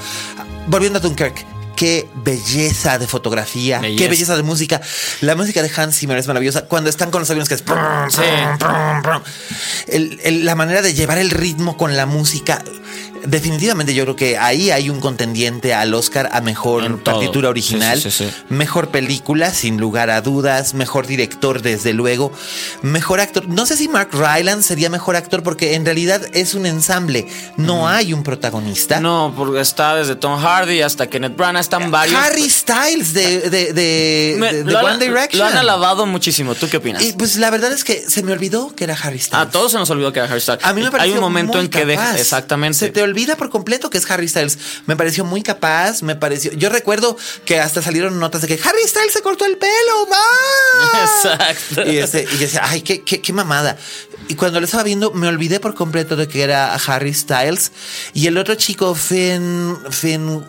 volviendo 0.67 0.99
a 0.99 1.01
Dunkirk. 1.01 1.45
Qué 1.75 2.07
belleza 2.15 2.97
de 2.97 3.07
fotografía, 3.07 3.79
qué 3.79 3.87
Belleza. 3.87 4.09
belleza 4.09 4.37
de 4.37 4.43
música. 4.43 4.81
La 5.21 5.35
música 5.35 5.61
de 5.61 5.71
Hans 5.75 5.97
Zimmer 5.99 6.17
es 6.17 6.27
maravillosa. 6.27 6.63
Cuando 6.65 6.89
están 6.89 7.11
con 7.11 7.21
los 7.21 7.29
aviones 7.29 7.49
que 7.49 7.55
es... 7.55 7.63
Sí. 8.09 8.21
El- 9.87 10.19
el- 10.23 10.45
la 10.45 10.55
manera 10.55 10.81
de 10.81 10.93
llevar 10.93 11.17
el 11.17 11.29
ritmo 11.29 11.77
con 11.77 11.95
la 11.97 12.05
música. 12.05 12.63
Definitivamente 13.27 13.93
yo 13.93 14.03
creo 14.03 14.15
que 14.15 14.37
ahí 14.37 14.71
hay 14.71 14.89
un 14.89 14.99
contendiente 14.99 15.73
al 15.73 15.93
Oscar 15.93 16.29
a 16.31 16.41
mejor 16.41 17.01
partitura 17.03 17.49
original, 17.49 17.97
Sí, 18.01 18.11
sí, 18.11 18.25
sí, 18.25 18.29
sí. 18.29 18.43
mejor 18.49 18.89
película, 18.89 19.51
sin 19.53 19.77
lugar 19.77 20.09
a 20.09 20.21
dudas, 20.21 20.73
mejor 20.73 21.07
director, 21.07 21.61
desde 21.61 21.93
luego, 21.93 22.31
mejor 22.81 23.19
actor. 23.19 23.47
No 23.47 23.65
sé 23.65 23.77
si 23.77 23.87
Mark 23.87 24.09
Rylance 24.13 24.67
sería 24.67 24.89
mejor 24.89 25.15
actor 25.15 25.43
porque 25.43 25.75
en 25.75 25.85
realidad 25.85 26.21
es 26.33 26.53
un 26.53 26.65
ensamble, 26.65 27.27
no 27.57 27.87
hay 27.87 28.13
un 28.13 28.23
protagonista. 28.23 28.99
No, 28.99 29.33
porque 29.35 29.61
está 29.61 29.95
desde 29.95 30.15
Tom 30.15 30.39
Hardy 30.39 30.81
hasta 30.81 31.07
Kenneth 31.07 31.35
Branagh, 31.35 31.61
están 31.61 31.91
varios. 31.91 32.19
Harry 32.19 32.49
Styles 32.49 33.13
de, 33.13 33.49
de, 33.49 33.73
de- 33.73 34.35
Me- 34.39 34.53
de- 34.53 34.63
de 34.63 34.71
lo, 34.71 34.79
One 34.79 34.89
han, 34.91 34.99
Direction. 34.99 35.39
lo 35.39 35.45
han 35.45 35.57
alabado 35.57 36.05
muchísimo. 36.05 36.55
¿Tú 36.55 36.67
qué 36.69 36.77
opinas? 36.77 37.03
Y 37.03 37.13
pues 37.13 37.37
la 37.37 37.49
verdad 37.49 37.71
es 37.73 37.83
que 37.83 38.03
se 38.07 38.23
me 38.23 38.31
olvidó 38.31 38.73
que 38.75 38.83
era 38.83 38.93
Harry 39.01 39.19
Styles. 39.19 39.47
A 39.47 39.49
todos 39.49 39.71
se 39.71 39.77
nos 39.77 39.89
olvidó 39.89 40.11
que 40.13 40.19
era 40.19 40.27
Harry 40.29 40.41
Styles. 40.41 40.63
A 40.63 40.73
mí 40.73 40.81
me 40.81 40.87
Hay 40.87 40.91
pareció 40.91 41.15
un 41.15 41.21
momento 41.21 41.53
muy 41.53 41.65
en 41.65 41.71
que 41.71 41.85
deja. 41.85 42.17
Exactamente. 42.17 42.77
Se 42.77 42.89
te 42.89 43.01
olvida 43.15 43.37
por 43.37 43.49
completo 43.49 43.89
que 43.89 43.97
es 43.97 44.11
Harry 44.11 44.27
Styles. 44.27 44.57
Me 44.87 44.97
pareció 44.97 45.23
muy 45.23 45.41
capaz, 45.41 46.03
me 46.03 46.15
pareció. 46.15 46.51
Yo 46.51 46.69
recuerdo 46.69 47.17
que 47.45 47.59
hasta 47.59 47.81
salieron 47.81 48.19
notas 48.19 48.41
de 48.41 48.47
que 48.47 48.59
Harry 48.61 48.85
Styles 48.85 49.13
se 49.13 49.21
cortó 49.21 49.45
el 49.45 49.57
pelo, 49.57 50.07
¡ma! 50.09 51.01
Exacto. 51.05 51.89
Y, 51.89 51.97
este, 51.97 52.27
y 52.29 52.37
decía, 52.37 52.61
ay, 52.63 52.81
qué, 52.81 53.03
qué, 53.03 53.21
qué 53.21 53.31
mamada. 53.31 53.77
Y 54.27 54.35
cuando 54.35 54.59
lo 54.59 54.65
estaba 54.65 54.83
viendo, 54.83 55.13
me 55.13 55.27
olvidé 55.27 55.61
por 55.61 55.75
completo 55.75 56.17
de 56.17 56.27
que 56.27 56.43
era 56.43 56.73
Harry 56.73 57.13
Styles. 57.13 57.71
Y 58.13 58.27
el 58.27 58.37
otro 58.37 58.55
chico, 58.55 58.93
Finn. 58.95 59.77
Finn. 59.91 60.43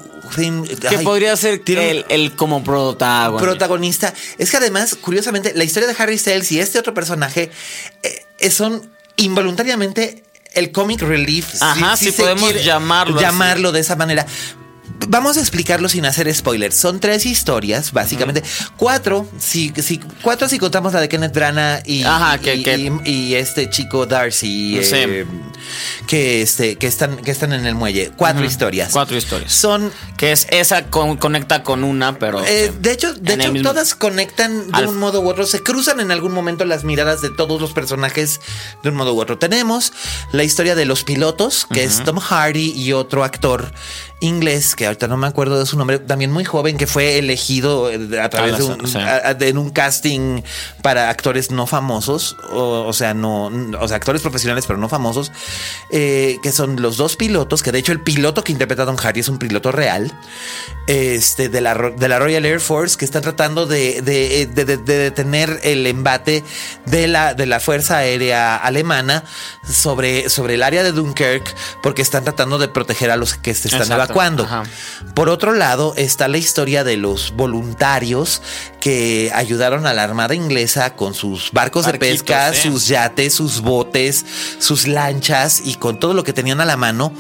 Que 0.91 0.99
podría 1.05 1.37
ser 1.37 1.63
el, 1.65 2.05
el 2.09 2.35
como 2.35 2.65
protagonista. 2.65 3.45
protagonista. 3.45 4.15
Es 4.39 4.51
que 4.51 4.57
además, 4.57 4.97
curiosamente, 5.01 5.53
la 5.55 5.63
historia 5.63 5.89
de 5.89 5.95
Harry 5.97 6.19
Styles 6.19 6.51
y 6.51 6.59
este 6.59 6.81
otro 6.81 6.95
personaje 6.95 7.53
eh, 8.03 8.51
son 8.51 8.91
involuntariamente 9.17 10.25
el 10.57 10.73
comic 10.73 11.03
relief. 11.03 11.63
Ajá, 11.63 11.97
sí 11.97 12.11
se 12.11 12.23
podemos 12.23 12.53
llamarlo 12.65 13.17
así. 13.17 13.25
Llamarlo 13.25 13.73
de 13.73 13.81
esa 13.81 13.95
manera. 13.95 14.27
Vamos 15.09 15.37
a 15.37 15.41
explicarlo 15.41 15.89
sin 15.89 16.07
hacer 16.07 16.33
spoilers. 16.35 16.77
Son 16.77 17.01
tres 17.01 17.27
historias, 17.27 17.93
básicamente. 17.93 18.43
Cuatro, 18.77 19.29
si, 19.39 19.73
si, 19.83 19.99
cuatro 20.23 20.49
si 20.49 20.59
contamos 20.59 20.93
la 20.93 21.01
de 21.01 21.09
Kenneth 21.09 21.35
Branagh 21.35 21.83
y, 21.87 22.03
Ajá, 22.05 22.39
que- 22.39 22.55
y, 22.57 22.63
que- 22.63 22.93
y- 23.05 23.11
y 23.11 23.35
este 23.35 23.69
chico 23.71 24.07
Darcy. 24.07 24.81
Sí. 24.83 24.91
eh, 24.95 25.27
que, 26.07 26.43
este, 26.43 26.77
que, 26.77 26.87
están, 26.87 27.17
que 27.17 27.31
están 27.31 27.53
en 27.53 27.67
el 27.67 27.75
muelle. 27.75 28.13
Cuatro 28.17 28.45
historias. 28.45 28.91
cuatro 28.93 29.17
historias. 29.17 29.53
Son 29.53 29.93
Que 30.17 30.33
es 30.33 30.47
esa 30.51 30.85
con- 30.87 31.17
conecta 31.17 31.63
con 31.63 31.83
una, 31.85 32.19
pero. 32.19 32.45
eh, 32.47 32.73
de 32.81 32.93
hecho, 32.93 33.13
de 33.15 33.35
hecho 33.35 33.53
mismo- 33.53 33.69
todas 33.69 33.95
conectan 33.95 34.69
de 34.71 34.77
Al- 34.79 34.87
un 34.89 34.97
modo 34.99 35.21
u 35.21 35.29
otro. 35.29 35.45
Se 35.47 35.63
cruzan 35.63 36.01
en 36.01 36.11
algún 36.13 36.33
momento 36.33 36.65
las 36.65 36.85
miradas 36.85 37.21
de 37.23 37.31
todos 37.31 37.61
los 37.61 37.73
personajes 37.73 38.41
de 38.83 38.89
un 38.91 38.95
modo 38.97 39.15
u 39.15 39.21
otro. 39.21 39.39
Tenemos 39.39 39.93
la 40.33 40.45
historia 40.45 40.75
de 40.75 40.85
los 40.85 41.03
pilotos, 41.05 41.67
que 41.73 41.85
es 41.85 42.03
Tom 42.05 42.19
Hardy 42.19 42.71
y 42.73 42.93
otro 42.93 43.25
actor 43.25 43.73
inglés, 44.21 44.75
que 44.77 44.87
ahorita 44.87 45.09
no 45.09 45.17
me 45.17 45.27
acuerdo 45.27 45.59
de 45.59 45.67
su 45.67 45.77
nombre, 45.79 45.99
también 45.99 46.31
muy 46.31 46.45
joven, 46.45 46.77
que 46.77 46.87
fue 46.87 47.19
elegido 47.19 47.91
eh, 47.91 48.21
a 48.21 48.29
través 48.29 48.55
Ah, 48.55 48.57
de 48.59 48.63
un, 48.65 48.87
sí. 48.87 48.99
a- 48.99 49.29
a- 49.31 49.35
de- 49.35 49.49
en 49.49 49.59
un 49.59 49.71
casting 49.71 50.43
para 50.83 51.09
actores 51.11 51.51
no 51.51 51.67
famosos, 51.67 52.37
o, 52.53 52.85
o 52.87 52.93
sea, 52.93 53.15
no, 53.15 53.47
o 53.81 53.89
sea, 53.89 53.97
actores 53.97 54.23
profesionales, 54.23 54.65
pero 54.67 54.79
no 54.79 54.89
famosos, 54.89 55.33
eh, 55.91 56.39
que 56.43 56.53
son 56.53 56.81
los 56.83 56.97
dos 56.97 57.17
pilotos, 57.17 57.63
que 57.63 57.73
de 57.73 57.79
hecho 57.79 57.93
el 57.93 58.01
piloto 58.01 58.45
que 58.45 58.53
interpreta 58.53 58.83
a 58.83 58.87
Don 58.87 58.97
Hardy 58.97 59.21
es 59.21 59.29
un 59.29 59.39
piloto 59.39 59.73
real, 59.73 60.13
este, 60.87 61.49
de 61.49 61.61
la, 61.61 61.75
de 61.75 62.09
la 62.09 62.19
Royal 62.19 62.45
Air 62.45 62.61
Force, 62.61 62.97
que 62.97 63.05
están 63.05 63.23
tratando 63.23 63.67
de, 63.67 64.03
de- 64.03 64.47
de- 64.47 64.65
de- 64.65 64.77
de 64.77 64.99
detener 64.99 65.59
el 65.65 65.87
embate 65.87 66.45
de 66.85 67.09
la, 67.09 67.35
de 67.35 67.47
la 67.47 67.61
Fuerza 67.61 67.97
Aérea 67.99 68.57
Alemana 68.57 69.25
sobre, 69.69 70.29
sobre 70.29 70.55
el 70.55 70.63
área 70.63 70.83
de 70.83 70.93
Dunkirk, 70.93 71.55
porque 71.83 72.03
están 72.03 72.25
tratando 72.25 72.59
de 72.59 72.69
proteger 72.69 73.11
a 73.11 73.17
los 73.17 73.35
que 73.35 73.55
se 73.55 73.69
están 73.69 73.83
Exacto, 73.83 74.05
evacuando. 74.05 74.45
ajá. 74.45 74.63
Por 75.15 75.29
otro 75.29 75.55
lado, 75.55 75.95
está 75.97 76.29
la 76.29 76.39
historia 76.39 76.85
de 76.85 76.97
los 76.97 77.33
voluntarios 77.33 78.43
que 78.81 79.31
ayudaron 79.35 79.87
a 79.87 79.95
la 79.95 80.05
Armada 80.05 80.35
inglesa 80.35 80.95
con 80.95 81.15
sus 81.15 81.51
barcos 81.53 81.87
de 81.87 81.95
pesca, 81.99 82.51
¿eh? 82.51 82.55
sus 82.55 82.87
yates, 82.87 83.35
sus 83.35 83.61
botes, 83.61 84.25
sus 84.59 84.87
lanchas 84.87 85.61
y 85.65 85.75
con 85.75 85.99
todo 85.99 86.15
lo 86.15 86.25
que 86.25 86.33
tenían 86.33 86.61
a 86.61 86.65
la 86.65 86.77
mano 86.77 87.13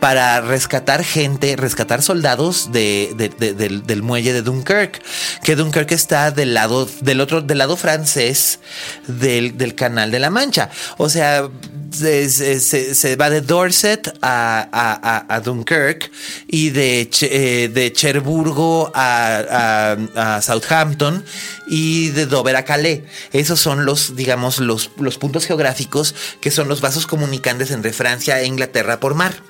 para 0.00 0.40
rescatar 0.40 1.04
gente, 1.04 1.54
rescatar 1.56 2.02
soldados 2.02 2.72
de, 2.72 3.12
de- 3.16 3.28
de- 3.28 3.80
del, 3.80 4.02
muelle 4.02 4.32
de 4.32 4.42
Dunkirk, 4.42 5.02
que 5.42 5.56
Dunkirk 5.56 5.92
está 5.92 6.30
del 6.30 6.54
lado, 6.54 6.88
del 7.02 7.20
otro, 7.20 7.42
del 7.42 7.58
lado 7.58 7.76
francés 7.76 8.60
del, 9.06 9.56
canal 9.74 10.10
de 10.10 10.18
la 10.18 10.30
Mancha. 10.30 10.70
O 10.96 11.08
sea, 11.10 11.48
se, 11.92 13.16
va 13.16 13.30
de 13.30 13.40
Dorset 13.42 14.08
a, 14.22 14.68
a- 14.72 15.26
a- 15.34 15.40
Dunkirk 15.40 16.10
y 16.48 16.70
de, 16.70 17.10
eh, 17.22 17.70
de 17.72 17.92
Cherburgo 17.92 18.90
a- 18.94 19.96
a 20.16 20.42
Southampton 20.42 21.24
y 21.68 22.08
de 22.08 22.26
Dover 22.26 22.56
a 22.56 22.64
Calais. 22.64 23.02
Esos 23.32 23.60
son 23.60 23.84
los, 23.84 24.16
digamos, 24.16 24.58
los, 24.60 24.90
los 24.98 25.18
puntos 25.18 25.46
geográficos 25.46 26.14
que 26.40 26.50
son 26.50 26.68
los 26.68 26.80
vasos 26.80 27.06
comunicantes 27.06 27.70
entre 27.70 27.92
Francia 27.92 28.40
e 28.40 28.46
Inglaterra 28.46 28.98
por 28.98 29.14
mar. 29.14 29.49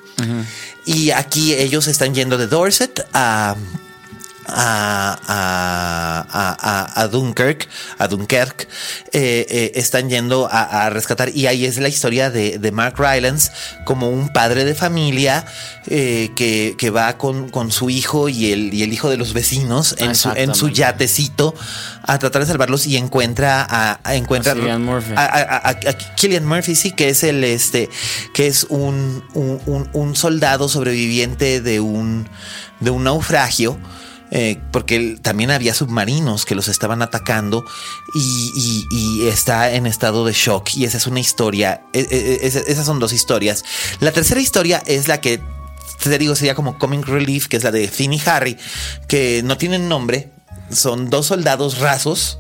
Y 0.85 1.11
aquí 1.11 1.55
ellos 1.55 1.87
están 1.89 2.15
yendo 2.15 2.39
de 2.39 2.47
Dorset 2.47 3.07
a, 3.13 3.57
a, 4.47 5.19
a, 5.27 6.27
a- 6.31 6.57
a- 6.95 7.03
a 7.03 7.09
Dunkirk, 7.09 7.69
a 7.99 8.09
Dunkerque, 8.09 8.67
eh, 9.13 9.47
eh, 9.49 9.73
están 9.77 10.09
yendo 10.11 10.49
a, 10.51 10.87
a 10.87 10.91
rescatar. 10.91 11.31
Y 11.35 11.47
ahí 11.47 11.65
es 11.65 11.79
la 11.79 11.89
historia 11.89 12.31
de, 12.31 12.59
de 12.59 12.73
Mark 12.73 12.95
Rylance 12.99 13.51
como 13.85 14.09
un 14.11 14.33
padre 14.33 14.65
de 14.65 14.75
familia 14.75 15.45
eh, 15.87 16.31
que, 16.37 16.75
que 16.79 16.91
va 16.91 17.17
con, 17.19 17.49
con 17.51 17.71
su 17.73 17.91
hijo 17.91 18.29
y 18.29 18.53
el, 18.53 18.75
y 18.75 18.83
el 18.83 18.93
hijo 18.93 19.09
de 19.11 19.17
los 19.17 19.33
vecinos 19.33 19.95
en 19.99 20.15
su, 20.15 20.29
en 20.31 20.55
su 20.55 20.69
yatecito 20.75 21.55
a 22.03 22.19
tratar 22.19 22.43
de 22.43 22.49
salvarlos 22.49 22.87
y 22.87 22.97
encuentra 22.97 23.67
a, 23.69 24.15
encuentra 24.15 24.55
Cillian 24.55 24.85
Murphy. 24.85 25.13
a 25.17 25.95
Killian 26.17 26.47
Murphy, 26.47 26.75
sí, 26.75 26.93
que 26.93 27.09
es 27.11 27.23
el 27.23 27.45
este, 27.45 27.89
que 28.35 28.47
es 28.47 28.65
un, 28.69 29.25
un, 29.35 29.61
un- 29.67 29.89
un 29.93 30.17
soldado 30.17 30.69
sobreviviente 30.69 31.61
de 31.61 31.81
un, 31.81 32.29
de 32.81 32.91
un 32.91 33.05
naufragio. 33.05 33.79
Eh, 34.31 34.61
porque 34.73 35.19
también 35.21 35.51
había 35.51 35.75
submarinos 35.75 36.45
que 36.45 36.55
los 36.55 36.69
estaban 36.69 37.03
atacando 37.03 37.65
y, 38.15 39.27
está 39.27 39.73
en 39.73 39.87
estado 39.87 40.25
de 40.25 40.33
shock. 40.33 40.71
Y 40.75 40.85
esa 40.85 40.97
es 40.99 41.07
una 41.07 41.21
historia. 41.21 41.83
e- 41.93 42.01
e- 42.11 42.35
e- 42.43 42.47
esa- 42.47 42.61
esas 42.61 42.87
son 42.87 42.99
dos 42.99 43.13
historias. 43.13 43.65
La 44.01 44.13
tercera 44.13 44.41
historia 44.41 44.83
es 44.87 45.09
la 45.09 45.21
que 45.21 45.41
te 46.03 46.19
digo, 46.19 46.35
sería 46.35 46.55
como 46.55 46.79
Comic 46.79 47.07
Relief, 47.07 47.47
que 47.49 47.57
es 47.59 47.65
la 47.65 47.71
de 47.71 47.87
Finn 47.89 48.19
Harry, 48.27 48.57
que 49.07 49.43
no 49.45 49.59
tienen 49.59 49.89
nombre. 49.89 50.31
Son 50.73 51.11
dos 51.11 51.27
soldados 51.27 51.79
rasos 51.79 52.39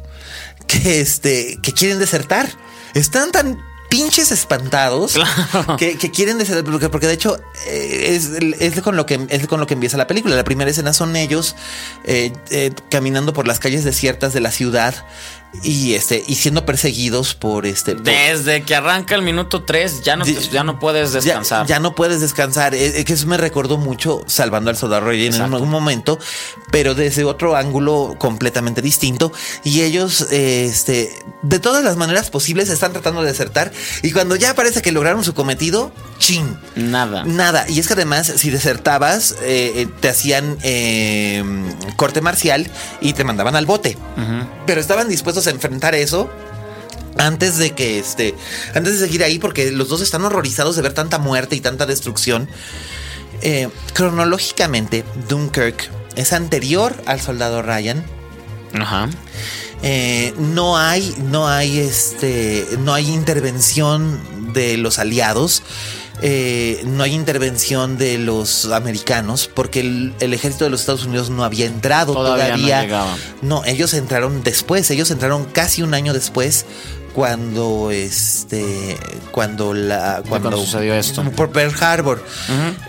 que, 0.66 1.00
este, 1.00 1.58
que 1.62 1.72
quieren 1.72 1.98
desertar. 1.98 2.48
Están 2.94 3.32
tan 3.32 3.58
pinches 3.90 4.30
espantados 4.32 5.12
Claro. 5.12 5.76
que, 5.76 5.98
que 5.98 6.10
quieren 6.10 6.38
porque, 6.64 6.88
porque 6.88 7.06
de 7.06 7.12
hecho 7.12 7.38
eh, 7.66 8.16
es, 8.16 8.30
es 8.58 8.80
con 8.80 8.96
lo 8.96 9.04
que 9.04 9.26
es 9.28 9.46
con 9.46 9.60
lo 9.60 9.66
que 9.66 9.74
empieza 9.74 9.98
la 9.98 10.06
película. 10.06 10.34
La 10.36 10.44
primera 10.44 10.70
escena 10.70 10.94
son 10.94 11.14
ellos 11.16 11.56
eh, 12.04 12.32
eh, 12.50 12.70
caminando 12.88 13.34
por 13.34 13.46
las 13.46 13.58
calles 13.58 13.84
desiertas 13.84 14.32
de 14.32 14.40
la 14.40 14.50
ciudad 14.52 14.94
y 15.62 15.94
este 15.94 16.22
y 16.26 16.36
siendo 16.36 16.64
perseguidos 16.64 17.34
por 17.34 17.66
este 17.66 17.94
por- 17.96 18.04
Desde 18.04 18.62
que 18.62 18.74
arranca 18.74 19.14
el 19.16 19.22
minuto 19.22 19.64
3, 19.64 20.02
ya 20.02 20.16
no, 20.16 20.24
Di- 20.24 20.36
ya 20.52 20.62
no 20.64 20.78
puedes 20.78 21.12
descansar. 21.12 21.66
Ya, 21.66 21.80
no 21.80 21.94
puedes 21.94 22.20
descansar. 22.20 22.74
Es, 22.74 22.94
es 22.94 23.04
que 23.04 23.14
eso 23.14 23.26
me 23.26 23.36
recordó 23.36 23.76
mucho 23.76 24.22
Salvando 24.26 24.70
al 24.70 24.76
Soldado 24.76 25.02
Ryan 25.06 25.34
en 25.34 25.42
algún 25.42 25.68
momento, 25.70 26.18
pero 26.70 26.94
desde 26.94 27.24
otro 27.24 27.56
ángulo 27.56 28.14
completamente 28.18 28.80
distinto. 28.80 29.32
Y 29.64 29.82
ellos, 29.82 30.22
este, 30.30 31.12
de 31.42 31.58
todas 31.58 31.82
las 31.84 31.96
maneras 31.96 32.30
posibles, 32.30 32.68
están 32.70 32.92
tratando 32.92 33.22
de 33.22 33.28
desertar. 33.28 33.72
Y 34.02 34.12
cuando 34.12 34.36
ya 34.36 34.54
parece 34.54 34.82
que 34.82 34.92
lograron 34.92 35.24
su 35.24 35.34
cometido, 35.34 35.92
chin. 36.18 36.56
Nada. 36.76 37.24
Nada. 37.24 37.66
Y 37.68 37.80
es 37.80 37.86
que 37.88 37.94
además, 37.94 38.32
si 38.36 38.50
desertabas, 38.50 39.32
eh, 39.42 39.72
eh, 39.76 39.88
te 40.00 40.08
hacían 40.08 40.58
eh, 40.62 41.42
corte 41.96 42.20
marcial 42.20 42.70
y 43.00 43.12
te 43.14 43.24
mandaban 43.24 43.56
al 43.56 43.66
bote. 43.66 43.98
Pero 44.66 44.80
estaban 44.80 45.08
dispuestos 45.08 45.39
a 45.46 45.50
enfrentar 45.50 45.94
eso 45.94 46.30
antes 47.18 47.58
de 47.58 47.72
que 47.72 47.98
este, 47.98 48.34
antes 48.74 48.98
de 48.98 49.06
seguir 49.06 49.22
ahí, 49.24 49.38
porque 49.38 49.70
los 49.72 49.88
dos 49.88 50.00
están 50.00 50.24
horrorizados 50.24 50.76
de 50.76 50.82
ver 50.82 50.94
tanta 50.94 51.18
muerte 51.18 51.56
y 51.56 51.60
tanta 51.60 51.86
destrucción. 51.86 52.48
Eh, 53.42 53.68
cronológicamente, 53.94 55.04
Dunkirk 55.28 55.90
es 56.16 56.32
anterior 56.32 56.94
al 57.06 57.20
soldado 57.20 57.62
Ryan. 57.62 58.04
Ajá. 58.74 59.08
Eh, 59.82 60.34
no 60.38 60.76
hay, 60.76 61.14
no 61.30 61.48
hay 61.48 61.78
este, 61.78 62.66
no 62.80 62.92
hay 62.92 63.08
intervención 63.08 64.52
de 64.52 64.76
los 64.76 64.98
aliados. 64.98 65.62
Eh, 66.22 66.82
no 66.86 67.02
hay 67.02 67.14
intervención 67.14 67.96
de 67.98 68.18
los 68.18 68.66
americanos 68.66 69.48
porque 69.52 69.80
el, 69.80 70.14
el 70.20 70.34
ejército 70.34 70.64
de 70.64 70.70
los 70.70 70.80
Estados 70.80 71.04
Unidos 71.04 71.30
no 71.30 71.44
había 71.44 71.66
entrado 71.66 72.12
Todavía 72.12 72.44
no 72.48 72.54
todavía. 72.56 72.82
llegaba. 72.82 73.16
no, 73.42 73.64
ellos 73.64 73.94
entraron 73.94 74.42
después, 74.42 74.90
ellos 74.90 75.10
entraron 75.10 75.44
casi 75.46 75.82
un 75.82 75.94
año 75.94 76.12
después 76.12 76.66
cuando 77.14 77.90
este 77.90 78.96
cuando 79.32 79.74
la 79.74 80.22
cuando, 80.28 80.48
cuando 80.50 80.64
sucedió 80.64 80.94
esto. 80.94 81.24
por 81.32 81.50
Pearl 81.50 81.74
Harbor. 81.82 82.24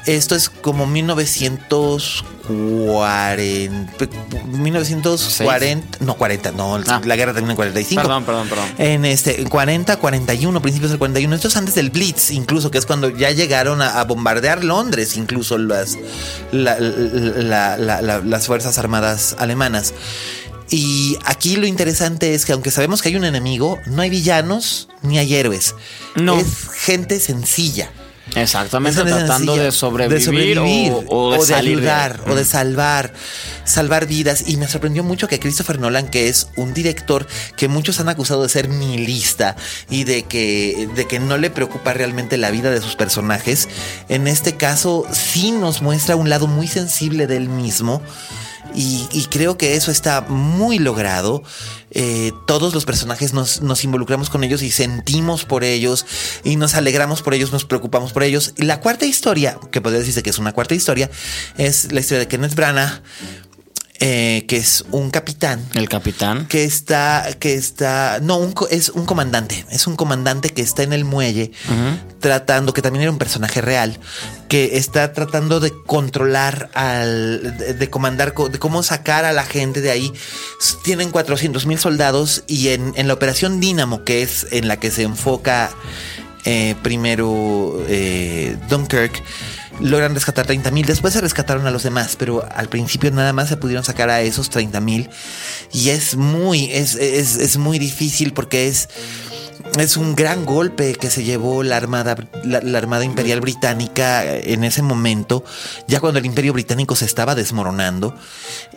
Esto 0.05 0.35
es 0.35 0.49
como 0.49 0.85
1940 2.51 4.61
1940, 4.61 5.97
no 6.01 6.15
40, 6.15 6.51
no, 6.51 6.75
Ah. 6.87 7.01
la 7.03 7.15
guerra 7.15 7.33
termina 7.33 7.53
en 7.53 7.57
45. 7.57 8.01
Perdón, 8.01 8.23
perdón, 8.25 8.47
perdón. 8.49 8.65
En 8.77 9.05
este 9.05 9.43
40, 9.45 9.97
41, 9.97 10.61
principios 10.61 10.91
del 10.91 10.99
41. 10.99 11.35
Esto 11.35 11.47
es 11.47 11.57
antes 11.57 11.75
del 11.75 11.89
Blitz, 11.89 12.31
incluso, 12.31 12.71
que 12.71 12.77
es 12.77 12.85
cuando 12.85 13.09
ya 13.09 13.31
llegaron 13.31 13.81
a, 13.81 13.99
a 13.99 14.03
bombardear 14.05 14.63
Londres, 14.63 15.17
incluso 15.17 15.57
las, 15.57 15.97
la- 16.51 16.79
la- 16.79 17.77
la- 17.77 18.01
la- 18.01 18.19
las 18.19 18.47
Fuerzas 18.47 18.77
Armadas 18.77 19.35
alemanas. 19.39 19.93
Y 20.69 21.17
aquí 21.25 21.57
lo 21.57 21.67
interesante 21.67 22.33
es 22.33 22.45
que 22.45 22.53
aunque 22.53 22.71
sabemos 22.71 23.01
que 23.01 23.09
hay 23.09 23.17
un 23.17 23.25
enemigo, 23.25 23.77
no 23.87 24.01
hay 24.01 24.09
villanos 24.09 24.87
ni 25.01 25.17
hay 25.17 25.35
héroes. 25.35 25.75
No. 26.15 26.37
Es 26.39 26.69
gente 26.73 27.19
sencilla. 27.19 27.91
Exactamente, 28.35 29.01
tratando 29.01 29.53
sencilla. 29.55 29.63
de 29.63 29.71
sobrevivir, 29.71 30.57
o, 30.59 31.03
o 31.09 31.33
de, 31.33 31.45
salir 31.45 31.77
ayudar 31.79 32.21
o 32.27 32.35
de 32.35 32.43
Mm. 32.43 32.45
salvar, 32.45 33.13
salvar 33.65 34.05
vidas. 34.05 34.43
Y 34.47 34.57
me 34.57 34.67
sorprendió 34.67 35.03
mucho 35.03 35.27
que 35.27 35.39
Christopher 35.39 35.79
Nolan, 35.79 36.07
que 36.09 36.29
es 36.29 36.47
un 36.55 36.73
director 36.73 37.27
que 37.57 37.67
muchos 37.67 37.99
han 37.99 38.09
acusado 38.09 38.43
de 38.43 38.49
ser 38.49 38.69
nihilista 38.69 39.55
y 39.89 40.05
de 40.05 40.23
que, 40.23 40.87
de 40.95 41.07
que 41.07 41.19
no 41.19 41.37
le 41.37 41.49
preocupa 41.49 41.93
realmente 41.93 42.37
la 42.37 42.51
vida 42.51 42.69
de 42.71 42.79
sus 42.81 42.95
personajes, 42.95 43.67
en 44.07 44.27
este 44.27 44.55
caso 44.55 45.05
sí 45.11 45.51
nos 45.51 45.81
muestra 45.81 46.15
un 46.15 46.29
lado 46.29 46.47
muy 46.47 46.67
sensible 46.67 47.27
de 47.27 47.37
él 47.37 47.49
mismo. 47.49 48.01
Y, 48.73 49.25
creo 49.29 49.57
que 49.57 49.75
eso 49.75 49.91
está 49.91 50.21
muy 50.21 50.79
logrado. 50.79 51.43
Eh, 51.91 52.31
todos 52.47 52.73
los 52.73 52.85
personajes 52.85 53.33
nos, 53.33 53.61
nos 53.61 53.83
involucramos 53.83 54.29
con 54.29 54.43
ellos 54.43 54.61
y 54.61 54.71
sentimos 54.71 55.45
por 55.45 55.63
ellos 55.63 56.05
y 56.43 56.55
nos 56.55 56.75
alegramos 56.75 57.21
por 57.21 57.33
ellos, 57.33 57.51
nos 57.51 57.65
preocupamos 57.65 58.13
por 58.13 58.23
ellos. 58.23 58.53
Y 58.57 58.63
la 58.63 58.79
cuarta 58.79 59.05
historia, 59.05 59.57
que 59.71 59.81
podría 59.81 59.99
decirse 59.99 60.23
que 60.23 60.29
es 60.29 60.39
una 60.39 60.53
cuarta 60.53 60.75
historia, 60.75 61.09
es 61.57 61.91
la 61.91 61.99
historia 61.99 62.19
de 62.19 62.27
Kenneth 62.27 62.55
Branagh, 62.55 63.01
eh, 64.03 64.45
que 64.47 64.57
es 64.57 64.83
un 64.91 65.11
capitán 65.11 65.63
El 65.75 65.87
capitán. 65.87 66.47
que 66.47 66.63
está, 66.63 67.27
que 67.39 67.53
está, 67.53 68.19
no, 68.21 68.37
un 68.37 68.53
es 68.71 68.89
un 68.89 69.05
comandante, 69.05 69.63
es 69.69 69.85
un 69.85 69.95
comandante 69.95 70.49
que 70.49 70.63
está 70.63 70.81
en 70.83 70.91
el 70.91 71.05
muelle 71.05 71.51
tratando, 72.19 72.73
que 72.73 72.81
también 72.81 73.03
era 73.03 73.11
un 73.11 73.17
personaje 73.19 73.61
real, 73.61 73.99
que 74.47 74.77
está 74.77 75.13
tratando 75.13 75.59
de 75.59 75.71
controlar 75.85 76.69
al, 76.73 77.57
de, 77.57 77.73
de 77.75 77.89
comandar, 77.89 78.33
co- 78.33 78.49
de 78.49 78.59
cómo 78.59 78.83
sacar 78.83 79.23
a 79.25 79.33
la 79.33 79.43
gente 79.45 79.81
de 79.81 79.91
ahí. 79.91 80.11
Tienen 80.83 81.11
400 81.11 81.65
mil 81.65 81.79
soldados 81.79 82.43
y 82.47 82.69
en, 82.69 82.93
en 82.95 83.07
la 83.07 83.13
operación 83.13 83.59
Dínamo, 83.59 84.03
que 84.03 84.21
es 84.23 84.47
en 84.51 84.67
la 84.67 84.77
que 84.79 84.91
se 84.91 85.03
enfoca 85.03 85.71
eh, 86.45 86.75
primero 86.81 87.83
eh, 87.87 88.57
Dunkirk, 88.69 89.21
logran 89.79 90.13
rescatar 90.13 90.45
30 90.45 90.69
mil. 90.71 90.85
Después 90.85 91.13
se 91.13 91.21
rescataron 91.21 91.65
a 91.67 91.71
los 91.71 91.83
demás, 91.83 92.15
pero 92.17 92.45
al 92.55 92.69
principio 92.69 93.11
nada 93.11 93.33
más 93.33 93.49
se 93.49 93.57
pudieron 93.57 93.83
sacar 93.83 94.09
a 94.09 94.21
esos 94.21 94.49
30 94.49 94.79
mil. 94.81 95.09
Y 95.71 95.89
es 95.89 96.15
muy, 96.15 96.65
es, 96.71 96.95
es, 96.95 97.35
es 97.37 97.57
muy 97.57 97.79
difícil 97.79 98.33
porque 98.33 98.67
es, 98.67 98.89
es 99.79 99.97
un 99.97 100.15
gran 100.15 100.45
golpe 100.45 100.93
que 100.95 101.09
se 101.09 101.23
llevó 101.23 101.63
la 101.63 101.77
Armada, 101.77 102.15
la, 102.43 102.59
la 102.61 102.77
Armada 102.77 103.05
Imperial 103.05 103.39
Británica 103.41 104.23
en 104.35 104.63
ese 104.63 104.81
momento, 104.81 105.43
ya 105.87 105.99
cuando 105.99 106.19
el 106.19 106.25
Imperio 106.25 106.53
Británico 106.53 106.95
se 106.95 107.05
estaba 107.05 107.35
desmoronando. 107.35 108.15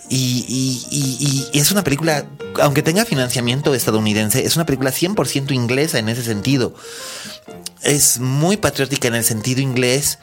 Y, 0.08 0.44
y- 0.48 0.86
y- 0.90 1.48
y 1.52 1.58
es 1.58 1.70
una 1.72 1.82
película, 1.82 2.26
aunque 2.60 2.82
tenga 2.82 3.04
financiamiento 3.04 3.74
estadounidense, 3.74 4.44
es 4.44 4.54
una 4.56 4.66
película 4.66 4.90
100% 4.92 5.52
inglesa 5.52 5.98
en 5.98 6.08
ese 6.08 6.22
sentido. 6.22 6.74
Es 7.82 8.18
muy 8.20 8.56
patriótica 8.56 9.08
en 9.08 9.14
el 9.14 9.24
sentido 9.24 9.60
inglés, 9.60 10.18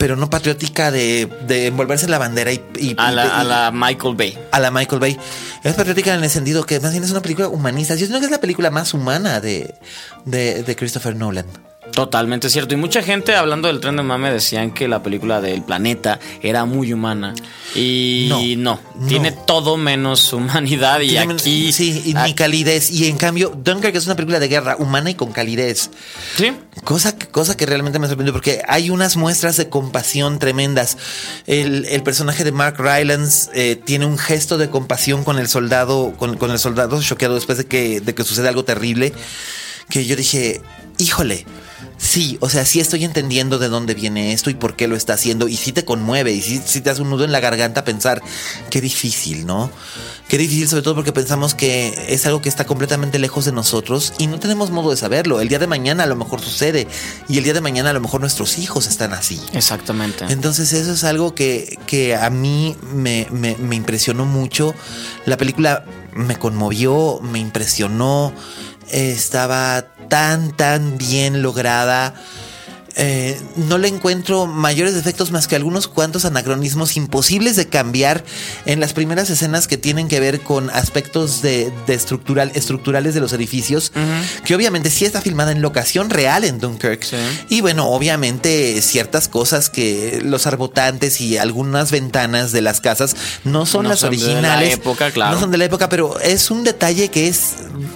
pero 0.00 0.16
no 0.16 0.30
patriótica 0.30 0.90
de, 0.90 1.28
de 1.46 1.66
envolverse 1.66 2.06
en 2.06 2.10
la 2.10 2.18
bandera 2.18 2.50
y, 2.52 2.60
y- 2.78 2.94
A 2.98 3.12
la, 3.12 3.38
a 3.38 3.44
y- 3.44 3.46
la 3.46 3.70
Michael 3.72 4.16
Bay. 4.16 4.36
a 4.50 4.58
la 4.58 4.70
Michael 4.70 4.98
Bay. 4.98 5.18
Es 5.62 5.74
patriótica 5.74 6.14
en 6.14 6.24
el 6.24 6.30
sentido 6.30 6.64
que 6.64 6.80
más 6.80 6.90
bien 6.92 7.04
es 7.04 7.10
una 7.10 7.20
película 7.20 7.48
humanista. 7.48 7.94
Yo 7.96 8.06
creo 8.08 8.18
que 8.18 8.24
es 8.24 8.32
la 8.32 8.40
película 8.40 8.70
más 8.70 8.94
humana 8.94 9.40
de, 9.40 9.74
de, 10.24 10.62
de 10.62 10.74
Christopher 10.76 11.14
Nolan. 11.14 11.44
Totalmente 11.92 12.48
cierto. 12.50 12.74
Y 12.74 12.76
mucha 12.76 13.02
gente 13.02 13.34
hablando 13.34 13.68
del 13.68 13.80
tren 13.80 13.96
de 13.96 14.02
mame 14.02 14.32
decían 14.32 14.72
que 14.72 14.86
la 14.88 15.02
película 15.02 15.40
del 15.40 15.62
planeta 15.62 16.18
era 16.42 16.64
muy 16.64 16.92
humana. 16.92 17.34
Y 17.74 18.26
No, 18.28 18.40
no, 18.74 18.80
no. 18.96 19.06
tiene 19.06 19.32
todo 19.32 19.76
menos 19.76 20.32
humanidad. 20.32 21.00
Y 21.00 21.08
Tiene 21.10 21.26
men- 21.26 21.36
aquí. 21.36 21.72
Sí, 21.72 22.02
y 22.06 22.14
ni 22.14 22.34
calidez. 22.34 22.90
Y 22.90 23.06
en 23.08 23.16
cambio, 23.16 23.50
Dunkirk 23.56 23.94
es 23.96 24.06
una 24.06 24.14
película 24.16 24.38
de 24.38 24.48
guerra 24.48 24.76
humana 24.78 25.10
y 25.10 25.14
con 25.14 25.32
calidez. 25.32 25.90
Sí. 26.36 26.52
Cosa, 26.84 27.16
que- 27.16 27.26
cosa 27.28 27.56
que 27.56 27.66
realmente 27.66 27.98
me 27.98 28.06
sorprendió 28.06 28.32
porque 28.32 28.62
hay 28.68 28.90
unas 28.90 29.16
muestras 29.16 29.56
de 29.56 29.68
compasión 29.68 30.38
tremendas. 30.38 30.96
El, 31.46 31.84
el 31.86 32.02
personaje 32.02 32.44
de 32.44 32.52
Mark 32.52 32.76
Rylance 32.78 33.50
eh, 33.54 33.76
tiene 33.76 34.06
un 34.06 34.16
gesto 34.18 34.58
de 34.58 34.70
compasión 34.70 35.24
con 35.24 35.38
el 35.38 35.48
soldado, 35.48 36.14
con, 36.16 36.36
con 36.36 36.50
el 36.50 36.58
soldado 36.58 37.00
choqueado 37.02 37.34
después 37.34 37.58
de 37.58 37.66
que, 37.66 38.00
de 38.00 38.14
que 38.14 38.24
sucede 38.24 38.48
algo 38.48 38.64
terrible. 38.64 39.12
Que 39.88 40.04
yo 40.06 40.14
dije, 40.14 40.60
híjole, 40.98 41.44
sí, 42.00 42.38
o 42.40 42.48
sea, 42.48 42.64
sí 42.64 42.80
estoy 42.80 43.04
entendiendo 43.04 43.58
de 43.58 43.68
dónde 43.68 43.94
viene 43.94 44.32
esto 44.32 44.48
y 44.50 44.54
por 44.54 44.74
qué 44.74 44.88
lo 44.88 44.96
está 44.96 45.12
haciendo. 45.14 45.48
Y 45.48 45.56
sí 45.56 45.72
te 45.72 45.84
conmueve 45.84 46.32
y 46.32 46.40
sí, 46.40 46.60
sí 46.64 46.80
te 46.80 46.88
hace 46.90 47.02
un 47.02 47.10
nudo 47.10 47.24
en 47.24 47.32
la 47.32 47.40
garganta 47.40 47.84
pensar, 47.84 48.22
qué 48.70 48.80
difícil, 48.80 49.44
¿no? 49.46 49.70
Qué 50.28 50.38
difícil, 50.38 50.68
sobre 50.68 50.82
todo 50.82 50.94
porque 50.94 51.12
pensamos 51.12 51.54
que 51.54 52.06
es 52.08 52.24
algo 52.24 52.40
que 52.40 52.48
está 52.48 52.64
completamente 52.64 53.18
lejos 53.18 53.44
de 53.44 53.52
nosotros 53.52 54.12
y 54.18 54.28
no 54.28 54.38
tenemos 54.38 54.70
modo 54.70 54.90
de 54.90 54.96
saberlo. 54.96 55.40
El 55.40 55.48
día 55.48 55.58
de 55.58 55.66
mañana 55.66 56.04
a 56.04 56.06
lo 56.06 56.16
mejor 56.16 56.40
sucede 56.40 56.86
y 57.28 57.36
el 57.38 57.44
día 57.44 57.52
de 57.52 57.60
mañana 57.60 57.90
a 57.90 57.92
lo 57.92 58.00
mejor 58.00 58.20
nuestros 58.20 58.58
hijos 58.58 58.86
están 58.86 59.12
así. 59.12 59.40
Exactamente. 59.52 60.24
Entonces 60.30 60.72
eso 60.72 60.92
es 60.92 61.04
algo 61.04 61.34
que, 61.34 61.78
que 61.86 62.14
a 62.16 62.30
mí 62.30 62.76
me, 62.94 63.26
me- 63.30 63.56
me 63.56 63.74
impresionó 63.76 64.24
mucho. 64.24 64.72
La 65.26 65.36
película 65.36 65.84
me 66.14 66.36
conmovió, 66.38 67.20
me 67.22 67.40
impresionó. 67.40 68.32
Estaba 68.92 69.84
tan, 70.08 70.56
tan 70.56 70.98
bien 70.98 71.42
lograda. 71.42 72.14
Eh, 73.02 73.40
no 73.56 73.78
le 73.78 73.88
encuentro 73.88 74.46
mayores 74.46 74.94
defectos 74.94 75.30
más 75.30 75.46
que 75.48 75.56
algunos 75.56 75.88
cuantos 75.88 76.26
anacronismos 76.26 76.98
imposibles 76.98 77.56
de 77.56 77.66
cambiar 77.66 78.22
en 78.66 78.78
las 78.78 78.92
primeras 78.92 79.30
escenas 79.30 79.66
que 79.66 79.78
tienen 79.78 80.06
que 80.06 80.20
ver 80.20 80.40
con 80.42 80.68
aspectos 80.68 81.40
de, 81.40 81.72
de 81.86 81.94
estructural, 81.94 82.52
estructurales 82.54 83.14
de 83.14 83.20
los 83.20 83.32
edificios, 83.32 83.90
que 84.44 84.54
obviamente 84.54 84.90
sí 84.90 85.06
está 85.06 85.22
filmada 85.22 85.52
en 85.52 85.62
locación 85.62 86.10
real 86.10 86.44
en 86.44 86.58
Dunkirk. 86.58 87.02
Sí. 87.02 87.16
Y 87.48 87.62
bueno, 87.62 87.88
obviamente 87.88 88.80
ciertas 88.82 89.28
cosas 89.28 89.70
que 89.70 90.20
los 90.22 90.46
arbotantes 90.46 91.22
y 91.22 91.38
algunas 91.38 91.90
ventanas 91.90 92.52
de 92.52 92.60
las 92.60 92.82
casas 92.82 93.16
no 93.44 93.64
son 93.64 93.84
No 93.84 93.88
las 93.90 94.00
son 94.00 94.10
de 94.10 94.16
la 94.18 94.24
originales. 94.26 94.74
época, 94.74 95.10
claro. 95.10 95.34
No 95.34 95.40
son 95.40 95.50
de 95.50 95.56
la 95.58 95.64
época, 95.64 95.88
pero 95.88 96.20
es 96.20 96.50
un 96.50 96.64
detalle 96.64 97.08
que 97.08 97.28
es 97.28 97.52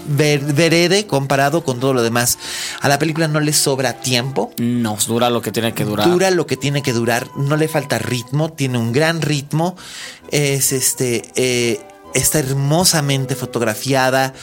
ver- 0.09 0.41
verede 0.41 1.07
comparado 1.07 1.63
con 1.63 1.79
todo 1.79 1.93
lo 1.93 2.03
demás. 2.03 2.39
A 2.81 2.89
la 2.89 2.99
película 2.99 3.29
no 3.29 3.41
le 3.41 3.53
sobra 3.53 4.01
tiempo. 4.01 4.51
No, 4.59 4.94
dura 5.07 5.31
lo 5.31 5.43
que 5.43 5.53
tiene 5.53 5.75
que 5.75 5.85
durar. 5.85 6.09
Dura 6.09 6.31
lo 6.31 6.47
que 6.47 6.57
tiene 6.57 6.83
que 6.83 6.93
durar, 6.93 7.29
no 7.37 7.57
le 7.57 7.69
falta 7.69 7.99
ritmo, 7.99 8.53
tiene 8.53 8.79
un 8.79 8.93
gran 8.93 9.23
ritmo, 9.23 9.77
es 10.31 10.73
este, 10.73 11.23
eh, 11.37 11.81
está 12.15 12.39
hermosamente 12.39 13.35
fotografiada, 13.35 14.35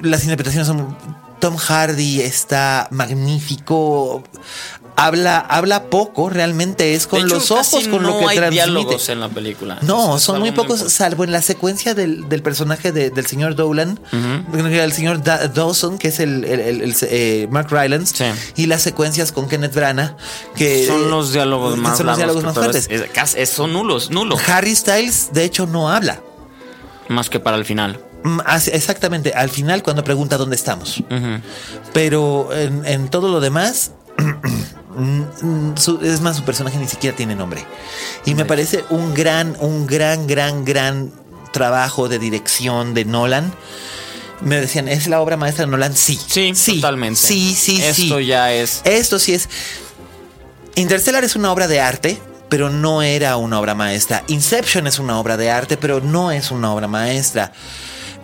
las 0.00 0.22
interpretaciones 0.24 0.66
son, 0.66 0.96
Tom 1.40 1.56
Hardy 1.56 2.20
está 2.20 2.88
magnífico, 2.90 4.22
habla, 4.96 5.38
habla 5.38 5.84
poco, 5.84 6.28
realmente 6.30 6.94
es 6.94 7.06
con 7.06 7.20
hecho, 7.20 7.34
los 7.36 7.50
ojos 7.50 7.88
con 7.88 8.02
no 8.02 8.10
lo 8.10 8.18
que 8.18 8.24
hay 8.26 8.36
transmite. 8.36 8.50
diálogos 8.64 9.08
en 9.08 9.20
la 9.20 9.28
película. 9.28 9.78
No, 9.82 10.16
Es- 10.16 10.22
son 10.22 10.40
muy 10.40 10.52
pocos, 10.52 10.78
poco. 10.80 10.90
salvo 10.90 11.24
en 11.24 11.32
la 11.32 11.42
secuencia 11.42 11.94
del, 11.94 12.28
del 12.28 12.42
personaje 12.42 12.92
de- 12.92 13.10
del 13.10 13.26
señor 13.26 13.54
Dolan, 13.54 13.98
el 14.52 14.92
señor 14.92 15.22
Da- 15.22 15.48
Dawson, 15.48 15.98
que 15.98 16.08
es 16.08 16.20
el, 16.20 16.44
el- 16.44 16.60
el- 16.60 16.82
el- 16.82 16.96
eh, 17.02 17.48
Mark 17.50 17.68
Rylance, 17.70 18.14
Sí. 18.16 18.62
y 18.62 18.66
las 18.66 18.82
secuencias 18.82 19.32
con 19.32 19.48
Kenneth 19.48 19.74
Branagh, 19.74 20.16
que 20.54 20.86
Son 20.86 21.10
los 21.10 21.32
diálogos 21.32 21.76
más 21.76 21.96
son 21.96 22.06
los 22.06 22.16
diálogos 22.16 22.44
más 22.44 22.54
fuertes. 22.54 22.88
es- 22.90 23.34
es- 23.36 23.50
son 23.50 23.72
nulos, 23.72 24.10
nulos. 24.10 24.40
Harry 24.48 24.74
Styles, 24.76 25.30
de 25.32 25.44
hecho, 25.44 25.66
no 25.66 25.90
habla. 25.90 26.20
Más 27.08 27.28
que 27.30 27.40
para 27.40 27.56
el 27.56 27.64
final. 27.64 28.00
Mm, 28.22 28.40
Exactamente, 28.72 29.32
al 29.32 29.48
final 29.48 29.82
cuando 29.82 30.04
pregunta 30.04 30.36
dónde 30.36 30.54
estamos. 30.54 31.02
Pero 31.94 32.50
en, 32.52 32.84
en 32.84 33.08
todo 33.08 33.28
lo 33.30 33.40
demás, 33.40 33.92
es 36.02 36.20
más, 36.20 36.36
su 36.36 36.44
personaje 36.44 36.78
ni 36.78 36.86
siquiera 36.86 37.16
tiene 37.16 37.34
nombre. 37.34 37.64
Y 38.24 38.34
me 38.34 38.44
parece 38.44 38.84
un 38.90 39.14
gran, 39.14 39.56
un 39.60 39.86
gran, 39.86 40.26
gran, 40.26 40.64
gran 40.64 41.12
trabajo 41.52 42.08
de 42.08 42.18
dirección 42.18 42.94
de 42.94 43.04
Nolan. 43.04 43.52
Me 44.40 44.60
decían, 44.60 44.88
¿es 44.88 45.06
la 45.06 45.20
obra 45.20 45.36
maestra 45.36 45.66
de 45.66 45.70
Nolan? 45.70 45.94
Sí. 45.94 46.18
Sí, 46.26 46.76
totalmente. 46.76 47.20
Sí, 47.20 47.54
sí, 47.54 47.76
sí. 47.92 48.04
Esto 48.04 48.20
ya 48.20 48.52
es. 48.52 48.80
Esto 48.84 49.18
sí 49.18 49.34
es. 49.34 49.48
Interstellar 50.76 51.24
es 51.24 51.36
una 51.36 51.52
obra 51.52 51.68
de 51.68 51.80
arte, 51.80 52.18
pero 52.48 52.70
no 52.70 53.02
era 53.02 53.36
una 53.36 53.60
obra 53.60 53.74
maestra. 53.74 54.24
Inception 54.28 54.86
es 54.86 54.98
una 54.98 55.18
obra 55.18 55.36
de 55.36 55.50
arte, 55.50 55.76
pero 55.76 56.00
no 56.00 56.30
es 56.32 56.50
una 56.50 56.72
obra 56.72 56.88
maestra. 56.88 57.52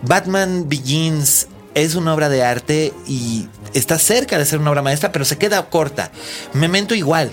Batman 0.01 0.67
Begins 0.67 1.47
es 1.73 1.95
una 1.95 2.13
obra 2.13 2.29
de 2.29 2.43
arte 2.43 2.93
y 3.07 3.47
está 3.73 3.97
cerca 3.99 4.37
de 4.37 4.45
ser 4.45 4.59
una 4.59 4.71
obra 4.71 4.81
maestra, 4.81 5.11
pero 5.11 5.25
se 5.25 5.37
queda 5.37 5.69
corta. 5.69 6.11
Memento 6.53 6.95
igual. 6.95 7.31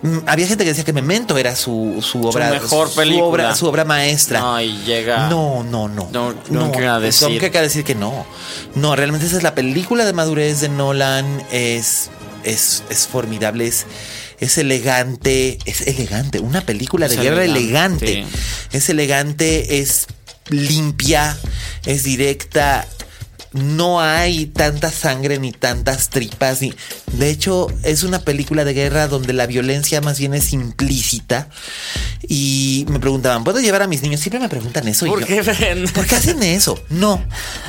Mm, 0.00 0.18
Había 0.26 0.46
gente 0.46 0.62
que 0.62 0.70
decía 0.70 0.84
que 0.84 0.92
Memento 0.92 1.36
era 1.38 1.56
su, 1.56 1.98
su 2.08 2.24
obra 2.24 2.50
mejor 2.50 2.88
su 2.88 2.94
película. 2.94 3.24
obra, 3.26 3.54
su 3.56 3.66
obra 3.66 3.84
maestra. 3.84 4.38
No, 4.40 4.60
y 4.60 4.78
llega. 4.84 5.28
No, 5.28 5.64
no, 5.64 5.88
no. 5.88 6.08
No, 6.12 6.34
no 6.50 6.70
quiero 6.72 7.00
decir. 7.00 7.28
No 7.30 7.38
quiero 7.38 7.60
decir 7.62 7.82
que 7.84 7.96
no. 7.96 8.24
No, 8.76 8.94
realmente 8.94 9.26
esa 9.26 9.36
es 9.36 9.42
la 9.42 9.54
película 9.56 10.04
de 10.04 10.12
madurez 10.12 10.60
de 10.60 10.68
Nolan. 10.68 11.42
Es, 11.50 12.10
es, 12.44 12.84
es 12.90 13.06
formidable. 13.08 13.66
Es, 13.66 13.86
es 14.38 14.56
elegante. 14.58 15.58
Es 15.64 15.80
elegante. 15.80 16.38
Una 16.38 16.60
película 16.60 17.08
de 17.08 17.16
Es 17.16 17.20
guerra 17.20 17.44
elegante. 17.44 18.06
elegante. 18.12 18.36
Es 18.70 18.88
elegante. 18.88 19.80
Es 19.80 20.06
limpia. 20.48 21.36
Es 21.86 22.04
directa. 22.04 22.86
No 23.52 24.00
hay 24.00 24.46
tanta 24.46 24.90
sangre 24.90 25.38
ni 25.38 25.52
tantas 25.52 26.10
tripas. 26.10 26.60
Ni... 26.60 26.74
De 27.12 27.30
hecho, 27.30 27.68
es 27.82 28.02
una 28.02 28.20
película 28.20 28.64
de 28.64 28.74
guerra 28.74 29.08
donde 29.08 29.32
la 29.32 29.46
violencia 29.46 30.00
más 30.00 30.18
bien 30.18 30.34
es 30.34 30.52
implícita. 30.52 31.48
Y 32.28 32.84
me 32.88 33.00
preguntaban, 33.00 33.44
¿puedo 33.44 33.60
llevar 33.60 33.82
a 33.82 33.86
mis 33.86 34.02
niños? 34.02 34.20
Siempre 34.20 34.40
me 34.40 34.48
preguntan 34.48 34.86
eso. 34.86 35.06
y 35.06 35.10
¿Por 35.10 35.20
yo, 35.20 35.26
qué? 35.26 35.88
¿Por 35.94 36.06
qué 36.06 36.16
hacen 36.16 36.42
eso? 36.42 36.78
No, 36.90 37.24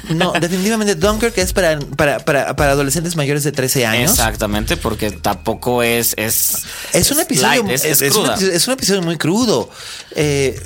no, 0.10 0.34
definitivamente 0.34 0.96
Dunkirk 0.96 1.38
es 1.38 1.54
para, 1.54 1.80
para, 1.80 2.20
para, 2.20 2.56
para 2.56 2.72
adolescentes 2.72 3.16
mayores 3.16 3.44
de 3.44 3.52
13 3.52 3.86
años. 3.86 4.12
Exactamente, 4.12 4.76
porque 4.78 5.12
tampoco 5.12 5.84
es. 5.84 6.14
Es, 6.18 6.64
Es 6.94 7.12
un 7.12 7.20
episodio, 7.20 7.64
light, 7.64 7.72
es, 7.72 8.02
es 8.02 8.16
un 8.16 8.30
es 8.30 8.68
un 8.68 8.74
episodio 8.74 9.02
muy 9.02 9.18
crudo. 9.18 9.70
Eh, 10.16 10.60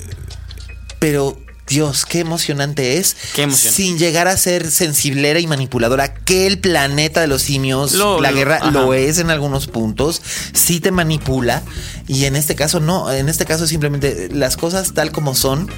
pero, 0.99 1.38
Dios, 1.68 2.05
qué 2.05 2.20
emocionante 2.20 2.97
es. 2.97 3.16
Qué 3.36 3.43
emoción. 3.43 3.74
Sin 3.74 3.97
llegar 3.97 4.28
a 4.28 4.36
ser 4.38 4.70
sensiblera 4.70 5.39
y 5.39 5.47
manipuladora, 5.47 6.14
que 6.14 6.45
el 6.45 6.59
planeta 6.59 7.22
de 7.22 7.28
los 7.28 7.41
simios, 7.41 7.93
Lo- 7.93 8.20
la 8.22 8.32
guerra, 8.32 8.57
ajá. 8.61 8.72
lo 8.72 8.93
es 8.93 9.18
en 9.20 9.30
algunos 9.30 9.68
puntos. 9.68 10.22
Sí 10.53 10.80
te 10.82 10.91
manipula. 10.91 11.64
Y 12.07 12.26
en 12.26 12.36
este 12.36 12.55
caso, 12.55 12.80
no. 12.80 13.11
En 13.11 13.30
este 13.30 13.45
caso, 13.45 13.66
simplemente 13.66 14.30
las 14.32 14.57
cosas 14.57 14.93
tal 14.93 15.11
como 15.11 15.36
son. 15.36 15.70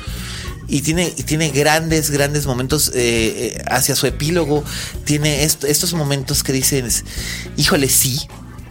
Y 0.68 0.82
tiene, 0.82 1.14
y 1.16 1.22
tiene 1.22 1.50
grandes, 1.52 2.10
grandes 2.10 2.48
momentos 2.48 2.90
eh, 2.96 3.54
eh, 3.56 3.64
hacia 3.68 3.96
su 3.96 4.08
epílogo. 4.08 4.64
Tiene 5.04 5.44
est- 5.44 5.64
estos 5.66 5.94
momentos 5.94 6.44
que 6.44 6.52
dices, 6.52 7.04
híjole, 7.58 7.88
sí. 7.90 8.20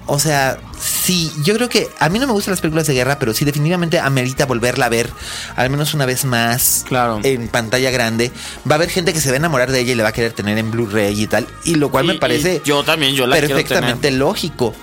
O 0.07 0.19
sea, 0.19 0.59
sí, 0.79 1.33
yo 1.45 1.55
creo 1.55 1.71
que 1.71 1.89
a 1.99 2.11
mí 2.11 2.19
no 2.19 2.27
me 2.27 2.33
gustan 2.35 2.53
las 2.53 2.61
películas 2.61 2.87
de 2.87 2.93
guerra, 2.93 3.19
pero 3.19 3.33
sí 3.33 3.47
definitivamente 3.47 3.99
amerita 3.99 4.45
volverla 4.45 4.85
a 4.87 4.89
ver 4.91 5.09
al 5.57 5.71
menos 5.71 5.95
una 5.95 6.05
vez 6.05 6.27
más 6.27 6.85
Claro. 6.87 7.21
en 7.23 7.49
pantalla 7.49 7.91
grande. 7.91 8.31
Va 8.71 8.75
a 8.75 8.77
haber 8.77 8.91
gente 8.91 9.15
que 9.15 9.21
se 9.21 9.31
va 9.31 9.35
a 9.35 9.39
enamorar 9.39 9.73
de 9.73 9.81
ella 9.81 9.93
y 9.93 9.95
le 9.95 10.03
va 10.03 10.11
a 10.11 10.13
querer 10.13 10.33
tener 10.33 10.59
en 10.59 10.71
Blu-ray 10.71 11.19
y 11.23 11.27
tal, 11.27 11.47
y 11.65 11.77
lo 11.77 11.91
cual 11.91 12.05
Y- 12.05 12.09
me 12.09 12.15
parece 12.17 12.61
yo 12.67 12.85
también, 12.85 13.15
yo 13.15 13.27
la 13.27 13.37
perfectamente 13.37 14.11
lógico. 14.11 14.75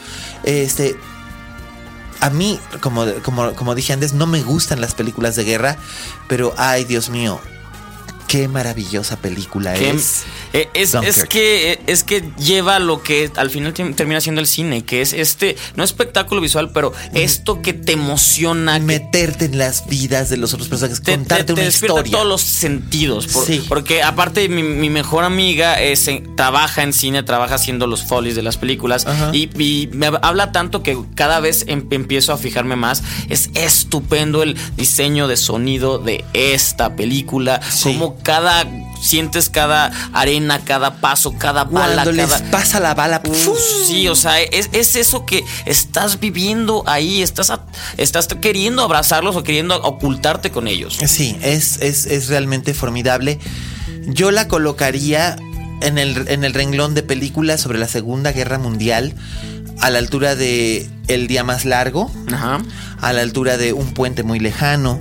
Este 0.43 0.97
a 2.19 2.29
mí, 2.29 2.59
como, 2.81 3.05
como, 3.23 3.53
como 3.53 3.73
dije 3.75 3.93
antes, 3.93 4.13
no 4.13 4.27
me 4.27 4.41
gustan 4.43 4.79
las 4.81 4.93
películas 4.95 5.35
de 5.35 5.43
guerra, 5.43 5.77
pero 6.27 6.53
ay, 6.57 6.83
Dios 6.83 7.09
mío, 7.09 7.39
qué 8.31 8.47
maravillosa 8.47 9.17
película 9.17 9.75
es. 9.75 10.23
eh, 10.53 10.69
es, 10.73 10.93
es 10.93 11.25
que 11.25 11.73
eh, 11.73 11.79
es 11.87 12.03
que 12.03 12.23
lleva 12.39 12.79
lo 12.79 13.03
que 13.03 13.29
al 13.35 13.49
final 13.49 13.73
termina 13.73 14.21
siendo 14.21 14.39
el 14.39 14.47
cine, 14.47 14.85
que 14.85 15.01
es 15.01 15.11
este, 15.11 15.57
no 15.75 15.83
espectáculo 15.83 16.39
visual, 16.39 16.71
pero 16.71 16.93
esto 17.13 17.61
que 17.61 17.73
te 17.73 17.91
emociona, 17.91 18.75
que 18.79 18.85
Meterte 18.85 19.45
en 19.45 19.57
las 19.57 19.85
vidas 19.87 20.29
de 20.29 20.37
los 20.37 20.53
otros 20.53 20.69
personajes, 20.69 21.01
te, 21.01 21.11
contarte 21.11 21.43
te- 21.43 21.47
te 21.47 21.53
una 21.53 21.63
despierta 21.63 21.95
historia. 21.99 22.11
todos 22.13 22.27
los 22.27 22.41
sentidos. 22.41 23.27
por- 23.27 23.45
Sí. 23.45 23.63
Porque 23.67 24.01
aparte 24.01 24.47
mi, 24.47 24.63
mi 24.63 24.89
mejor 24.89 25.23
amiga 25.25 25.81
es, 25.81 26.09
trabaja 26.37 26.83
en 26.83 26.93
cine, 26.93 27.23
trabaja 27.23 27.55
haciendo 27.55 27.85
los 27.87 28.03
folies 28.03 28.35
de 28.35 28.43
las 28.43 28.55
películas 28.57 29.05
y, 29.33 29.49
y 29.61 29.89
me 29.91 30.07
habla 30.21 30.51
tanto 30.53 30.83
que 30.83 30.97
cada 31.15 31.39
vez 31.41 31.65
em- 31.67 31.85
empiezo 31.91 32.31
a 32.33 32.37
fijarme 32.37 32.75
más. 32.77 33.03
Es 33.29 33.49
estupendo 33.55 34.41
el 34.43 34.55
diseño 34.77 35.27
de 35.27 35.35
sonido 35.37 35.97
de 35.99 36.23
esta 36.33 36.95
película, 36.95 37.59
Sí. 37.69 37.91
como 37.93 38.20
cada 38.23 38.65
sientes 39.01 39.49
cada 39.49 39.91
arena, 40.13 40.59
cada 40.63 40.97
paso, 41.01 41.33
cada 41.37 41.63
bala, 41.63 42.03
Cuando 42.03 42.11
les 42.11 42.29
cada 42.29 42.51
pasa 42.51 42.79
la 42.79 42.93
bala, 42.93 43.21
sí, 43.87 44.07
o 44.07 44.15
sea, 44.15 44.39
es, 44.39 44.69
es 44.73 44.95
eso 44.95 45.25
que 45.25 45.43
estás 45.65 46.19
viviendo 46.19 46.83
ahí, 46.85 47.23
estás, 47.23 47.49
a- 47.49 47.65
estás 47.97 48.27
queriendo 48.27 48.83
abrazarlos 48.83 49.35
o 49.35 49.41
queriendo 49.43 49.75
ocultarte 49.81 50.51
con 50.51 50.67
ellos. 50.67 50.99
Sí, 51.07 51.35
es, 51.41 51.79
es, 51.81 52.05
es 52.05 52.27
realmente 52.27 52.75
formidable. 52.75 53.39
Yo 54.05 54.29
la 54.29 54.47
colocaría 54.47 55.35
en 55.81 55.97
el, 55.97 56.27
en 56.27 56.43
el 56.43 56.53
renglón 56.53 56.93
de 56.93 57.01
películas 57.01 57.59
sobre 57.61 57.79
la 57.79 57.87
Segunda 57.87 58.31
Guerra 58.31 58.59
Mundial, 58.59 59.15
a 59.79 59.89
la 59.89 59.97
altura 59.97 60.35
de 60.35 60.87
El 61.07 61.25
Día 61.25 61.43
Más 61.43 61.65
Largo, 61.65 62.11
Ajá. 62.31 62.61
a 63.01 63.13
la 63.13 63.21
altura 63.21 63.57
de 63.57 63.73
Un 63.73 63.95
Puente 63.95 64.21
Muy 64.21 64.37
Lejano, 64.39 64.99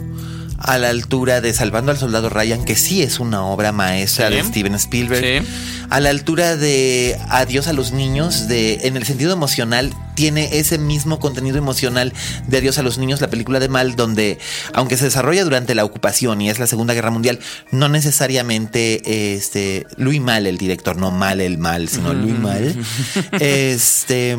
a 0.60 0.78
la 0.78 0.90
altura 0.90 1.40
de 1.40 1.52
Salvando 1.52 1.90
al 1.90 1.98
Soldado 1.98 2.28
Ryan, 2.28 2.64
que 2.64 2.76
sí 2.76 3.02
es 3.02 3.18
una 3.18 3.42
obra 3.44 3.72
maestra 3.72 4.28
Sí. 4.28 4.34
de 4.34 4.44
Steven 4.44 4.74
Spielberg, 4.74 5.42
Sí. 5.42 5.48
a 5.88 6.00
la 6.00 6.10
altura 6.10 6.56
de 6.56 7.18
Adiós 7.30 7.66
a 7.66 7.72
los 7.72 7.92
Niños, 7.92 8.46
de, 8.46 8.80
en 8.82 8.96
el 8.96 9.04
sentido 9.04 9.32
emocional, 9.32 9.92
tiene 10.14 10.58
ese 10.58 10.76
mismo 10.76 11.18
contenido 11.18 11.56
emocional 11.56 12.12
de 12.46 12.58
Adiós 12.58 12.76
a 12.78 12.82
los 12.82 12.98
Niños, 12.98 13.20
la 13.22 13.30
película 13.30 13.58
de 13.58 13.68
Mal, 13.68 13.96
donde, 13.96 14.38
aunque 14.74 14.96
se 14.98 15.04
desarrolla 15.04 15.44
durante 15.44 15.74
la 15.74 15.84
ocupación 15.84 16.40
y 16.42 16.50
es 16.50 16.58
la 16.58 16.66
Segunda 16.66 16.92
Guerra 16.94 17.10
Mundial, 17.10 17.38
no 17.72 17.88
necesariamente 17.88 19.34
este, 19.34 19.86
Louis 19.96 20.20
Mal, 20.20 20.46
el 20.46 20.58
director, 20.58 20.96
no 20.96 21.10
Mal 21.10 21.40
el 21.40 21.56
mal, 21.58 21.88
sino 21.88 22.12
Louis 22.12 22.38
Mal, 22.38 22.76
este 23.40 24.36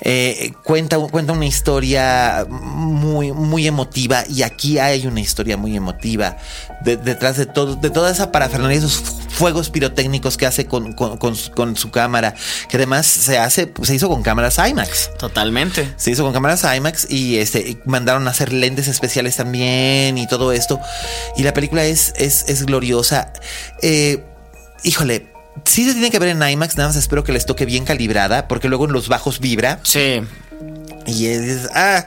eh, 0.00 0.52
cuenta, 0.62 0.98
cuenta 0.98 1.32
una 1.32 1.46
historia 1.46 2.46
muy, 2.48 3.32
muy 3.32 3.66
emotiva 3.66 4.24
y 4.28 4.42
aquí 4.42 4.78
hay 4.78 5.06
una 5.06 5.20
historia 5.20 5.56
muy 5.56 5.76
emotiva 5.76 6.36
de- 6.82 6.96
detrás 6.96 7.36
de 7.36 7.46
todo, 7.46 7.76
de 7.76 7.90
toda 7.90 8.10
esa 8.10 8.30
parafernalia, 8.32 8.76
esos 8.78 8.94
fuegos 9.30 9.70
pirotécnicos 9.70 10.36
que 10.36 10.46
hace 10.46 10.66
con, 10.66 10.92
con- 10.92 11.16
con 11.18 11.36
su- 11.36 11.50
con 11.52 11.76
su 11.76 11.90
cámara, 11.90 12.34
que 12.68 12.76
además 12.76 13.06
se 13.06 13.38
hace, 13.38 13.72
se 13.82 13.94
hizo 13.94 14.08
con 14.08 14.22
cámaras 14.22 14.58
IMAX. 14.58 15.10
Totalmente. 15.18 15.92
Se 15.96 16.10
hizo 16.10 16.22
con 16.24 16.32
cámaras 16.32 16.64
IMAX 16.64 17.10
y 17.10 17.38
este 17.38 17.80
mandaron 17.84 18.26
a 18.28 18.30
hacer 18.30 18.52
lentes 18.52 18.88
especiales 18.88 19.36
también 19.36 20.18
y 20.18 20.26
todo 20.26 20.52
esto. 20.52 20.80
Y 21.36 21.42
la 21.42 21.52
película 21.54 21.84
es, 21.84 22.12
es, 22.16 22.44
es 22.48 22.66
gloriosa. 22.66 23.32
Eh, 23.82 24.24
híjole, 24.82 25.32
sí 25.64 25.84
se 25.84 25.92
tiene 25.92 26.10
que 26.10 26.18
ver 26.18 26.30
en 26.30 26.42
IMAX, 26.48 26.76
nada 26.76 26.88
más 26.88 26.96
espero 26.96 27.24
que 27.24 27.32
les 27.32 27.46
toque 27.46 27.64
bien 27.66 27.84
calibrada, 27.84 28.48
porque 28.48 28.68
luego 28.68 28.84
en 28.86 28.92
los 28.92 29.08
bajos 29.08 29.40
vibra. 29.40 29.80
Sí. 29.82 30.20
Y 31.06 31.26
es, 31.26 31.68
ah, 31.74 32.06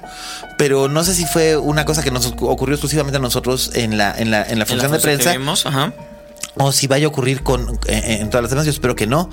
pero 0.57 0.87
no 0.89 1.03
sé 1.03 1.13
si 1.13 1.25
fue 1.25 1.55
una 1.57 1.85
cosa 1.85 2.03
que 2.03 2.11
nos 2.11 2.25
ocurrió 2.25 2.75
exclusivamente 2.75 3.17
a 3.17 3.21
nosotros 3.21 3.71
en 3.75 3.97
la, 3.97 4.13
en 4.17 4.31
la, 4.31 4.41
en 4.43 4.47
la 4.47 4.51
En 4.53 4.59
la 4.59 4.65
función 4.65 4.91
de 4.91 4.97
que 4.97 5.03
prensa. 5.03 5.31
vimos, 5.33 5.65
ajá. 5.65 5.93
O 6.59 6.71
si 6.71 6.87
vaya 6.87 7.05
a 7.05 7.09
ocurrir 7.09 7.43
con 7.43 7.79
eh, 7.85 8.17
en 8.19 8.29
todas 8.31 8.41
las 8.41 8.49
demás, 8.49 8.65
yo 8.65 8.71
espero 8.71 8.95
que 8.95 9.05
no. 9.05 9.29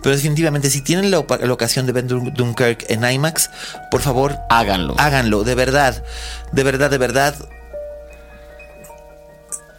Pero 0.00 0.14
definitivamente, 0.14 0.70
si 0.70 0.80
tienen 0.80 1.10
la, 1.10 1.24
la 1.40 1.52
ocasión 1.52 1.86
de 1.86 1.92
ver 1.92 2.06
Dun- 2.06 2.32
Dunkirk 2.32 2.84
en 2.88 3.02
IMAX, 3.04 3.50
por 3.90 4.00
favor, 4.00 4.38
Háganlo. 4.48 4.94
háganlo, 4.96 5.42
de 5.42 5.56
verdad. 5.56 6.04
De 6.52 6.62
verdad, 6.62 6.88
de 6.88 6.98
verdad. 6.98 7.34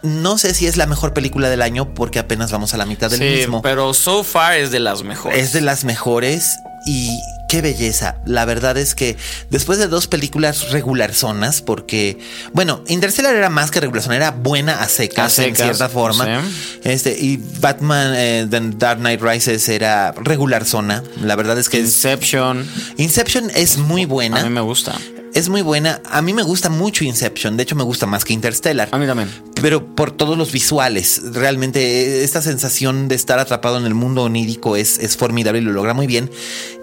No 0.01 0.37
sé 0.37 0.53
si 0.53 0.65
es 0.67 0.77
la 0.77 0.85
mejor 0.85 1.13
película 1.13 1.49
del 1.49 1.61
año 1.61 1.93
porque 1.93 2.19
apenas 2.19 2.51
vamos 2.51 2.73
a 2.73 2.77
la 2.77 2.85
mitad 2.85 3.09
del 3.09 3.19
sí, 3.19 3.25
mismo. 3.39 3.61
pero 3.61 3.93
so 3.93 4.23
far 4.23 4.57
es 4.57 4.71
de 4.71 4.79
las 4.79 5.03
mejores. 5.03 5.37
Es 5.39 5.51
de 5.53 5.61
las 5.61 5.83
mejores 5.83 6.57
y 6.85 7.11
qué 7.49 7.61
belleza. 7.61 8.15
La 8.25 8.45
verdad 8.45 8.77
es 8.77 8.95
que 8.95 9.17
después 9.49 9.77
de 9.79 9.87
dos 9.87 10.07
películas 10.07 10.69
regularzonas, 10.71 11.61
porque, 11.61 12.17
bueno, 12.53 12.81
Interstellar 12.87 13.35
era 13.35 13.49
más 13.49 13.71
que 13.71 13.81
regular, 13.81 14.03
era 14.13 14.31
buena 14.31 14.81
a 14.81 14.87
secas, 14.87 15.37
A 15.39 15.45
en 15.45 15.55
cierta 15.55 15.89
forma. 15.89 16.25
sí. 16.45 16.79
Este, 16.83 17.17
y 17.19 17.37
Batman 17.59 18.13
eh, 18.15 18.47
The 18.49 18.61
Dark 18.77 18.99
Knight 18.99 19.21
Rises 19.21 19.67
era 19.67 20.13
regular 20.13 20.63
zona. 20.65 21.03
La 21.21 21.35
verdad 21.35 21.57
es 21.57 21.67
que 21.69 21.79
Inception. 21.79 22.65
Inception 22.97 23.51
es 23.53 23.77
muy 23.77 24.03
A 24.03 24.07
buena. 24.07 24.43
mí 24.43 24.49
me 24.49 24.61
gusta. 24.61 24.95
Es 25.39 25.47
muy 25.47 25.61
buena. 25.61 26.01
A 26.11 26.21
mí 26.21 26.33
me 26.33 26.43
gusta 26.43 26.69
mucho 26.69 27.05
Inception. 27.05 27.55
De 27.55 27.63
hecho, 27.63 27.73
me 27.73 27.83
gusta 27.83 28.05
más 28.05 28.25
que 28.25 28.33
Interstellar. 28.33 28.89
A 28.91 28.97
mí 28.97 29.07
también. 29.07 29.29
Pero 29.61 29.95
por 29.95 30.11
todos 30.11 30.37
los 30.37 30.51
visuales, 30.51 31.21
realmente 31.31 31.79
eh, 31.79 32.23
esta 32.25 32.41
sensación 32.41 33.07
de 33.07 33.15
estar 33.15 33.39
atrapado 33.39 33.77
en 33.77 33.85
el 33.85 33.93
mundo 33.93 34.23
onírico 34.23 34.75
es, 34.75 34.99
es 34.99 35.15
formidable 35.15 35.61
y 35.61 35.63
lo 35.63 35.71
logra 35.71 35.93
muy 35.93 36.07
bien. 36.07 36.29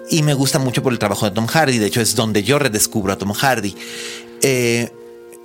Y 0.09 0.23
me 0.23 0.33
gusta 0.33 0.57
mucho 0.57 0.81
por 0.81 0.91
el 0.91 0.97
trabajo 0.97 1.27
de 1.27 1.35
Tom 1.35 1.45
Hardy. 1.45 1.77
De 1.77 1.85
hecho, 1.85 2.01
es 2.01 2.15
donde 2.15 2.41
yo 2.41 2.57
redescubro 2.57 3.13
a 3.13 3.19
Tom 3.19 3.31
Hardy. 3.31 3.75
Eh, 4.41 4.91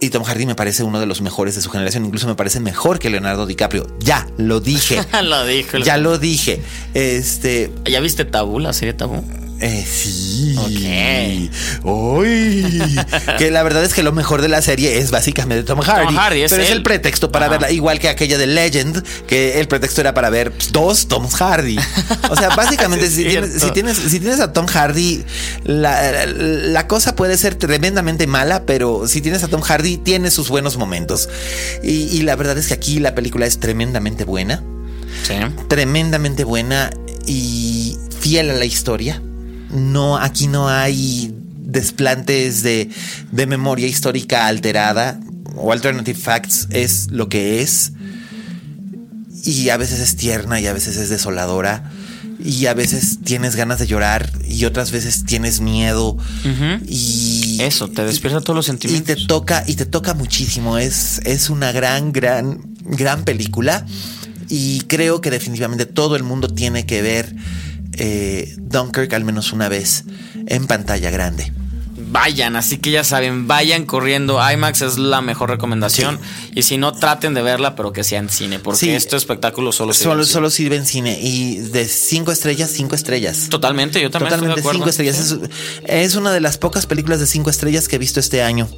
y 0.00 0.08
Tom 0.08 0.22
Hardy 0.22 0.46
me 0.46 0.54
parece 0.54 0.82
uno 0.82 0.98
de 0.98 1.04
los 1.04 1.20
mejores 1.20 1.54
de 1.54 1.60
su 1.60 1.68
generación. 1.68 2.06
Incluso 2.06 2.26
me 2.26 2.34
parece 2.34 2.60
mejor 2.60 2.98
que 2.98 3.10
Leonardo 3.10 3.44
DiCaprio. 3.44 3.86
Ya, 4.00 4.26
lo 4.38 4.60
dije. 4.60 5.02
lo 5.22 5.44
dijo. 5.44 5.76
ya 5.76 5.98
lo 5.98 6.16
dije. 6.16 6.62
Este, 6.94 7.70
¿Ya 7.84 8.00
viste 8.00 8.24
Tabú, 8.24 8.58
la 8.58 8.72
serie 8.72 8.94
Tabú? 8.94 9.22
Eh, 9.64 9.86
sí. 9.88 10.56
Ok. 10.58 11.84
Uy. 11.84 13.00
que 13.38 13.50
la 13.52 13.62
verdad 13.62 13.84
es 13.84 13.94
que 13.94 14.02
lo 14.02 14.10
mejor 14.12 14.42
de 14.42 14.48
la 14.48 14.60
serie 14.60 14.98
es 14.98 15.12
básicamente 15.12 15.62
Tom 15.62 15.80
Hardy. 15.80 16.14
Hardy, 16.16 16.42
es 16.42 16.50
pero 16.50 16.64
es 16.64 16.70
el 16.70 16.82
pretexto 16.82 17.30
para 17.30 17.46
Ajá. 17.46 17.52
verla. 17.52 17.70
Igual 17.70 18.00
que 18.00 18.08
aquella 18.08 18.38
de 18.38 18.48
Legend, 18.48 19.04
que 19.28 19.60
el 19.60 19.68
pretexto 19.68 20.00
era 20.00 20.14
para 20.14 20.30
ver 20.30 20.52
dos 20.72 21.06
Tom 21.06 21.28
Hardy. 21.28 21.78
O 22.28 22.36
sea, 22.36 22.48
básicamente, 22.56 23.08
si, 23.10 23.24
es 23.24 23.28
tienes, 23.30 23.62
si, 23.62 23.70
tienes, 23.70 23.96
si 23.96 24.18
tienes 24.20 24.40
a 24.40 24.52
Tom 24.52 24.66
Hardy, 24.66 25.24
la, 25.64 26.26
la 26.26 26.88
cosa 26.88 27.14
puede 27.14 27.38
ser 27.38 27.54
tremendamente 27.54 28.26
mala, 28.26 28.64
pero 28.66 29.06
si 29.06 29.20
tienes 29.20 29.44
a 29.44 29.48
Tom 29.48 29.60
Hardy, 29.60 29.96
tiene 29.98 30.32
sus 30.32 30.48
buenos 30.48 30.76
momentos. 30.76 31.28
Y, 31.84 32.08
y 32.16 32.22
la 32.22 32.34
verdad 32.34 32.58
es 32.58 32.66
que 32.66 32.74
aquí 32.74 32.98
la 32.98 33.14
película 33.14 33.46
es 33.46 33.60
tremendamente 33.60 34.24
buena 34.24 34.62
Sí. 35.24 35.34
tremendamente 35.68 36.42
buena 36.42 36.90
y 37.26 37.96
fiel 38.18 38.50
a 38.50 38.54
la 38.54 38.64
historia. 38.64 39.22
No, 39.72 40.16
aquí 40.16 40.46
no 40.46 40.68
hay 40.68 41.34
desplantes 41.56 42.62
de, 42.62 42.90
de 43.30 43.46
memoria 43.46 43.86
histórica 43.86 44.46
alterada 44.46 45.18
o 45.56 45.72
alternative 45.72 46.18
facts 46.18 46.68
es 46.70 47.10
lo 47.10 47.28
que 47.28 47.62
es. 47.62 47.92
Y 49.44 49.70
a 49.70 49.76
veces 49.76 50.00
es 50.00 50.16
tierna 50.16 50.60
y 50.60 50.66
a 50.66 50.72
veces 50.72 50.96
es 50.96 51.08
desoladora. 51.08 51.90
Y 52.44 52.66
a 52.66 52.74
veces 52.74 53.18
tienes 53.24 53.54
ganas 53.54 53.78
de 53.78 53.86
llorar 53.86 54.30
y 54.48 54.64
otras 54.64 54.90
veces 54.90 55.24
tienes 55.24 55.60
miedo. 55.60 56.16
Y 56.88 57.58
Eso, 57.60 57.88
te 57.88 58.04
despierta 58.04 58.40
todos 58.40 58.56
los 58.56 58.66
y 58.66 58.70
sentimientos. 58.70 59.16
te 59.16 59.26
toca, 59.26 59.62
y 59.66 59.74
te 59.74 59.86
toca 59.86 60.14
muchísimo. 60.14 60.76
Es, 60.78 61.20
es 61.24 61.50
una 61.50 61.70
gran, 61.70 62.12
gran, 62.12 62.60
gran 62.84 63.24
película. 63.24 63.86
Y 64.48 64.80
creo 64.82 65.20
que 65.20 65.30
definitivamente 65.30 65.86
todo 65.86 66.16
el 66.16 66.24
mundo 66.24 66.48
tiene 66.48 66.84
que 66.84 67.00
ver 67.00 67.34
eh, 67.98 68.54
Dunkirk 68.58 69.12
al 69.12 69.24
menos 69.24 69.52
una 69.52 69.68
vez 69.68 70.04
en 70.46 70.66
pantalla 70.66 71.10
grande. 71.10 71.52
Vayan, 71.94 72.56
así 72.56 72.76
que 72.76 72.90
ya 72.90 73.04
saben, 73.04 73.46
vayan 73.48 73.86
corriendo. 73.86 74.38
IMAX 74.52 74.82
es 74.82 74.98
la 74.98 75.22
mejor 75.22 75.48
recomendación. 75.48 76.18
Y 76.54 76.62
si 76.62 76.76
no, 76.76 76.92
traten 76.92 77.32
de 77.32 77.40
verla, 77.40 77.74
pero 77.74 77.92
que 77.92 78.04
sea 78.04 78.18
en 78.18 78.28
cine. 78.28 78.58
Porque 78.58 78.80
Sí. 78.80 78.90
este 78.90 79.16
espectáculo 79.16 79.72
solo 79.72 79.94
se 79.94 80.04
Solo, 80.04 80.24
solo 80.24 80.50
sirve 80.50 80.76
en 80.76 80.84
cine. 80.84 81.18
Y 81.22 81.56
de 81.56 81.86
cinco 81.88 82.30
estrellas, 82.30 82.70
cinco 82.70 82.94
estrellas. 82.94 83.46
Totalmente, 83.48 84.00
yo 84.02 84.10
también 84.10 84.30
Totalmente 84.30 84.60
estoy 84.60 84.72
de 84.72 84.78
cinco 84.78 84.90
estrellas. 84.90 85.16
Sí. 85.16 85.38
Es, 85.86 86.10
es 86.12 86.14
una 86.16 86.32
de 86.32 86.40
las 86.40 86.58
pocas 86.58 86.84
películas 86.86 87.18
de 87.20 87.26
cinco 87.26 87.48
estrellas 87.48 87.88
que 87.88 87.96
he 87.96 87.98
visto 87.98 88.20
este 88.20 88.42
año. 88.42 88.68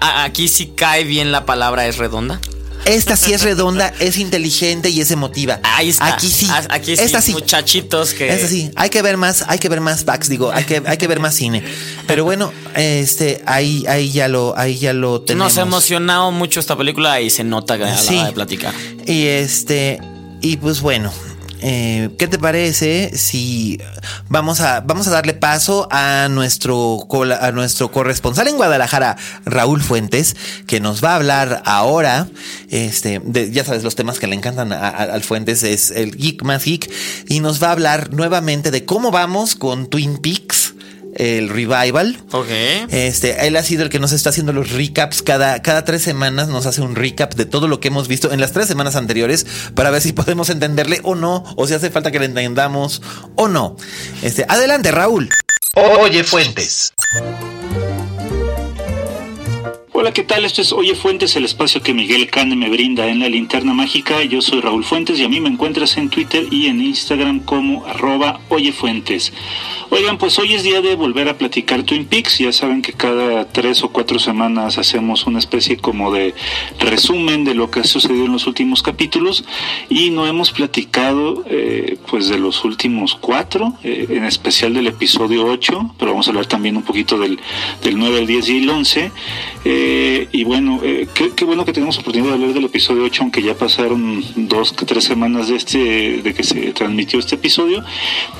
Aquí 0.00 0.48
sí 0.48 0.72
cae 0.74 1.04
bien 1.04 1.30
la 1.30 1.46
palabra, 1.46 1.86
es 1.86 1.98
redonda. 1.98 2.40
Esta 2.86 3.16
sí 3.16 3.32
es 3.32 3.42
redonda, 3.42 3.92
es 4.00 4.16
inteligente 4.18 4.88
y 4.90 5.00
es 5.00 5.10
emotiva. 5.10 5.60
Ahí 5.62 5.90
está. 5.90 6.14
Aquí 6.14 6.28
sí. 6.28 6.46
A- 6.50 6.66
Aquí 6.70 6.96
sí, 6.96 7.02
Esta 7.02 7.20
sí. 7.20 7.32
muchachitos 7.32 8.14
que. 8.14 8.28
Es 8.32 8.44
así, 8.44 8.70
hay 8.76 8.90
que 8.90 9.02
ver 9.02 9.16
más, 9.16 9.44
hay 9.48 9.58
que 9.58 9.68
ver 9.68 9.80
más 9.80 10.04
backs, 10.04 10.28
digo, 10.28 10.50
hay 10.52 10.64
que, 10.64 10.82
hay 10.86 10.96
que 10.96 11.06
ver 11.06 11.20
más 11.20 11.34
cine. 11.34 11.62
Pero 12.06 12.24
bueno, 12.24 12.52
este, 12.74 13.42
ahí, 13.46 13.84
ahí 13.88 14.10
ya 14.10 14.28
lo, 14.28 14.56
ahí 14.56 14.78
ya 14.78 14.92
lo 14.92 15.20
tenemos. 15.20 15.48
Nos 15.52 15.58
ha 15.58 15.62
emocionado 15.62 16.30
mucho 16.32 16.58
esta 16.60 16.76
película 16.76 17.20
y 17.20 17.30
se 17.30 17.44
nota 17.44 17.76
la 17.76 17.96
Sí. 17.96 18.16
hora 18.16 18.26
de 18.26 18.32
platicar. 18.32 18.74
Y 19.06 19.24
este, 19.26 20.00
y 20.40 20.56
pues 20.56 20.80
bueno, 20.80 21.12
eh, 21.62 22.10
¿qué 22.18 22.28
te 22.28 22.38
parece 22.38 23.16
si 23.16 23.80
vamos 24.28 24.60
a, 24.60 24.80
vamos 24.80 25.06
a 25.06 25.10
darle 25.10 25.34
paso 25.34 25.88
a 25.90 26.28
nuestro, 26.30 27.06
a 27.40 27.52
nuestro 27.52 27.90
corresponsal 27.90 28.48
en 28.48 28.56
Guadalajara, 28.56 29.16
Raúl 29.44 29.80
Fuentes, 29.82 30.36
que 30.66 30.80
nos 30.80 31.02
va 31.02 31.12
a 31.12 31.16
hablar 31.16 31.62
ahora, 31.64 32.28
este, 32.68 33.20
de, 33.24 33.50
ya 33.50 33.64
sabes, 33.64 33.82
los 33.82 33.96
temas 33.96 34.18
que 34.18 34.26
le 34.26 34.36
encantan 34.36 34.72
al 34.72 35.22
Fuentes 35.22 35.62
es 35.62 35.90
el 35.90 36.16
geek 36.16 36.42
más 36.42 36.64
geek, 36.64 36.90
y 37.28 37.40
nos 37.40 37.62
va 37.62 37.68
a 37.68 37.72
hablar 37.72 38.12
nuevamente 38.12 38.70
de 38.70 38.84
cómo 38.84 39.10
vamos 39.10 39.54
con 39.54 39.88
Twin 39.88 40.18
Peaks, 40.18 40.59
el 41.20 41.50
revival. 41.50 42.16
Ok. 42.32 42.48
Este, 42.90 43.46
él 43.46 43.56
ha 43.56 43.62
sido 43.62 43.82
el 43.82 43.90
que 43.90 43.98
nos 43.98 44.12
está 44.12 44.30
haciendo 44.30 44.52
los 44.52 44.70
recaps 44.70 45.22
cada, 45.22 45.60
cada 45.60 45.84
tres 45.84 46.02
semanas, 46.02 46.48
nos 46.48 46.66
hace 46.66 46.80
un 46.80 46.96
recap 46.96 47.34
de 47.34 47.44
todo 47.44 47.68
lo 47.68 47.78
que 47.78 47.88
hemos 47.88 48.08
visto 48.08 48.32
en 48.32 48.40
las 48.40 48.52
tres 48.52 48.66
semanas 48.66 48.96
anteriores 48.96 49.46
para 49.74 49.90
ver 49.90 50.00
si 50.00 50.12
podemos 50.12 50.48
entenderle 50.48 51.00
o 51.02 51.14
no, 51.14 51.44
o 51.56 51.66
si 51.66 51.74
hace 51.74 51.90
falta 51.90 52.10
que 52.10 52.18
le 52.18 52.26
entendamos 52.26 53.02
o 53.36 53.48
no. 53.48 53.76
Este, 54.22 54.46
adelante, 54.48 54.90
Raúl. 54.90 55.28
Oye, 55.74 56.24
Fuentes. 56.24 56.92
Hola, 60.00 60.14
¿qué 60.14 60.22
tal? 60.22 60.46
Esto 60.46 60.62
es 60.62 60.72
Oye 60.72 60.94
Fuentes, 60.94 61.36
el 61.36 61.44
espacio 61.44 61.82
que 61.82 61.92
Miguel 61.92 62.30
Cane 62.30 62.56
me 62.56 62.70
brinda 62.70 63.06
en 63.08 63.18
la 63.18 63.28
linterna 63.28 63.74
mágica. 63.74 64.24
Yo 64.24 64.40
soy 64.40 64.62
Raúl 64.62 64.82
Fuentes 64.82 65.20
y 65.20 65.24
a 65.24 65.28
mí 65.28 65.42
me 65.42 65.50
encuentras 65.50 65.98
en 65.98 66.08
Twitter 66.08 66.46
y 66.50 66.68
en 66.68 66.80
Instagram 66.80 67.40
como 67.40 67.84
arroba 67.84 68.40
Oye 68.48 68.72
Fuentes. 68.72 69.30
Oigan, 69.90 70.16
pues 70.16 70.38
hoy 70.38 70.54
es 70.54 70.62
día 70.62 70.80
de 70.80 70.94
volver 70.94 71.28
a 71.28 71.36
platicar 71.36 71.82
Twin 71.82 72.06
Peaks. 72.06 72.38
Ya 72.38 72.50
saben 72.50 72.80
que 72.80 72.94
cada 72.94 73.44
tres 73.52 73.82
o 73.82 73.90
cuatro 73.90 74.18
semanas 74.18 74.78
hacemos 74.78 75.26
una 75.26 75.38
especie 75.38 75.76
como 75.76 76.10
de 76.10 76.34
resumen 76.78 77.44
de 77.44 77.54
lo 77.54 77.70
que 77.70 77.80
ha 77.80 77.84
sucedido 77.84 78.24
en 78.24 78.32
los 78.32 78.46
últimos 78.46 78.82
capítulos 78.82 79.44
y 79.90 80.08
no 80.08 80.26
hemos 80.26 80.50
platicado 80.50 81.44
eh, 81.46 81.98
pues 82.08 82.28
de 82.28 82.38
los 82.38 82.64
últimos 82.64 83.16
cuatro, 83.16 83.74
eh, 83.84 84.06
en 84.08 84.24
especial 84.24 84.72
del 84.72 84.86
episodio 84.86 85.44
8, 85.44 85.96
pero 85.98 86.12
vamos 86.12 86.26
a 86.26 86.30
hablar 86.30 86.46
también 86.46 86.78
un 86.78 86.84
poquito 86.84 87.18
del, 87.18 87.38
del 87.82 87.98
9, 87.98 88.20
el 88.20 88.26
10 88.26 88.48
y 88.48 88.56
el 88.62 88.70
11. 88.70 89.12
Eh, 89.64 89.89
y 90.32 90.44
bueno, 90.44 90.80
eh, 90.82 91.06
qué, 91.14 91.44
bueno 91.44 91.64
que 91.64 91.72
tenemos 91.72 91.98
oportunidad 91.98 92.30
de 92.30 92.34
hablar 92.34 92.54
del 92.54 92.64
episodio 92.64 93.04
8, 93.04 93.22
aunque 93.22 93.42
ya 93.42 93.54
pasaron 93.54 94.24
dos 94.36 94.74
tres 94.74 95.04
semanas 95.04 95.48
de 95.48 95.56
este 95.56 96.22
de 96.22 96.34
que 96.34 96.44
se 96.44 96.72
transmitió 96.72 97.18
este 97.18 97.34
episodio, 97.34 97.84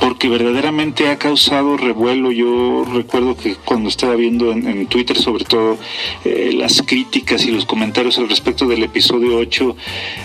porque 0.01 0.29
verdaderamente 0.29 1.09
ha 1.09 1.19
causado 1.19 1.77
revuelo. 1.77 2.33
Yo 2.33 2.85
recuerdo 2.93 3.37
que 3.37 3.55
cuando 3.57 3.89
estaba 3.89 4.15
viendo 4.15 4.53
en, 4.53 4.67
en 4.67 4.87
Twitter, 4.87 5.17
sobre 5.19 5.45
todo, 5.45 5.79
eh, 6.25 6.53
las 6.55 6.83
críticas 6.83 7.45
y 7.45 7.51
los 7.51 7.67
comentarios 7.67 8.19
al 8.19 8.29
respecto 8.29 8.67
del 8.67 8.83
episodio 8.83 9.37
8, 9.37 9.77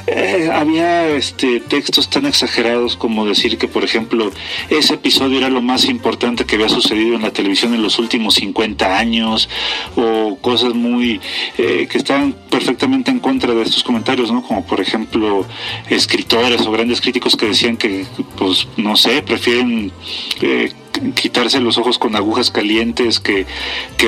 eh, 0.08 0.50
había 0.54 1.08
este, 1.10 1.60
textos 1.60 2.10
tan 2.10 2.26
exagerados 2.26 2.96
como 2.96 3.26
decir 3.26 3.58
que, 3.58 3.68
por 3.68 3.84
ejemplo, 3.84 4.32
ese 4.70 4.96
episodio 4.96 5.40
era 5.40 5.50
lo 5.50 5.62
más 5.62 5.86
importante 5.86 6.46
que 6.46 6.56
había 6.56 6.70
sucedido 6.70 7.16
en 7.16 7.22
la 7.22 7.32
televisión 7.32 7.74
en 7.74 7.82
los 7.82 8.00
últimos 8.00 8.36
50 8.36 8.98
años, 8.98 9.50
o 9.96 10.38
cosas 10.42 10.74
muy 10.74 11.15
eh, 11.58 11.88
que 11.90 11.98
estaban 11.98 12.36
perfectamente 12.50 13.12
en 13.12 13.20
contra 13.20 13.54
de 13.54 13.64
estos 13.64 13.84
comentarios, 13.84 14.32
¿no? 14.32 14.42
Como 14.42 14.66
por 14.66 14.82
ejemplo 14.82 15.46
escritores 15.90 16.62
o 16.66 16.72
grandes 16.72 17.02
críticos 17.02 17.36
que 17.36 17.48
decían 17.48 17.78
que, 17.78 18.06
pues, 18.38 18.68
no 18.78 18.96
sé, 18.96 19.22
prefieren 19.22 19.92
eh, 20.42 20.72
quitarse 21.14 21.60
los 21.60 21.78
ojos 21.78 22.00
con 22.00 22.16
agujas 22.16 22.52
calientes 22.52 23.20
que, 23.20 23.46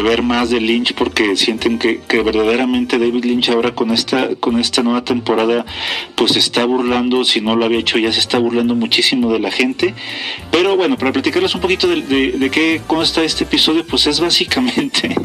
ver 0.04 0.22
más 0.22 0.52
de 0.52 0.62
Lynch 0.62 0.94
porque 0.94 1.36
sienten 1.36 1.80
que, 1.80 2.22
verdaderamente 2.22 3.00
David 3.00 3.26
Lynch 3.26 3.50
ahora 3.50 3.74
con 3.74 3.92
esta 3.92 4.36
con 4.36 4.60
esta 4.60 4.84
nueva 4.84 5.04
temporada 5.04 5.66
pues 6.16 6.36
está 6.36 6.66
burlando 6.66 7.26
si 7.26 7.42
no 7.42 7.56
lo 7.56 7.66
había 7.66 7.80
hecho 7.80 7.98
ya 7.98 8.12
se 8.12 8.20
está 8.20 8.38
burlando 8.38 8.76
muchísimo 8.76 9.34
de 9.34 9.40
la 9.40 9.52
gente. 9.52 9.96
Pero 10.52 10.78
bueno 10.78 10.98
para 10.98 11.12
platicarles 11.12 11.56
un 11.56 11.62
poquito 11.62 11.88
de, 11.88 12.02
de, 12.02 12.50
qué 12.52 12.82
consta 12.86 13.24
este 13.24 13.44
episodio 13.44 13.86
pues 13.86 14.06
es 14.08 14.20
básicamente 14.20 15.16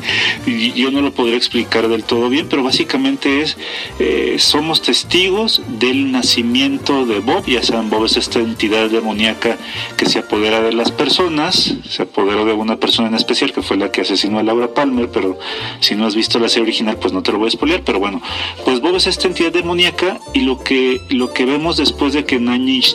yo 0.74 0.90
no 0.90 1.02
lo 1.02 1.12
podré 1.12 1.36
explicar 1.36 1.88
del 1.88 2.04
todo 2.04 2.28
bien 2.28 2.48
pero 2.48 2.62
básicamente 2.62 3.42
es 3.42 3.56
eh, 3.98 4.36
somos 4.38 4.82
testigos 4.82 5.62
del 5.78 6.10
nacimiento 6.12 7.04
de 7.06 7.20
Bob. 7.20 7.46
Ya 7.46 7.62
saben 7.62 7.90
Bob 7.90 8.06
es 8.06 8.16
esta 8.16 8.38
entidad 8.38 8.88
demoníaca 8.90 9.58
que 9.96 10.06
se 10.06 10.18
apodera 10.18 10.60
de 10.62 10.72
las 10.72 10.90
personas 10.90 11.51
se 11.52 12.02
apoderó 12.02 12.44
de 12.44 12.52
una 12.52 12.76
persona 12.76 13.08
en 13.08 13.14
especial 13.14 13.52
que 13.52 13.62
fue 13.62 13.76
la 13.76 13.90
que 13.90 14.02
asesinó 14.02 14.38
a 14.38 14.42
Laura 14.42 14.74
Palmer, 14.74 15.08
pero 15.12 15.38
si 15.80 15.94
no 15.94 16.06
has 16.06 16.14
visto 16.14 16.38
la 16.38 16.48
serie 16.48 16.64
original, 16.64 16.96
pues 16.96 17.12
no 17.12 17.22
te 17.22 17.32
lo 17.32 17.38
voy 17.38 17.48
a 17.48 17.50
spoilear, 17.50 17.82
pero 17.82 17.98
bueno, 17.98 18.20
pues 18.64 18.80
Bob 18.80 18.96
es 18.96 19.06
esta 19.06 19.28
entidad 19.28 19.52
demoníaca 19.52 20.18
y 20.32 20.40
lo 20.40 20.62
que, 20.62 21.00
lo 21.10 21.32
que 21.32 21.44
vemos 21.44 21.76
después 21.76 22.12
de 22.12 22.24
que 22.24 22.38
Nine 22.38 22.72
Inch 22.72 22.92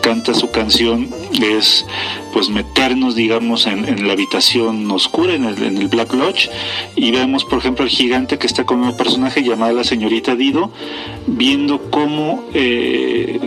canta 0.00 0.34
su 0.34 0.50
canción 0.50 1.08
es 1.40 1.86
pues 2.32 2.48
meternos 2.48 3.14
digamos 3.14 3.66
en, 3.66 4.06
la 4.06 4.12
habitación 4.12 4.90
oscura, 4.90 5.34
en 5.34 5.44
el, 5.44 5.88
Black 5.88 6.12
Lodge. 6.14 6.50
Y 6.96 7.10
vemos 7.10 7.44
por 7.44 7.58
ejemplo 7.58 7.84
el 7.84 7.90
gigante 7.90 8.38
que 8.38 8.46
está 8.46 8.64
con 8.64 8.80
un 8.82 8.96
personaje 8.96 9.42
llamada 9.42 9.72
la 9.72 9.84
señorita 9.84 10.34
Dido 10.34 10.70
viendo 11.26 11.90
cómo 11.90 12.44
eh, 12.54 13.38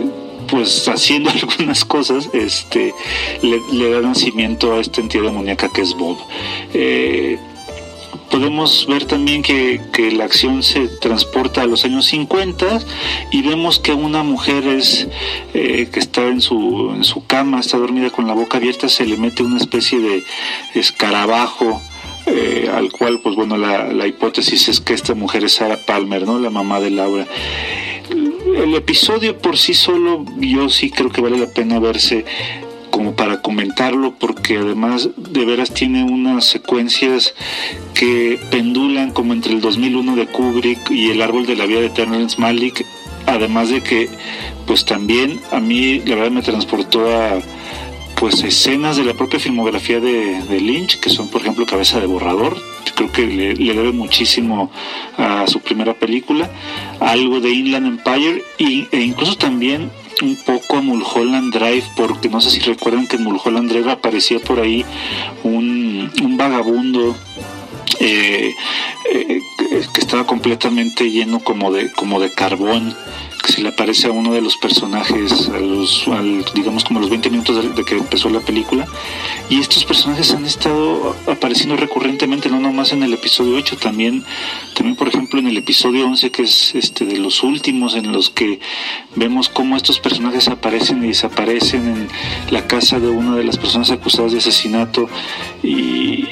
pues 0.46 0.88
haciendo 0.88 1.30
algunas 1.42 1.84
cosas, 1.84 2.28
este, 2.32 2.94
le, 3.42 3.90
da 3.90 4.00
nacimiento 4.00 4.74
a 4.74 4.80
esta 4.80 5.00
entidad 5.00 5.24
demoníaca 5.24 5.68
que 5.72 5.82
es 5.82 5.94
Bob. 5.94 6.18
Eh, 6.74 7.38
podemos 8.30 8.86
ver 8.86 9.04
también 9.04 9.42
que, 9.42 9.80
la 10.12 10.24
acción 10.24 10.62
se 10.62 10.88
transporta 10.88 11.62
a 11.62 11.66
los 11.66 11.84
años 11.84 12.06
50 12.06 12.80
y 13.32 13.42
vemos 13.42 13.78
que 13.78 13.92
una 13.92 14.22
mujer 14.22 14.66
es 14.66 15.08
eh, 15.54 15.88
que 15.92 16.00
está 16.00 16.26
en 16.26 16.40
su, 16.40 16.92
en 16.94 17.04
su 17.04 17.26
cama, 17.26 17.60
está 17.60 17.78
dormida 17.78 18.10
con 18.10 18.26
la 18.26 18.34
boca 18.34 18.58
abierta, 18.58 18.88
se 18.88 19.06
le 19.06 19.16
mete 19.16 19.42
una 19.42 19.58
especie 19.58 19.98
de 19.98 20.24
escarabajo. 20.74 21.80
Eh, 22.28 22.68
al 22.74 22.90
cual, 22.90 23.20
pues 23.20 23.36
bueno, 23.36 23.56
la, 23.56 23.92
la 23.92 24.04
hipótesis 24.08 24.68
es 24.68 24.80
que 24.80 24.94
esta 24.94 25.14
mujer 25.14 25.44
es 25.44 25.52
Sarah 25.52 25.78
Palmer, 25.86 26.26
¿no? 26.26 26.40
La 26.40 26.50
mamá 26.50 26.80
de 26.80 26.90
Laura 26.90 27.24
el 28.56 28.74
episodio 28.74 29.38
por 29.38 29.58
sí 29.58 29.74
solo 29.74 30.24
yo 30.38 30.68
sí 30.68 30.90
creo 30.90 31.10
que 31.10 31.20
vale 31.20 31.38
la 31.38 31.46
pena 31.46 31.78
verse 31.78 32.24
como 32.90 33.14
para 33.14 33.42
comentarlo 33.42 34.14
porque 34.18 34.56
además 34.56 35.10
de 35.16 35.44
veras 35.44 35.74
tiene 35.74 36.04
unas 36.04 36.46
secuencias 36.46 37.34
que 37.92 38.40
pendulan 38.50 39.10
como 39.10 39.34
entre 39.34 39.52
el 39.52 39.60
2001 39.60 40.16
de 40.16 40.26
Kubrick 40.26 40.90
y 40.90 41.10
El 41.10 41.20
árbol 41.20 41.44
de 41.44 41.56
la 41.56 41.66
vida 41.66 41.80
de 41.80 41.90
Terrence 41.90 42.40
Malick, 42.40 42.86
además 43.26 43.68
de 43.68 43.82
que 43.82 44.08
pues 44.66 44.86
también 44.86 45.38
a 45.52 45.60
mí 45.60 46.00
la 46.06 46.16
verdad 46.16 46.30
me 46.30 46.42
transportó 46.42 47.06
a 47.06 47.38
pues 48.16 48.42
escenas 48.42 48.96
de 48.96 49.04
la 49.04 49.14
propia 49.14 49.38
filmografía 49.38 50.00
de, 50.00 50.60
Lynch, 50.60 50.98
que 51.00 51.10
son 51.10 51.28
por 51.28 51.42
ejemplo 51.42 51.66
Cabeza 51.66 52.00
de 52.00 52.06
Borrador, 52.06 52.56
creo 52.94 53.12
que 53.12 53.26
le, 53.26 53.54
debe 53.54 53.92
muchísimo 53.92 54.70
a 55.18 55.46
su 55.46 55.60
primera 55.60 55.94
película, 55.94 56.50
algo 57.00 57.40
de 57.40 57.50
Inland 57.50 57.86
Empire 57.86 58.42
e 58.58 59.00
incluso 59.00 59.36
también 59.36 59.90
un 60.22 60.36
poco 60.36 60.78
a 60.78 60.80
Mulholland 60.80 61.52
Drive, 61.52 61.84
porque 61.96 62.28
no 62.28 62.40
sé 62.40 62.50
si 62.50 62.60
recuerdan 62.60 63.06
que 63.06 63.16
en 63.16 63.24
Mulholland 63.24 63.70
Drive 63.70 63.90
aparecía 63.90 64.38
por 64.38 64.60
ahí 64.60 64.84
un, 65.42 66.10
un 66.22 66.36
vagabundo 66.36 67.14
eh, 68.00 68.54
eh, 69.12 69.40
que 69.92 70.00
estaba 70.00 70.26
completamente 70.26 71.10
lleno 71.10 71.40
como 71.40 71.72
de, 71.72 71.92
como 71.92 72.20
de 72.20 72.32
carbón 72.32 72.94
se 73.44 73.62
le 73.62 73.68
aparece 73.68 74.08
a 74.08 74.12
uno 74.12 74.32
de 74.32 74.40
los 74.40 74.56
personajes 74.56 75.48
a 75.48 75.58
los, 75.60 76.06
digamos 76.54 76.84
como 76.84 77.00
los 77.00 77.10
20 77.10 77.30
minutos 77.30 77.76
de, 77.76 77.84
que 77.84 77.96
empezó 77.96 78.28
la 78.28 78.40
película. 78.40 78.86
Y 79.48 79.60
estos 79.60 79.84
personajes 79.84 80.32
han 80.32 80.44
estado 80.44 81.16
apareciendo 81.26 81.76
recurrentemente 81.76 82.48
no 82.48 82.60
nomás 82.60 82.92
en 82.92 83.02
el 83.02 83.12
episodio 83.12 83.56
8 83.56 83.76
también 83.76 84.24
también 84.74 84.96
por 84.96 85.08
ejemplo 85.08 85.38
en 85.38 85.46
el 85.46 85.56
episodio 85.56 86.06
11 86.06 86.30
que 86.30 86.42
es 86.42 86.74
este 86.74 87.04
de 87.04 87.18
los 87.18 87.42
últimos 87.42 87.94
en 87.94 88.12
los 88.12 88.30
que 88.30 88.60
vemos 89.14 89.48
cómo 89.48 89.76
estos 89.76 90.00
personajes 90.00 90.48
aparecen 90.48 91.04
y 91.04 91.08
desaparecen 91.08 91.88
en 91.88 92.08
la 92.50 92.66
casa 92.66 93.00
de 93.00 93.08
una 93.08 93.36
de 93.36 93.44
las 93.44 93.58
personas 93.58 93.90
acusadas 93.90 94.32
de 94.32 94.38
asesinato. 94.38 95.08
Y 95.62 96.28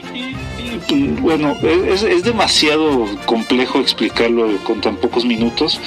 bueno, 1.24 1.56
es, 1.62 2.22
demasiado 2.22 3.06
complejo 3.24 3.80
explicarlo 3.80 4.58
con 4.58 4.82
tan 4.82 4.96
pocos 4.96 5.24
minutos. 5.24 5.80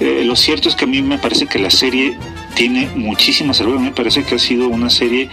Eh, 0.00 0.22
lo 0.24 0.34
cierto 0.34 0.70
es 0.70 0.74
que 0.74 0.86
a 0.86 0.88
mí 0.88 1.02
me 1.02 1.18
parece 1.18 1.46
que 1.46 1.58
la 1.58 1.68
serie 1.68 2.16
tiene 2.54 2.88
muchísima 2.96 3.52
salud. 3.52 3.78
Me 3.78 3.90
parece 3.90 4.24
que 4.24 4.36
ha 4.36 4.38
sido 4.38 4.66
una 4.68 4.88
serie 4.88 5.28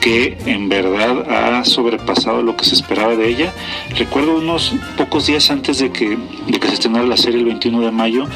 que 0.00 0.36
en 0.46 0.68
verdad 0.68 1.58
ha 1.58 1.64
sobrepasado 1.64 2.42
lo 2.42 2.56
que 2.56 2.64
se 2.64 2.74
esperaba 2.74 3.16
de 3.16 3.28
ella. 3.28 3.52
Recuerdo 3.96 4.38
unos 4.38 4.74
pocos 4.96 5.26
días 5.26 5.50
antes 5.50 5.78
de 5.78 5.90
que, 5.90 6.16
de 6.46 6.60
que 6.60 6.68
se 6.68 6.74
estrenara 6.74 7.06
la 7.06 7.16
serie 7.16 7.40
el 7.40 7.46
21 7.46 7.80
de 7.80 7.90
mayo, 7.90 8.26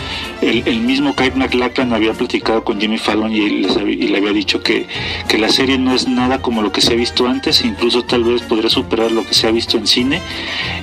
el, 0.40 0.62
el 0.66 0.80
mismo 0.80 1.14
Kyle 1.14 1.34
MacLachlan 1.34 1.92
había 1.92 2.12
platicado 2.12 2.64
con 2.64 2.80
Jimmy 2.80 2.98
Fallon 2.98 3.32
y, 3.32 3.62
le 3.62 4.18
había 4.18 4.32
dicho 4.32 4.62
que, 4.62 4.86
que, 5.28 5.38
la 5.38 5.48
serie 5.48 5.78
no 5.78 5.94
es 5.94 6.08
nada 6.08 6.42
como 6.42 6.62
lo 6.62 6.72
que 6.72 6.80
se 6.80 6.92
ha 6.92 6.96
visto 6.96 7.26
antes, 7.26 7.64
incluso 7.64 8.02
tal 8.02 8.24
vez 8.24 8.42
podría 8.42 8.70
superar 8.70 9.10
lo 9.12 9.24
que 9.26 9.34
se 9.34 9.46
ha 9.46 9.50
visto 9.50 9.76
en 9.76 9.86
cine. 9.86 10.20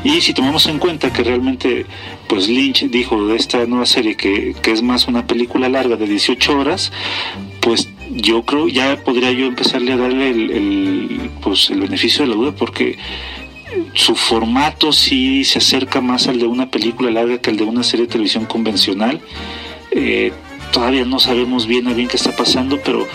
Y 0.04 0.22
si 0.22 0.34
tomamos 0.34 0.68
en 0.68 0.80
cuenta 0.80 1.12
que 1.12 1.24
realmente 1.24 1.86
pues 2.28 2.48
Lynch 2.48 2.90
dijo 2.90 3.28
de 3.28 3.36
esta 3.36 3.66
nueva 3.66 3.86
serie 3.86 4.16
que, 4.16 4.56
que 4.62 4.72
es 4.72 4.82
más 4.82 5.08
una 5.08 5.26
película 5.26 5.68
larga 5.68 5.96
de 5.96 6.06
18 6.08 6.58
horas, 6.58 6.92
pues 7.60 7.90
yo 8.10 8.44
creo 8.44 8.68
ya 8.68 9.04
podría 9.04 9.32
yo 9.32 9.46
empezarle 9.46 9.94
a 9.94 9.98
darle 9.98 10.30
el, 10.30 11.30
pues 11.42 11.70
el 11.70 11.82
beneficio 11.82 12.24
de 12.24 12.30
la 12.30 12.36
duda 12.36 12.52
porque 12.52 12.98
su 13.94 14.16
formato 14.16 14.92
sí 14.92 15.44
se 15.44 15.60
acerca 15.60 16.02
más 16.02 16.28
al 16.28 16.40
de 16.40 16.48
una 16.48 16.70
película 16.72 17.12
larga 17.12 17.40
que 17.40 17.50
al 17.50 17.58
de 17.58 17.64
una 17.64 17.84
serie 17.84 18.06
de 18.06 18.12
televisión 18.12 18.46
convencional. 18.46 19.22
Eh, 19.92 20.32
todavía 20.72 21.06
no 21.06 21.20
sabemos 21.20 21.68
bien 21.68 21.88
a 21.88 21.94
bien 21.94 22.08
qué 22.08 22.18
está 22.18 22.36
pasando, 22.36 22.80
pero 22.84 23.08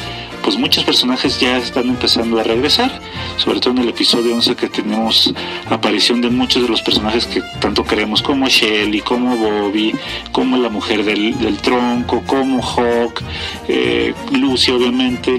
pues 0.44 0.58
muchos 0.58 0.84
personajes 0.84 1.40
ya 1.40 1.56
están 1.56 1.88
empezando 1.88 2.38
a 2.38 2.42
regresar, 2.42 3.00
sobre 3.38 3.60
todo 3.60 3.72
en 3.72 3.78
el 3.78 3.88
episodio 3.88 4.34
11 4.34 4.54
que 4.56 4.68
tenemos 4.68 5.32
aparición 5.70 6.20
de 6.20 6.28
muchos 6.28 6.62
de 6.62 6.68
los 6.68 6.82
personajes 6.82 7.24
que 7.24 7.40
tanto 7.60 7.82
queremos, 7.82 8.20
como 8.20 8.46
Shelly, 8.46 9.00
como 9.00 9.36
Bobby, 9.38 9.94
como 10.32 10.58
la 10.58 10.68
mujer 10.68 11.02
del, 11.02 11.56
tronco, 11.62 12.22
como 12.26 12.62
Hawk, 12.62 13.22
eh, 13.68 14.12
Lucy 14.32 14.70
obviamente. 14.70 15.38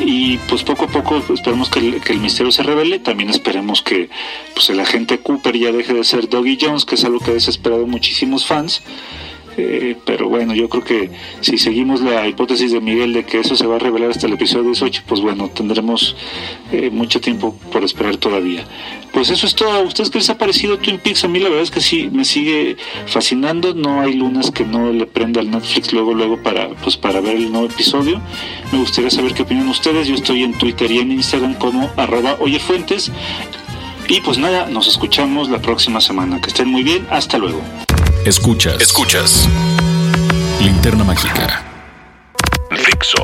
Y 0.00 0.38
pues 0.48 0.62
poco 0.62 0.86
a 0.86 0.88
poco 0.88 1.22
esperemos 1.32 1.68
que 1.68 1.80
el, 1.80 2.00
que 2.00 2.14
el, 2.14 2.18
misterio 2.18 2.50
se 2.50 2.62
revele. 2.62 2.98
También 2.98 3.28
esperemos 3.28 3.82
que 3.82 4.08
pues 4.54 4.70
el 4.70 4.80
agente 4.80 5.18
Cooper 5.18 5.56
ya 5.58 5.70
deje 5.70 5.92
de 5.92 6.02
ser 6.04 6.30
Doggy 6.30 6.56
Jones 6.58 6.86
que 6.86 6.94
es 6.94 7.04
algo 7.04 7.20
que 7.20 7.32
ha 7.32 7.34
desesperado 7.34 7.86
muchísimos 7.86 8.46
fans 8.46 8.82
eh, 9.56 9.96
pero 10.04 10.28
bueno, 10.28 10.54
yo 10.54 10.68
creo 10.68 10.84
que 10.84 11.10
si 11.40 11.58
seguimos 11.58 12.00
la 12.00 12.26
hipótesis 12.26 12.72
de 12.72 12.80
Miguel 12.80 13.12
de 13.12 13.24
que 13.24 13.40
eso 13.40 13.54
se 13.54 13.66
va 13.66 13.76
a 13.76 13.78
revelar 13.78 14.10
hasta 14.10 14.26
el 14.26 14.32
episodio 14.32 14.64
18, 14.64 15.02
pues 15.06 15.20
bueno, 15.20 15.48
tendremos 15.48 16.16
eh, 16.72 16.90
mucho 16.90 17.20
tiempo 17.20 17.54
por 17.70 17.84
esperar 17.84 18.16
todavía. 18.16 18.64
Pues 19.12 19.28
eso 19.28 19.46
es 19.46 19.54
todo. 19.54 19.72
¿A 19.72 19.80
ustedes 19.80 20.08
qué 20.08 20.18
les 20.18 20.30
ha 20.30 20.38
parecido 20.38 20.78
Twin 20.78 20.98
Peaks? 20.98 21.24
A 21.24 21.28
mí 21.28 21.38
la 21.38 21.50
verdad 21.50 21.64
es 21.64 21.70
que 21.70 21.82
sí, 21.82 22.08
me 22.10 22.24
sigue 22.24 22.76
fascinando. 23.06 23.74
No 23.74 24.00
hay 24.00 24.14
lunas 24.14 24.50
que 24.50 24.64
no 24.64 24.90
le 24.90 25.06
prenda 25.06 25.40
al 25.40 25.50
Netflix 25.50 25.92
luego, 25.92 26.14
luego 26.14 26.42
para, 26.42 26.70
pues, 26.82 26.96
para 26.96 27.20
ver 27.20 27.36
el 27.36 27.52
nuevo 27.52 27.66
episodio. 27.66 28.20
Me 28.72 28.78
gustaría 28.78 29.10
saber 29.10 29.34
qué 29.34 29.42
opinan 29.42 29.68
ustedes. 29.68 30.08
Yo 30.08 30.14
estoy 30.14 30.44
en 30.44 30.54
Twitter 30.54 30.90
y 30.90 30.98
en 30.98 31.12
Instagram 31.12 31.54
como 31.54 31.90
arroba 31.96 32.36
oyefuentes. 32.40 33.12
Y 34.08 34.20
pues 34.20 34.38
nada, 34.38 34.66
nos 34.66 34.88
escuchamos 34.88 35.50
la 35.50 35.60
próxima 35.60 36.00
semana. 36.00 36.40
Que 36.40 36.48
estén 36.48 36.68
muy 36.68 36.82
bien. 36.82 37.06
Hasta 37.10 37.38
luego. 37.38 37.60
Escuchas. 38.24 38.80
Escuchas. 38.80 39.48
Linterna 40.60 41.02
mágica. 41.02 41.60
Fixo. 42.70 43.18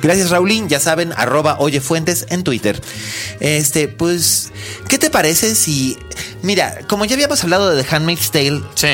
Gracias, 0.00 0.30
Raulín. 0.30 0.68
Ya 0.68 0.78
saben, 0.78 1.12
arroba 1.16 1.56
oyefuentes 1.58 2.26
en 2.28 2.44
Twitter. 2.44 2.80
Este, 3.40 3.88
pues, 3.88 4.52
¿qué 4.88 4.98
te 4.98 5.10
parece 5.10 5.56
si. 5.56 5.98
Mira, 6.42 6.78
como 6.88 7.06
ya 7.06 7.14
habíamos 7.14 7.42
hablado 7.42 7.74
de 7.74 7.82
The 7.82 7.96
Handmaid's 7.96 8.30
Tale. 8.30 8.62
Sí. 8.76 8.88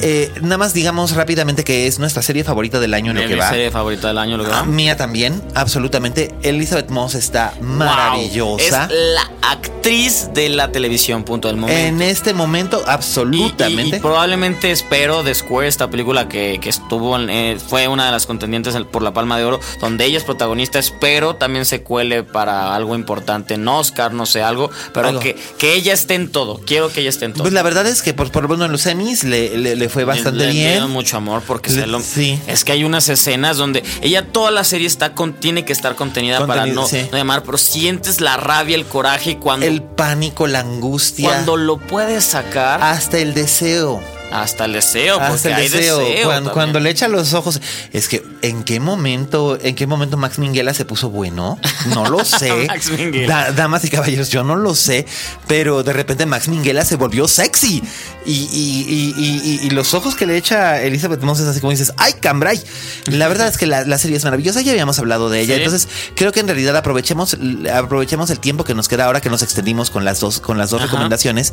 Eh, 0.00 0.32
nada 0.40 0.58
más 0.58 0.74
digamos 0.74 1.14
rápidamente 1.14 1.64
que 1.64 1.86
es 1.86 1.98
nuestra 1.98 2.22
serie 2.22 2.44
favorita 2.44 2.80
del 2.80 2.94
año 2.94 3.12
en 3.12 3.22
lo 3.22 3.28
que 3.28 3.36
va. 3.36 3.50
serie 3.50 3.70
favorita 3.70 4.08
del 4.08 4.18
año 4.18 4.36
lo 4.36 4.44
que 4.44 4.50
va. 4.50 4.64
Mía 4.64 4.96
también, 4.96 5.42
absolutamente. 5.54 6.34
Elizabeth 6.42 6.90
Moss 6.90 7.14
está 7.14 7.54
maravillosa. 7.60 8.84
Es 8.84 8.90
la 8.90 9.30
actriz 9.42 10.30
de 10.34 10.48
la 10.48 10.72
televisión, 10.72 11.24
punto 11.24 11.48
del 11.48 11.56
momento. 11.56 11.80
En 11.80 12.02
este 12.02 12.34
momento, 12.34 12.82
absolutamente. 12.86 13.98
Y, 13.98 14.00
probablemente 14.00 14.70
espero 14.70 15.22
de 15.22 15.34
Square, 15.34 15.68
esta 15.68 15.90
película 15.90 16.28
que, 16.28 16.58
estuvo, 16.64 17.18
eh, 17.18 17.58
fue 17.64 17.88
una 17.88 18.06
de 18.06 18.12
las 18.12 18.26
contendientes 18.26 18.74
por 18.90 19.02
la 19.02 19.12
Palma 19.12 19.38
de 19.38 19.44
Oro, 19.44 19.60
donde 19.80 20.04
ella 20.04 20.18
es 20.18 20.24
protagonista. 20.24 20.78
Espero 20.78 21.36
también 21.36 21.64
se 21.64 21.82
cuele 21.82 22.22
para 22.22 22.74
algo 22.74 22.94
importante 22.94 23.54
en 23.54 23.66
Oscar, 23.68 24.12
no 24.12 24.26
sé, 24.26 24.42
algo, 24.42 24.70
pero 24.92 25.20
Que, 25.20 25.36
que 25.58 25.74
ella 25.74 25.92
esté 25.92 26.14
en 26.14 26.30
todo. 26.30 26.60
Quiero 26.64 26.90
que 26.90 27.00
ella 27.00 27.10
esté 27.10 27.26
en 27.26 27.32
todo. 27.34 27.42
Pues 27.42 27.52
la 27.52 27.62
verdad 27.62 27.86
es 27.86 28.02
que 28.02 28.14
por, 28.14 28.30
por 28.30 28.48
menos 28.48 28.66
en 28.66 28.72
los 28.72 28.80
semis 28.80 29.24
le, 29.24 29.56
le 29.56 29.88
fue 29.92 30.04
bastante 30.04 30.48
bien. 30.48 30.90
mucho 30.90 31.18
amor 31.18 31.42
porque 31.46 31.70
es 32.46 32.64
que 32.64 32.72
hay 32.72 32.84
unas 32.84 33.08
escenas 33.08 33.56
donde 33.56 33.82
ella 34.00 34.26
toda 34.26 34.50
la 34.50 34.64
serie 34.64 34.86
está 34.86 35.14
con, 35.14 35.34
tiene 35.34 35.64
que 35.64 35.72
estar 35.72 35.94
contenida 35.94 36.46
para 36.46 36.66
no, 36.66 36.86
no, 36.88 37.16
llamar, 37.16 37.42
pero 37.42 37.58
sientes 37.58 38.20
la 38.20 38.36
rabia, 38.36 38.76
el 38.76 38.86
coraje 38.86 39.32
y 39.32 39.34
cuando 39.36 39.66
el 39.66 39.82
pánico, 39.82 40.46
la 40.46 40.60
angustia. 40.60 41.28
Cuando 41.28 41.56
lo 41.56 41.76
puedes 41.78 42.24
sacar 42.24 42.82
hasta 42.82 43.18
el 43.18 43.34
deseo. 43.34 44.02
Hasta 44.32 44.64
el 44.64 44.72
deseo, 44.72 45.20
Hasta 45.20 45.60
el 45.60 45.70
deseo. 45.70 46.52
cuando, 46.52 46.80
le 46.80 46.90
echa 46.90 47.08
los 47.08 47.34
ojos. 47.34 47.60
Es 47.92 48.08
que, 48.08 48.24
¿en 48.42 48.64
qué 48.64 48.80
momento, 48.80 49.58
en 49.60 49.74
qué 49.74 49.86
momento 49.86 50.16
Max 50.16 50.38
Minghella 50.38 50.74
se 50.74 50.84
puso 50.84 51.10
bueno? 51.10 51.58
No 51.94 52.06
lo 52.06 52.24
sé. 52.24 52.66
Max 52.66 52.90
damas 53.54 53.84
y 53.84 53.90
caballeros, 53.90 54.30
yo 54.30 54.44
no 54.44 54.56
lo 54.56 54.74
sé. 54.74 55.06
Pero 55.46 55.82
de 55.82 55.92
repente 55.92 56.26
Max 56.26 56.48
Minghella 56.48 56.84
se 56.84 56.96
volvió 56.96 57.28
sexy. 57.28 57.82
Y, 58.24 59.68
los 59.72 59.94
ojos 59.94 60.14
que 60.14 60.26
le 60.26 60.36
echa 60.36 60.82
Elizabeth 60.82 61.22
Moss 61.22 61.40
es 61.40 61.46
así 61.46 61.60
como 61.60 61.70
dices, 61.70 61.92
¡ay, 61.96 62.14
cambray! 62.14 62.60
La 63.06 63.26
verdad 63.28 63.48
es 63.48 63.56
que 63.56 63.66
la, 63.66 63.98
serie 63.98 64.16
es 64.16 64.24
maravillosa. 64.24 64.60
Ya 64.60 64.72
habíamos 64.72 64.98
hablado 64.98 65.30
de 65.30 65.40
ella. 65.40 65.56
Entonces, 65.56 65.88
creo 66.14 66.32
que 66.32 66.40
en 66.40 66.46
realidad 66.46 66.76
aprovechemos, 66.76 67.36
aprovechemos 67.72 68.30
el 68.30 68.38
tiempo 68.38 68.64
que 68.64 68.74
nos 68.74 68.88
queda 68.88 69.06
ahora 69.06 69.20
que 69.20 69.30
nos 69.30 69.42
extendimos 69.42 69.90
con 69.90 70.04
las 70.04 70.20
dos, 70.20 70.40
con 70.40 70.58
las 70.58 70.70
dos 70.70 70.82
recomendaciones. 70.82 71.52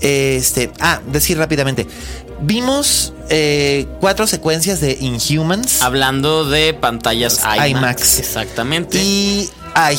Este, 0.00 0.72
ah, 0.80 1.00
decir 1.06 1.38
rápidamente. 1.38 1.86
Vimos 2.40 3.12
eh, 3.30 3.86
cuatro 4.00 4.26
secuencias 4.26 4.80
de 4.80 4.98
Inhumans. 5.00 5.82
Hablando 5.82 6.44
de 6.48 6.74
pantallas 6.74 7.40
IMAX. 7.42 7.70
IMAX. 7.70 8.18
Exactamente. 8.18 8.98
Y 8.98 9.48
ay, 9.74 9.98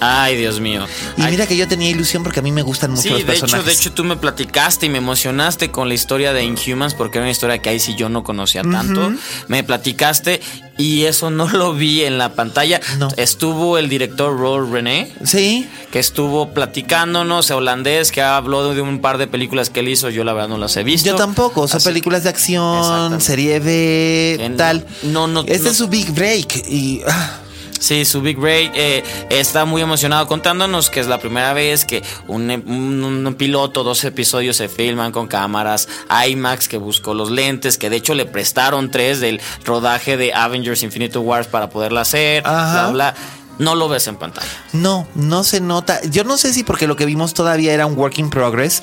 Ay, 0.00 0.36
Dios 0.36 0.60
mío. 0.60 0.86
Y 1.16 1.22
Ay, 1.22 1.30
mira 1.32 1.46
que 1.46 1.56
yo 1.56 1.66
tenía 1.66 1.90
ilusión 1.90 2.22
porque 2.22 2.40
a 2.40 2.42
mí 2.42 2.52
me 2.52 2.62
gustan 2.62 2.90
mucho 2.90 3.02
Sí, 3.02 3.08
los 3.10 3.18
de 3.20 3.24
personajes. 3.24 3.60
hecho, 3.60 3.66
de 3.66 3.72
hecho 3.72 3.92
tú 3.92 4.04
me 4.04 4.16
platicaste 4.16 4.86
y 4.86 4.88
me 4.88 4.98
emocionaste 4.98 5.70
con 5.70 5.88
la 5.88 5.94
historia 5.94 6.32
de 6.32 6.44
Inhumans 6.44 6.94
porque 6.94 7.18
era 7.18 7.24
una 7.24 7.32
historia 7.32 7.58
que 7.58 7.70
ahí 7.70 7.80
sí 7.80 7.94
yo 7.96 8.08
no 8.08 8.22
conocía 8.24 8.62
tanto. 8.62 9.12
Me 9.48 9.64
platicaste 9.64 10.40
y 10.76 11.04
eso 11.04 11.30
no 11.30 11.48
lo 11.48 11.74
vi 11.74 12.02
en 12.04 12.18
la 12.18 12.34
pantalla. 12.34 12.80
No. 12.98 13.08
Estuvo 13.16 13.78
el 13.78 13.88
director 13.88 14.38
Roll 14.38 14.70
René 14.70 15.12
Sí, 15.24 15.68
que 15.90 15.98
estuvo 15.98 16.50
platicándonos, 16.54 17.50
holandés, 17.50 18.12
que 18.12 18.22
habló 18.22 18.72
de 18.74 18.80
un 18.80 19.00
par 19.00 19.18
de 19.18 19.26
películas 19.26 19.70
que 19.70 19.80
él 19.80 19.88
hizo, 19.88 20.10
yo 20.10 20.22
la 20.24 20.32
verdad 20.32 20.48
no 20.48 20.58
las 20.58 20.76
he 20.76 20.84
visto. 20.84 21.08
yo 21.08 21.16
tampoco. 21.16 21.66
Son 21.66 21.78
Así- 21.78 21.88
películas 21.88 22.22
de 22.22 22.28
acción, 22.28 23.20
serie 23.20 23.58
B, 23.58 24.52
tal. 24.56 24.86
no, 25.02 25.26
no, 25.26 25.40
Este 25.40 25.58
no. 25.64 25.70
es 25.70 25.76
su 25.76 25.88
big 25.88 26.12
break. 26.12 26.64
Y 26.68 27.00
ah, 27.08 27.40
Sí, 27.78 28.04
su 28.04 28.20
Big 28.20 28.38
Ray 28.38 28.70
eh, 28.74 29.04
está 29.30 29.64
muy 29.64 29.82
emocionado 29.82 30.26
contándonos 30.26 30.90
que 30.90 31.00
es 31.00 31.06
la 31.06 31.18
primera 31.18 31.52
vez 31.52 31.84
que 31.84 32.02
un, 32.26 32.50
un- 32.50 33.26
un 33.26 33.34
piloto, 33.34 33.84
dos 33.84 34.02
episodios 34.04 34.56
se 34.56 34.68
filman 34.68 35.12
con 35.12 35.26
cámaras 35.28 35.88
IMAX, 36.28 36.68
que 36.68 36.76
buscó 36.78 37.14
los 37.14 37.30
lentes, 37.30 37.78
que 37.78 37.90
de 37.90 37.96
hecho 37.96 38.14
le 38.14 38.26
prestaron 38.26 38.90
tres 38.90 39.20
del 39.20 39.40
rodaje 39.64 40.16
de 40.16 40.32
Avengers 40.34 40.82
Infinite 40.82 41.18
Wars 41.18 41.46
para 41.46 41.70
poderla 41.70 42.00
hacer, 42.02 42.42
Ajá. 42.46 42.88
bla, 42.88 43.12
bla. 43.12 43.14
No 43.58 43.74
lo 43.74 43.88
ves 43.88 44.06
en 44.06 44.14
pantalla. 44.14 44.46
no, 44.72 45.08
no 45.16 45.42
se 45.42 45.60
nota. 45.60 46.00
Yo 46.10 46.22
no 46.22 46.36
sé 46.38 46.52
si 46.52 46.62
porque 46.62 46.86
lo 46.86 46.94
que 46.94 47.06
vimos 47.06 47.34
todavía 47.34 47.74
era 47.74 47.86
un 47.86 47.98
work 47.98 48.16
in 48.18 48.30
progress. 48.30 48.82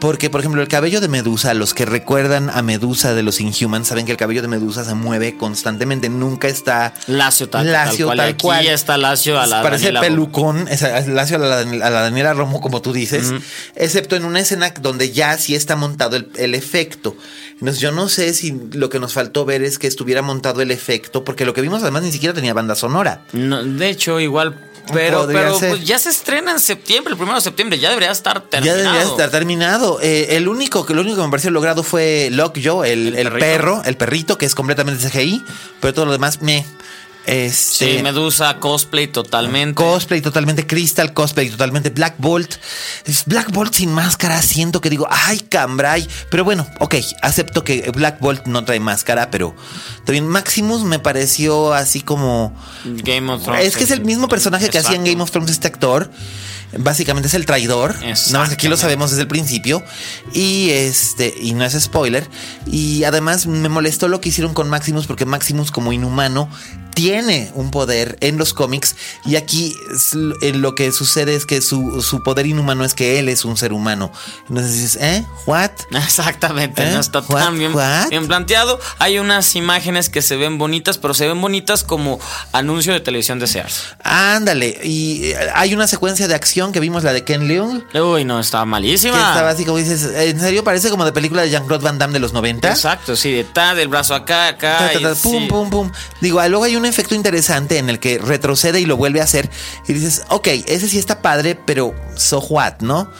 Porque, 0.00 0.30
por 0.30 0.40
ejemplo, 0.40 0.62
el 0.62 0.68
cabello 0.68 1.00
de 1.00 1.08
Medusa, 1.08 1.54
los 1.54 1.74
que 1.74 1.84
recuerdan 1.84 2.50
a 2.50 2.62
Medusa 2.62 3.14
de 3.14 3.22
los 3.24 3.40
Inhumans 3.40 3.88
saben 3.88 4.06
que 4.06 4.12
el 4.12 4.16
cabello 4.18 4.42
de 4.42 4.48
Medusa 4.48 4.84
se 4.84 4.94
mueve 4.94 5.36
constantemente, 5.36 6.08
nunca 6.08 6.46
está 6.46 6.94
Lacio 7.08 7.48
tal, 7.48 7.72
Lacio, 7.72 8.06
tal 8.14 8.36
cual. 8.36 8.58
tal 8.58 8.66
Aquí 8.66 8.68
está 8.68 8.96
Lacio 8.96 9.40
a 9.40 9.46
la 9.48 9.62
Parece 9.62 9.86
Daniela- 9.86 10.00
pelucón, 10.00 10.68
es 10.68 10.82
lacio 11.08 11.36
a 11.36 11.38
la, 11.40 11.58
a 11.60 11.90
la 11.90 12.00
Daniela 12.02 12.32
Romo, 12.32 12.60
como 12.60 12.80
tú 12.80 12.92
dices, 12.92 13.32
excepto 13.74 14.14
en 14.14 14.24
una 14.24 14.38
escena 14.40 14.72
donde 14.80 15.10
ya 15.10 15.36
sí 15.36 15.54
está 15.56 15.74
montado 15.74 16.16
el, 16.16 16.28
el 16.36 16.54
efecto. 16.54 17.16
Entonces, 17.54 17.80
yo 17.80 17.90
no 17.90 18.08
sé 18.08 18.34
si 18.34 18.56
lo 18.72 18.88
que 18.90 19.00
nos 19.00 19.14
faltó 19.14 19.44
ver 19.44 19.62
es 19.62 19.80
que 19.80 19.88
estuviera 19.88 20.22
montado 20.22 20.62
el 20.62 20.70
efecto, 20.70 21.24
porque 21.24 21.44
lo 21.44 21.54
que 21.54 21.60
vimos 21.60 21.82
además 21.82 22.04
ni 22.04 22.12
siquiera 22.12 22.32
tenía 22.32 22.54
banda 22.54 22.76
sonora. 22.76 23.22
No, 23.32 23.64
de 23.64 23.88
hecho, 23.90 24.20
igual. 24.20 24.64
Pero, 24.92 25.26
pero 25.26 25.58
pues, 25.58 25.84
ya 25.84 25.98
se 25.98 26.10
estrena 26.10 26.52
en 26.52 26.60
septiembre, 26.60 27.12
el 27.12 27.16
primero 27.16 27.36
de 27.36 27.42
septiembre, 27.42 27.78
ya 27.78 27.88
debería 27.90 28.10
estar 28.10 28.42
Ya 28.42 28.48
terminado. 28.50 28.78
debería 28.78 29.02
estar 29.02 29.30
terminado. 29.30 29.98
Eh, 30.02 30.36
el 30.36 30.48
único 30.48 30.84
que 30.86 30.94
lo 30.94 31.00
único 31.02 31.16
que 31.16 31.22
me 31.22 31.30
pareció 31.30 31.50
logrado 31.50 31.82
fue 31.82 32.28
Lockjaw, 32.32 32.84
el, 32.84 33.14
El 33.16 33.26
el 33.26 33.32
perro, 33.38 33.82
el 33.84 33.96
perrito, 33.96 34.38
que 34.38 34.46
es 34.46 34.54
completamente 34.54 35.08
CGI, 35.08 35.44
pero 35.80 35.94
todo 35.94 36.06
lo 36.06 36.12
demás 36.12 36.42
me. 36.42 36.64
Este, 37.26 37.96
Sí, 37.96 38.02
Medusa, 38.02 38.58
cosplay 38.58 39.06
totalmente. 39.06 39.74
Cosplay 39.74 40.22
totalmente 40.22 40.66
Crystal, 40.66 41.12
cosplay 41.12 41.50
totalmente 41.50 41.90
Black 41.90 42.14
Bolt. 42.18 42.54
Es 43.04 43.24
Black 43.26 43.52
Bolt 43.52 43.74
sin 43.74 43.92
máscara, 43.92 44.40
siento 44.40 44.80
que 44.80 44.88
digo, 44.88 45.06
ay, 45.10 45.40
cambray. 45.40 46.08
Pero 46.30 46.44
bueno, 46.44 46.66
ok, 46.80 46.94
acepto 47.20 47.64
que 47.64 47.90
Black 47.94 48.20
Bolt 48.20 48.46
no 48.46 48.64
trae 48.64 48.80
máscara, 48.80 49.30
pero 49.30 49.54
también 50.04 50.26
Maximus 50.26 50.84
me 50.84 50.98
pareció 50.98 51.74
así 51.74 52.00
como... 52.00 52.56
Game 52.84 53.30
of 53.30 53.42
Thrones. 53.42 53.66
Es 53.66 53.76
que 53.76 53.84
es 53.84 53.90
el 53.90 54.04
mismo 54.04 54.28
personaje 54.28 54.70
que 54.70 54.78
hacía 54.78 54.96
en. 54.96 55.04
Game 55.04 55.22
of 55.22 55.30
Thrones 55.30 55.50
este 55.50 55.68
actor. 55.68 56.10
Básicamente 56.76 57.28
es 57.28 57.34
el 57.34 57.46
traidor. 57.46 57.94
Nada 58.02 58.40
más 58.40 58.48
que 58.48 58.54
aquí 58.54 58.68
lo 58.68 58.76
sabemos 58.76 59.10
desde 59.10 59.22
el 59.22 59.28
principio. 59.28 59.82
Y 60.34 60.70
este, 60.70 61.34
y 61.40 61.54
no 61.54 61.64
es 61.64 61.72
spoiler. 61.80 62.28
Y 62.66 63.04
además 63.04 63.46
me 63.46 63.68
molestó 63.68 64.08
lo 64.08 64.20
que 64.20 64.28
hicieron 64.28 64.52
con 64.52 64.68
Maximus, 64.68 65.06
porque 65.06 65.24
Maximus, 65.24 65.70
como 65.70 65.92
inhumano, 65.92 66.50
tiene 66.94 67.50
un 67.54 67.70
poder 67.70 68.16
en 68.20 68.38
los 68.38 68.54
cómics. 68.54 68.96
Y 69.24 69.36
aquí 69.36 69.74
lo 70.40 70.74
que 70.74 70.90
sucede 70.92 71.34
es 71.34 71.46
que 71.46 71.60
su, 71.60 72.02
su 72.02 72.22
poder 72.22 72.46
inhumano 72.46 72.84
es 72.84 72.94
que 72.94 73.18
él 73.18 73.28
es 73.28 73.44
un 73.44 73.56
ser 73.56 73.72
humano. 73.72 74.10
Entonces 74.48 74.72
dices, 74.74 74.98
¿eh? 75.00 75.24
¿What? 75.46 75.70
Exactamente, 75.92 76.82
¿Eh? 76.82 76.92
no 76.92 77.00
está 77.00 77.20
What, 77.20 77.44
tan 77.44 77.58
bien, 77.58 77.72
planteado. 78.26 78.80
Hay 78.98 79.18
unas 79.18 79.54
imágenes 79.54 80.08
que 80.08 80.22
se 80.22 80.36
ven 80.36 80.58
bonitas, 80.58 80.98
pero 80.98 81.14
se 81.14 81.26
ven 81.26 81.40
bonitas 81.40 81.84
como 81.84 82.18
anuncio 82.52 82.92
de 82.92 83.00
televisión 83.00 83.38
de 83.38 83.46
Sears. 83.46 83.82
Ándale. 84.02 84.80
Y 84.82 85.26
eh, 85.26 85.36
hay 85.54 85.74
una 85.74 85.86
secuencia 85.86 86.28
de 86.28 86.34
acción 86.34 86.72
que 86.72 86.80
vimos, 86.80 87.04
la 87.04 87.12
de 87.12 87.24
Ken 87.24 87.46
Leung. 87.48 87.82
Uy, 87.94 88.24
no, 88.24 88.40
estaba 88.40 88.64
Que 88.64 88.70
malísima. 88.70 89.16
estaba 89.16 89.50
así 89.50 89.64
como 89.64 89.78
dices, 89.78 90.04
¿en 90.14 90.40
serio? 90.40 90.64
Parece 90.64 90.90
como 90.90 91.04
de 91.04 91.12
película 91.12 91.42
de 91.42 91.50
Jean-Claude 91.50 91.84
Van 91.84 91.98
Damme 91.98 92.14
de 92.14 92.20
los 92.20 92.32
90. 92.32 92.68
Exacto, 92.70 93.16
sí, 93.16 93.32
de 93.32 93.44
ta, 93.44 93.74
del 93.74 93.88
brazo 93.88 94.14
acá, 94.14 94.48
acá. 94.48 94.78
Ta, 94.78 94.92
ta, 94.92 95.00
ta, 95.00 95.12
y 95.12 95.14
pum, 95.22 95.42
sí. 95.42 95.46
pum, 95.48 95.70
pum. 95.70 95.92
Digo, 96.20 96.42
luego 96.48 96.64
hay 96.64 96.76
un 96.78 96.86
efecto 96.86 97.14
interesante 97.14 97.78
en 97.78 97.90
el 97.90 97.98
que 97.98 98.18
retrocede 98.18 98.80
y 98.80 98.86
lo 98.86 98.96
vuelve 98.96 99.20
a 99.20 99.24
hacer. 99.24 99.50
Y 99.86 99.92
dices, 99.92 100.22
ok, 100.28 100.48
ese 100.66 100.88
sí 100.88 100.98
está 100.98 101.20
padre, 101.20 101.54
pero 101.54 101.94
so 102.16 102.38
what, 102.40 102.80
¿no? 102.80 103.10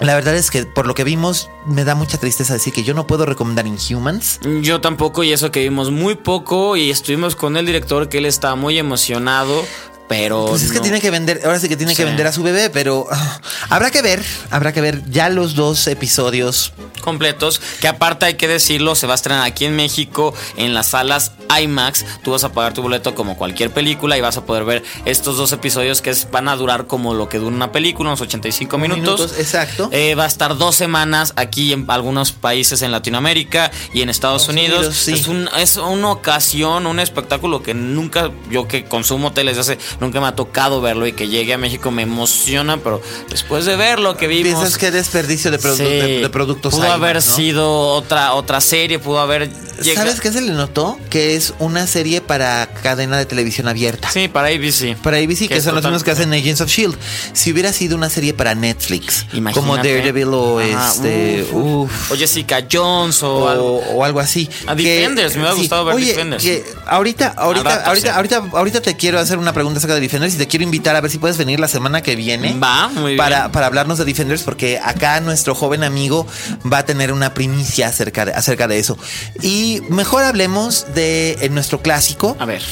La 0.00 0.14
verdad 0.14 0.36
es 0.36 0.50
que 0.50 0.64
por 0.64 0.86
lo 0.86 0.94
que 0.94 1.02
vimos, 1.02 1.50
me 1.66 1.84
da 1.84 1.96
mucha 1.96 2.18
tristeza 2.18 2.54
decir 2.54 2.72
que 2.72 2.84
yo 2.84 2.94
no 2.94 3.08
puedo 3.08 3.26
recomendar 3.26 3.66
Inhumans. 3.66 4.38
Yo 4.62 4.80
tampoco, 4.80 5.24
y 5.24 5.32
eso 5.32 5.50
que 5.50 5.60
vimos 5.60 5.90
muy 5.90 6.14
poco, 6.14 6.76
y 6.76 6.90
estuvimos 6.90 7.34
con 7.34 7.56
el 7.56 7.66
director 7.66 8.08
que 8.08 8.18
él 8.18 8.26
estaba 8.26 8.54
muy 8.54 8.78
emocionado, 8.78 9.64
pero. 10.08 10.46
Pues 10.46 10.62
es 10.62 10.72
que 10.72 10.80
tiene 10.80 11.00
que 11.00 11.10
vender, 11.10 11.40
ahora 11.44 11.60
sí 11.60 11.68
que 11.68 11.76
tiene 11.76 11.94
que 11.94 12.04
vender 12.04 12.26
a 12.26 12.32
su 12.32 12.42
bebé, 12.42 12.70
pero 12.70 13.06
ah, 13.10 13.40
habrá 13.68 13.90
que 13.90 14.02
ver, 14.02 14.22
habrá 14.50 14.72
que 14.72 14.80
ver 14.80 15.02
ya 15.10 15.28
los 15.28 15.54
dos 15.54 15.86
episodios. 15.86 16.72
completos, 17.02 17.60
que 17.80 17.88
aparte 17.88 18.26
hay 18.26 18.34
que 18.34 18.48
decirlo, 18.48 18.94
se 18.94 19.06
va 19.06 19.14
a 19.14 19.16
estrenar 19.16 19.44
aquí 19.46 19.64
en 19.64 19.74
México 19.76 20.34
en 20.56 20.74
las 20.74 20.88
salas 20.88 21.32
IMAX. 21.58 22.04
Tú 22.22 22.32
vas 22.32 22.44
a 22.44 22.52
pagar 22.52 22.74
tu 22.74 22.82
boleto 22.82 23.14
como 23.14 23.36
cualquier 23.38 23.70
película 23.70 24.18
y 24.18 24.20
vas 24.20 24.36
a 24.36 24.44
poder 24.44 24.64
ver 24.64 24.82
estos 25.06 25.36
dos 25.38 25.52
episodios 25.52 26.02
que 26.02 26.10
es- 26.10 26.30
van 26.30 26.48
a 26.48 26.56
durar 26.56 26.86
como 26.86 27.14
lo 27.14 27.28
que 27.28 27.38
dura 27.38 27.54
una 27.54 27.72
película, 27.72 28.10
unos 28.10 28.20
85 28.20 28.76
minutos. 28.76 29.02
Minutos, 29.20 29.38
exacto. 29.38 29.88
Eh, 29.92 30.14
va 30.16 30.24
a 30.24 30.26
estar 30.26 30.58
dos 30.58 30.74
semanas 30.76 31.32
aquí 31.36 31.72
en 31.72 31.86
algunos 31.88 32.32
países 32.32 32.82
en 32.82 32.90
Latinoamérica 32.92 33.70
y 33.94 34.02
en 34.02 34.10
Estados 34.10 34.42
Estados 34.42 34.48
Unidos. 34.48 34.78
Unidos, 34.80 34.96
sí. 34.96 35.12
Es, 35.12 35.28
un- 35.28 35.48
es 35.56 35.76
una 35.76 36.10
ocasión, 36.10 36.86
un 36.86 37.00
espectáculo 37.00 37.62
que 37.62 37.72
nunca, 37.72 38.30
yo 38.50 38.68
que 38.68 38.84
consumo 38.84 39.32
tele 39.32 39.54
desde 39.54 39.60
hace, 39.74 39.78
nunca 40.00 40.20
me 40.20 40.26
ha 40.26 40.34
tocado 40.36 40.80
verlo 40.80 41.06
y 41.06 41.12
que 41.12 41.28
llegue 41.28 41.54
a 41.54 41.58
México 41.58 41.90
me 41.90 42.02
emociona, 42.02 42.76
pero 42.78 43.00
después 43.30 43.64
de 43.64 43.76
ver 43.76 43.98
lo 43.98 44.16
que 44.16 44.26
vimos. 44.26 44.44
Piensas 44.54 44.78
que 44.78 44.90
desperdicio 44.90 45.50
de, 45.50 45.58
produ- 45.58 45.76
Sí, 45.76 45.82
de- 45.84 46.20
de 46.20 46.28
productos 46.30 46.74
Pudo 46.74 46.90
haber 46.92 47.16
¿no? 47.16 47.20
sido 47.22 47.88
otra, 47.92 48.34
otra 48.34 48.60
serie, 48.60 48.98
pudo 48.98 49.20
haber 49.20 49.50
llegado. 49.82 50.06
¿Sabes 50.06 50.20
qué 50.20 50.32
se 50.32 50.40
le 50.40 50.52
notó? 50.52 50.98
Que 51.10 51.34
es 51.36 51.54
una 51.58 51.86
serie 51.86 52.20
para 52.20 52.68
cadena 52.82 53.16
de 53.18 53.26
televisión 53.26 53.68
abierta. 53.68 54.10
Sí, 54.10 54.28
para 54.28 54.48
ABC. 54.48 54.96
Para 55.02 55.18
ABC, 55.18 55.48
que, 55.48 55.60
son 55.60 55.74
los 55.74 55.84
mismos 55.84 56.04
que 56.04 56.10
hacen 56.10 56.32
Agents 56.32 56.60
of 56.60 56.68
Shield. 56.70 56.96
Si 57.32 57.52
hubiera 57.52 57.72
sido 57.72 57.96
una 57.96 58.10
serie 58.10 58.34
para 58.34 58.54
Netflix, 58.54 59.26
Imagínate. 59.32 59.54
como 59.54 59.76
Daredevil 59.76 60.28
o 60.34 60.58
Ajá, 60.60 60.92
este, 60.94 61.46
uf, 61.52 62.10
O 62.12 62.16
Jessica 62.16 62.64
Jones 62.70 63.22
o, 63.22 63.36
o, 63.44 63.48
algo. 63.48 63.76
o 63.94 64.04
algo 64.04 64.20
así. 64.20 64.48
A 64.66 64.74
Defenders, 64.74 65.34
me 65.34 65.40
hubiera 65.42 65.54
gustado 65.56 65.84
ver 65.84 65.94
oye, 65.94 66.06
Defenders. 66.06 66.42
que 66.42 66.64
ahorita, 66.86 67.34
ahorita, 67.36 67.84
ahorita, 67.84 68.14
ahorita, 68.16 68.42
ahorita 68.52 68.80
te 68.80 68.96
quiero 68.96 69.18
hacer 69.18 69.38
una 69.38 69.52
pregunta 69.52 69.80
acerca 69.88 69.94
de 69.94 70.00
Defenders 70.00 70.34
y 70.34 70.38
te 70.38 70.46
quiero 70.46 70.64
invitar 70.64 70.94
a 70.96 71.00
ver 71.00 71.10
si 71.10 71.18
puedes 71.18 71.38
venir 71.38 71.58
la 71.60 71.68
semana 71.68 72.02
que 72.02 72.14
viene. 72.16 72.54
Va, 72.58 72.88
muy 72.88 73.16
para, 73.16 73.40
bien. 73.40 73.52
para 73.52 73.66
hablarnos 73.66 73.98
de 73.98 74.04
Defenders, 74.04 74.42
porque 74.42 74.78
acá 74.82 75.20
nuestro 75.20 75.54
joven 75.54 75.82
amigo 75.82 76.26
va 76.70 76.78
a 76.78 76.84
tener 76.84 77.12
una 77.12 77.32
primicia 77.34 77.88
acerca 77.88 78.24
de, 78.26 78.32
acerca 78.32 78.68
de 78.68 78.78
eso. 78.78 78.98
Y 79.42 79.80
mejor 79.88 80.24
hablemos 80.24 80.86
de 80.94 81.38
en 81.40 81.54
nuestro 81.54 81.80
clásico. 81.80 82.36
A 82.38 82.44
ver. 82.44 82.62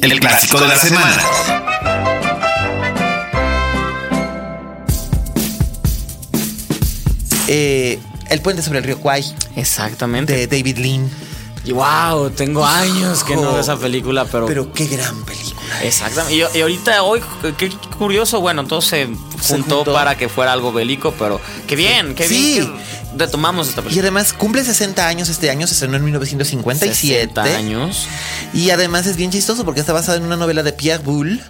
El 0.00 0.18
clásico 0.20 0.58
de 0.60 0.68
la 0.68 0.76
semana. 0.78 1.22
eh, 7.48 7.98
El 8.30 8.40
puente 8.40 8.62
sobre 8.62 8.78
el 8.78 8.84
río 8.84 8.98
Kwai 8.98 9.24
Exactamente. 9.56 10.32
de 10.34 10.46
David 10.46 10.78
Lean. 10.78 11.10
Y 11.64 11.72
wow, 11.72 12.30
tengo 12.30 12.64
años 12.66 13.24
que 13.24 13.34
no 13.36 13.42
veo 13.52 13.60
esa 13.60 13.76
película, 13.78 14.26
pero. 14.26 14.46
Pero 14.46 14.72
qué 14.72 14.86
gran 14.86 15.22
película. 15.24 15.82
Exactamente. 15.82 16.34
Y, 16.54 16.58
y 16.58 16.60
ahorita 16.60 17.02
hoy, 17.02 17.22
qué 17.56 17.70
curioso, 17.98 18.40
bueno, 18.40 18.64
todo 18.66 18.82
se 18.82 19.06
juntó, 19.48 19.76
juntó. 19.76 19.92
para 19.94 20.16
que 20.16 20.28
fuera 20.28 20.52
algo 20.52 20.72
bélico, 20.72 21.14
pero 21.18 21.40
qué 21.66 21.74
bien, 21.74 22.14
qué 22.14 22.28
Sí. 22.28 22.34
bien 22.60 22.66
que 22.66 22.84
retomamos 23.16 23.68
esta 23.68 23.80
Y 23.80 23.84
película. 23.84 24.02
además 24.02 24.32
cumple 24.34 24.62
60 24.64 25.06
años 25.06 25.28
este 25.30 25.48
año, 25.50 25.66
se 25.66 25.72
estrenó 25.72 25.96
en 25.96 26.04
1957. 26.04 27.30
60 27.32 27.42
años. 27.44 28.06
Y 28.52 28.70
además 28.70 29.06
es 29.06 29.16
bien 29.16 29.30
chistoso 29.30 29.64
porque 29.64 29.80
está 29.80 29.92
basado 29.92 30.18
en 30.18 30.24
una 30.24 30.36
novela 30.36 30.62
de 30.62 30.72
Pierre 30.72 31.02
Boulle, 31.02 31.40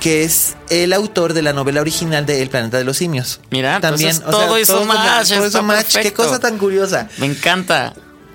que 0.00 0.22
es 0.22 0.54
el 0.70 0.92
autor 0.92 1.32
de 1.34 1.42
la 1.42 1.52
novela 1.52 1.80
original 1.80 2.26
de 2.26 2.42
El 2.42 2.50
planeta 2.50 2.78
de 2.78 2.84
los 2.84 2.96
simios. 2.96 3.40
Mira, 3.50 3.80
también 3.80 4.10
entonces 4.10 4.30
todo 4.30 4.58
hizo 4.58 4.74
todo- 4.74 4.84
match, 4.84 5.28
todo 5.32 5.46
hizo 5.46 5.62
match. 5.62 5.96
Qué 6.00 6.12
cosa 6.12 6.38
tan 6.38 6.58
curiosa. 6.58 7.08
Me 7.18 7.26
encanta. 7.26 7.92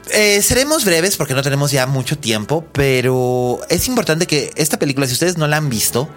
Eh, 0.10 0.42
seremos 0.42 0.84
breves 0.84 1.16
porque 1.16 1.34
no 1.34 1.42
tenemos 1.42 1.72
ya 1.72 1.88
mucho 1.88 2.18
tiempo, 2.18 2.66
pero 2.72 3.62
es 3.70 3.88
importante 3.88 4.28
que 4.28 4.52
esta 4.56 4.78
película, 4.78 5.08
si 5.08 5.14
ustedes 5.14 5.38
no 5.38 5.48
la 5.48 5.58
han 5.58 5.70
visto, 5.70 6.10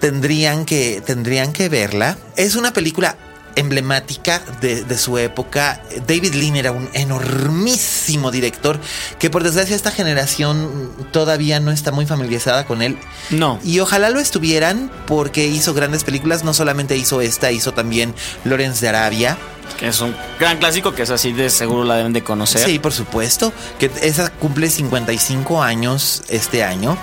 tendrían 0.00 0.64
que 0.64 1.02
tendrían 1.04 1.52
que 1.52 1.68
verla. 1.68 2.16
Es 2.36 2.54
una 2.54 2.72
película 2.72 3.16
emblemática 3.58 4.42
de, 4.60 4.84
de, 4.84 4.98
su 4.98 5.18
época. 5.18 5.82
David 6.06 6.34
Lean 6.34 6.56
era 6.56 6.72
un 6.72 6.88
enormísimo 6.92 8.30
director 8.30 8.78
que 9.18 9.30
por 9.30 9.42
desgracia 9.42 9.74
esta 9.74 9.90
generación 9.90 10.92
todavía 11.12 11.60
no 11.60 11.70
está 11.70 11.92
muy 11.92 12.06
familiarizada 12.06 12.66
con 12.66 12.82
él. 12.82 12.98
No. 13.30 13.58
Y 13.64 13.80
ojalá 13.80 14.10
lo 14.10 14.20
estuvieran 14.20 14.90
porque 15.06 15.46
hizo 15.46 15.74
grandes 15.74 16.04
películas, 16.04 16.44
no 16.44 16.54
solamente 16.54 16.96
hizo 16.96 17.20
esta, 17.20 17.50
hizo 17.50 17.72
también 17.72 18.14
Lawrence 18.44 18.80
de 18.80 18.88
Arabia. 18.88 19.38
Que 19.78 19.88
es 19.88 20.00
un 20.00 20.16
gran 20.40 20.58
clásico 20.58 20.94
que 20.94 21.02
es 21.02 21.10
así 21.10 21.32
de 21.32 21.50
seguro 21.50 21.84
la 21.84 21.96
deben 21.96 22.12
de 22.12 22.24
conocer. 22.24 22.62
Sí, 22.64 22.78
por 22.78 22.92
supuesto. 22.92 23.52
Que 23.78 23.90
esa 24.02 24.30
cumple 24.30 24.70
55 24.70 25.62
años 25.62 26.22
este 26.28 26.64
año. 26.64 26.96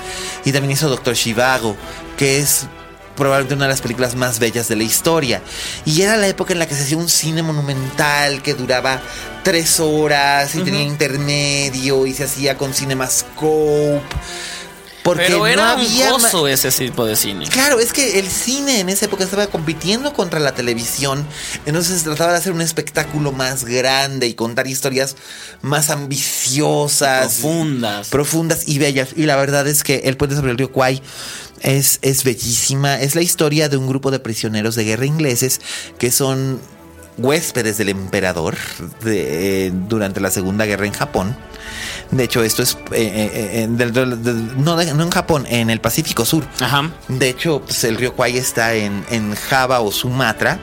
Y 0.44 0.52
también 0.52 0.72
hizo 0.72 0.90
Doctor 0.90 1.14
Shivago, 1.14 1.78
que 2.18 2.40
es 2.40 2.68
probablemente 3.16 3.56
una 3.56 3.66
de 3.66 3.72
las 3.72 3.82
películas 3.82 4.16
más 4.16 4.40
bellas 4.40 4.68
de 4.68 4.76
la 4.76 4.84
historia. 4.84 5.42
Y 5.86 6.02
era 6.02 6.18
la 6.18 6.28
época 6.28 6.54
en 6.54 6.60
la 6.60 6.68
que 6.68 6.76
se 6.76 6.84
hacía 6.84 6.98
un 6.98 7.10
cine 7.10 7.44
monumental 7.44 8.42
que 8.42 8.54
duraba 8.54 9.02
tres 9.44 9.80
horas 9.80 10.56
y 10.56 10.62
tenía 10.62 10.82
intermedio 10.82 12.06
y 12.06 12.14
se 12.14 12.26
hacía 12.26 12.58
con 12.58 12.74
CinemaScope. 12.74 14.02
Porque 15.06 15.26
Pero 15.28 15.46
era 15.46 15.76
no 15.76 15.84
había 15.84 16.16
un 16.16 16.20
gozo 16.20 16.48
ese 16.48 16.72
tipo 16.72 17.06
de 17.06 17.16
cine. 17.16 17.46
Claro, 17.46 17.80
es 17.80 17.94
que 17.94 18.18
el 18.18 18.28
cine 18.28 18.80
en 18.80 18.90
esa 18.90 19.06
época 19.06 19.24
estaba 19.24 19.46
compitiendo 19.46 20.14
contra 20.14 20.40
la 20.40 20.56
televisión. 20.56 21.28
Entonces 21.68 22.00
se 22.00 22.06
trataba 22.06 22.32
de 22.32 22.40
hacer 22.40 22.54
un 22.54 22.62
espectáculo 22.62 23.32
más 23.32 23.66
grande 23.66 24.26
y 24.26 24.34
contar 24.34 24.66
historias 24.66 25.16
más 25.62 25.92
ambiciosas. 25.92 27.36
Profundas. 27.36 28.10
Profundas 28.10 28.68
y 28.68 28.80
bellas. 28.80 29.10
Y 29.16 29.28
la 29.28 29.36
verdad 29.36 29.68
es 29.68 29.84
que 29.84 29.98
El 30.06 30.18
Puente 30.18 30.36
sobre 30.36 30.50
el 30.50 30.58
Río 30.58 30.72
Kwai 30.72 31.04
es, 31.66 32.00
es 32.02 32.24
bellísima. 32.24 33.00
Es 33.00 33.16
la 33.16 33.22
historia 33.22 33.70
de 33.70 33.78
un 33.78 33.88
grupo 33.88 34.12
de 34.12 34.20
prisioneros 34.20 34.76
de 34.76 34.84
guerra 34.84 35.06
ingleses 35.06 35.60
que 35.98 36.12
son 36.12 36.60
huéspedes 37.18 37.78
del 37.78 37.90
emperador 37.90 38.56
de, 39.04 39.68
eh, 39.68 39.72
durante 39.74 40.20
la 40.20 40.30
Segunda 40.32 40.66
Guerra 40.66 40.86
en 40.86 40.94
Japón. 40.94 41.36
De 42.12 42.24
hecho, 42.24 42.44
esto 42.44 42.62
es 42.62 42.78
eh, 42.92 43.68
eh, 43.68 43.68
no, 44.58 44.80
en 44.80 45.10
Japón, 45.10 45.46
en 45.50 45.70
el 45.70 45.82
Pacífico 45.82 46.24
Sur. 46.24 46.46
Ajá. 46.60 46.92
De 47.08 47.30
hecho, 47.30 47.62
pues, 47.62 47.84
el 47.84 47.98
río 47.98 48.14
Kwai 48.14 48.38
está 48.38 48.76
en, 48.76 49.04
en 49.10 49.34
Java 49.36 49.80
o 49.80 49.92
Sumatra. 49.92 50.60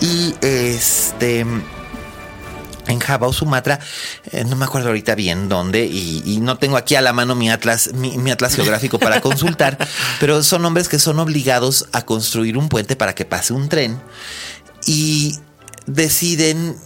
Y 0.00 0.34
este 0.40 1.46
en 2.92 3.00
Java 3.00 3.26
o 3.26 3.32
Sumatra, 3.32 3.80
no 4.46 4.56
me 4.56 4.64
acuerdo 4.64 4.88
ahorita 4.88 5.14
bien 5.14 5.48
dónde, 5.48 5.84
y, 5.86 6.38
no 6.42 6.58
tengo 6.58 6.76
aquí 6.76 6.94
a 6.94 7.00
la 7.00 7.12
mano 7.12 7.34
mi 7.34 7.50
atlas, 7.50 7.92
mi, 7.94 8.30
atlas 8.30 8.54
geográfico 8.54 8.98
para 8.98 9.20
consultar, 9.22 9.78
pero 10.20 10.42
son 10.42 10.64
hombres 10.64 10.88
que 10.88 10.98
son 10.98 11.18
obligados 11.18 11.86
a 11.92 12.02
construir 12.02 12.56
un 12.56 12.68
puente 12.68 12.96
para 12.96 13.14
que 13.14 13.24
pase 13.24 13.52
un 13.52 13.68
tren 13.68 14.00
y 14.86 15.38
deciden 15.86 16.76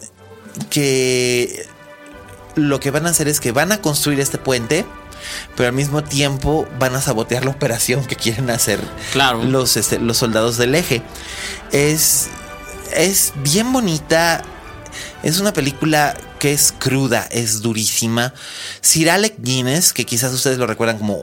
que 0.71 1.67
lo 2.55 2.81
que 2.81 2.91
van 2.91 3.07
a 3.07 3.11
hacer 3.11 3.29
es 3.29 3.41
que 3.41 3.53
van 3.53 3.73
a 3.73 3.81
construir 3.81 4.21
este 4.21 4.39
puente, 4.39 4.85
pero 5.57 5.69
al 5.69 5.75
mismo 5.75 6.03
tiempo 6.03 6.67
van 6.79 6.95
a 6.97 7.01
sabotear 7.01 7.45
la 7.45 7.51
operación 7.51 8.05
que 8.05 8.17
quieren 8.17 8.51
hacer 8.51 8.81
los, 9.45 9.77
este, 9.77 9.99
los 9.99 10.17
soldados 10.17 10.57
del 10.57 10.75
eje. 10.75 11.03
Es, 11.73 12.29
es 12.95 13.33
bien 13.37 13.73
bonita. 13.73 14.43
Es 15.23 15.41
una 15.41 15.53
película 15.53 16.15
es 16.53 16.75
cruda, 16.79 17.27
es 17.31 17.63
durísima. 17.63 18.33
Sir 18.81 19.11
Alec 19.11 19.35
Guinness, 19.39 19.93
que 19.93 20.05
quizás 20.05 20.33
ustedes 20.33 20.59
lo 20.59 20.67
recuerdan 20.67 20.99
como 20.99 21.21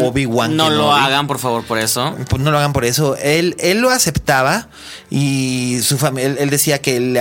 Obi-Wan. 0.00 0.56
No 0.56 0.70
lo 0.70 0.92
hagan, 0.92 1.26
por 1.26 1.38
favor, 1.38 1.64
por 1.64 1.78
eso. 1.78 2.16
Pues 2.28 2.42
no 2.42 2.50
lo 2.50 2.58
hagan 2.58 2.72
por 2.72 2.84
eso. 2.84 3.16
Él, 3.16 3.56
él 3.58 3.80
lo 3.80 3.90
aceptaba 3.90 4.68
y 5.10 5.78
su 5.82 5.98
familia, 5.98 6.36
él, 6.38 6.50
decía 6.50 6.80
que 6.80 7.00
le, 7.00 7.20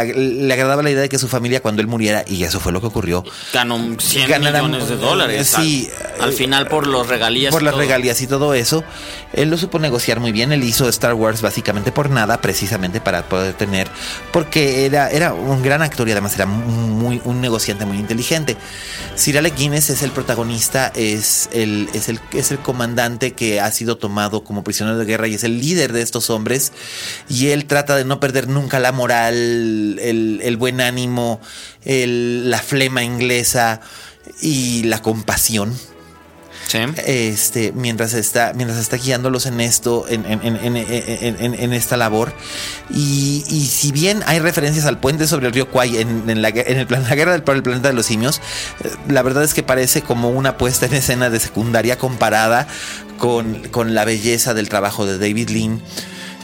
agradaba 0.54 0.84
la 0.84 0.92
idea 0.92 1.02
de 1.02 1.10
que 1.10 1.20
su 1.20 1.28
familia 1.28 1.62
cuando 1.62 1.82
él 1.82 1.88
muriera, 1.88 2.24
y 2.28 2.44
eso 2.44 2.60
fue 2.60 2.72
lo 2.72 2.82
que 2.82 2.88
ocurrió. 2.88 3.24
Ganó 3.54 3.78
100 4.00 4.42
millones 4.42 4.90
de 4.90 4.98
dólares. 4.98 5.54
Sí. 5.56 5.90
Al, 6.16 6.30
al 6.30 6.34
final 6.34 6.68
por 6.68 6.88
los 6.88 7.08
regalías. 7.08 7.52
Por 7.52 7.64
las 7.64 7.76
regalías 7.76 8.22
y 8.22 8.28
todo 8.28 8.54
eso. 8.54 8.84
Él 9.34 9.50
lo 9.50 9.58
supo 9.58 9.80
negociar 9.80 10.20
muy 10.20 10.32
bien. 10.32 10.52
Él 10.52 10.64
hizo 10.64 10.88
Star 10.90 11.14
Wars 11.14 11.42
básicamente 11.42 11.92
por 11.92 12.10
nada, 12.10 12.42
precisamente 12.42 13.02
para 13.02 13.24
poder 13.24 13.54
tener, 13.54 13.88
porque 14.32 14.86
era, 14.86 15.10
era 15.10 15.34
un 15.34 15.62
gran 15.62 15.82
actor 15.82 16.08
y 16.08 16.12
además 16.12 16.36
era 16.36 16.46
muy 16.46 17.22
un 17.34 17.42
negociante 17.42 17.86
muy 17.86 17.98
inteligente. 17.98 18.58
Sir 19.16 19.38
Alec 19.38 19.56
Guinness 19.56 19.90
es 19.90 20.02
el 20.04 20.12
protagonista, 20.12 20.92
es 20.96 21.50
el, 21.52 21.90
es, 21.94 22.10
el, 22.10 22.20
es 22.32 22.52
el 22.52 22.60
comandante 22.60 23.32
que 23.32 23.60
ha 23.60 23.72
sido 23.72 23.98
tomado 23.98 24.44
como 24.44 24.64
prisionero 24.64 24.98
de 24.98 25.06
guerra 25.06 25.28
y 25.28 25.36
es 25.36 25.44
el 25.44 25.60
líder 25.60 25.94
de 25.94 26.02
estos 26.02 26.30
hombres. 26.30 26.72
Y 27.30 27.48
él 27.48 27.66
trata 27.66 27.96
de 27.96 28.06
no 28.06 28.20
perder 28.20 28.48
nunca 28.48 28.80
la 28.80 28.92
moral, 28.92 30.00
el, 30.00 30.58
buen 30.58 30.82
ánimo, 30.82 31.42
la 31.86 32.60
flema 32.60 33.04
inglesa 33.04 33.82
y 34.42 34.84
la 34.84 35.02
compasión 35.02 35.74
este, 37.06 37.72
mientras 37.74 38.14
está, 38.14 38.54
mientras 38.56 38.80
está 38.80 38.98
guiándolos 38.98 39.46
en 39.46 39.62
esto, 39.62 40.06
en, 40.08 40.26
en, 40.26 41.74
esta 41.74 41.98
labor. 41.98 42.34
Y, 42.90 43.42
si 43.70 43.92
bien 43.92 44.22
hay 44.26 44.40
referencias 44.40 44.86
al 44.86 45.00
puente 45.00 45.28
sobre 45.28 45.48
el 45.48 45.54
río 45.54 45.70
Kwai 45.70 45.98
en, 45.98 46.42
la, 46.42 46.50
el 46.50 46.88
plan, 46.88 47.04
la 47.04 47.16
guerra 47.16 47.32
del, 47.34 47.44
el 47.48 47.64
planeta 47.64 47.90
de 47.90 47.94
los 47.94 48.06
simios, 48.06 48.42
eh, 48.84 48.90
la 49.08 49.22
verdad 49.22 49.44
es 49.44 49.54
que 49.54 49.64
parece 49.64 50.02
como 50.02 50.30
una 50.30 50.58
puesta 50.58 50.86
en 50.86 50.94
escena 50.94 51.30
de 51.30 51.40
secundaria 51.40 51.98
comparada 51.98 52.68
con, 53.18 53.56
con 53.70 53.94
la 53.94 54.06
belleza 54.06 54.54
del 54.54 54.70
trabajo 54.70 55.06
de 55.06 55.18
David 55.18 55.50
Lean. 55.50 55.82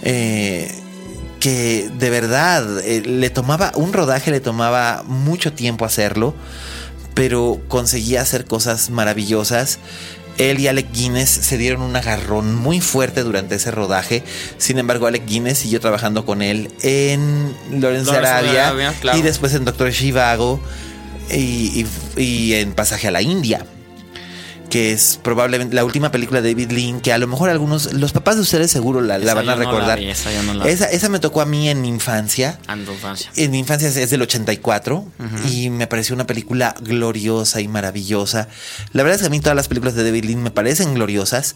Eh, 0.01 0.83
que 1.39 1.89
de 1.97 2.09
verdad 2.09 2.79
eh, 2.85 3.01
le 3.01 3.29
tomaba 3.29 3.71
un 3.75 3.93
rodaje, 3.93 4.31
le 4.31 4.41
tomaba 4.41 5.03
mucho 5.05 5.53
tiempo 5.53 5.85
hacerlo, 5.85 6.35
pero 7.13 7.61
conseguía 7.67 8.21
hacer 8.21 8.45
cosas 8.45 8.89
maravillosas. 8.89 9.79
Él 10.37 10.59
y 10.59 10.67
Alec 10.67 10.91
Guinness 10.93 11.29
se 11.29 11.57
dieron 11.57 11.81
un 11.81 11.95
agarrón 11.95 12.55
muy 12.55 12.79
fuerte 12.79 13.23
durante 13.23 13.55
ese 13.55 13.71
rodaje. 13.71 14.23
Sin 14.57 14.79
embargo, 14.79 15.05
Alec 15.05 15.25
Guinness 15.25 15.59
siguió 15.59 15.81
trabajando 15.81 16.25
con 16.25 16.41
él 16.41 16.71
en 16.81 17.53
Lawrence, 17.71 18.15
Arabia, 18.15 18.73
y 19.15 19.21
después 19.21 19.53
en 19.53 19.65
Doctor 19.65 19.91
Shivago 19.91 20.61
y, 21.29 21.85
y 22.15 22.53
en 22.53 22.71
Pasaje 22.71 23.09
a 23.09 23.11
la 23.11 23.21
India 23.21 23.65
que 24.69 24.91
es 24.91 25.19
probablemente 25.21 25.75
la 25.75 25.83
última 25.83 26.11
película 26.11 26.41
de 26.41 26.53
David 26.53 26.71
Lean, 26.71 27.01
que 27.01 27.11
a 27.11 27.17
lo 27.17 27.27
mejor 27.27 27.49
algunos, 27.49 27.93
los 27.93 28.13
papás 28.13 28.35
de 28.35 28.41
ustedes 28.41 28.71
seguro 28.71 29.01
la, 29.01 29.17
van 29.33 29.49
a 29.49 29.55
recordar. 29.55 29.99
esa, 29.99 31.09
me 31.09 31.19
tocó 31.19 31.41
a 31.41 31.45
mí 31.45 31.69
en 31.69 31.81
mi 31.81 31.89
infancia. 31.89 32.59
En 33.35 33.51
mi 33.51 33.59
infancia 33.59 33.87
es, 33.87 34.09
del 34.09 34.21
84 34.21 35.05
y 35.51 35.69
me 35.69 35.87
pareció 35.87 36.15
una 36.15 36.27
película 36.27 36.75
gloriosa 36.81 37.61
y 37.61 37.67
maravillosa. 37.67 38.47
La 38.93 39.03
verdad 39.03 39.15
es 39.15 39.21
que 39.21 39.27
a 39.27 39.31
mí 39.31 39.39
todas 39.39 39.55
las 39.55 39.67
películas 39.67 39.95
de 39.95 40.03
David 40.03 40.25
Lean 40.25 40.43
me 40.43 40.51
parecen 40.51 40.93
gloriosas 40.93 41.55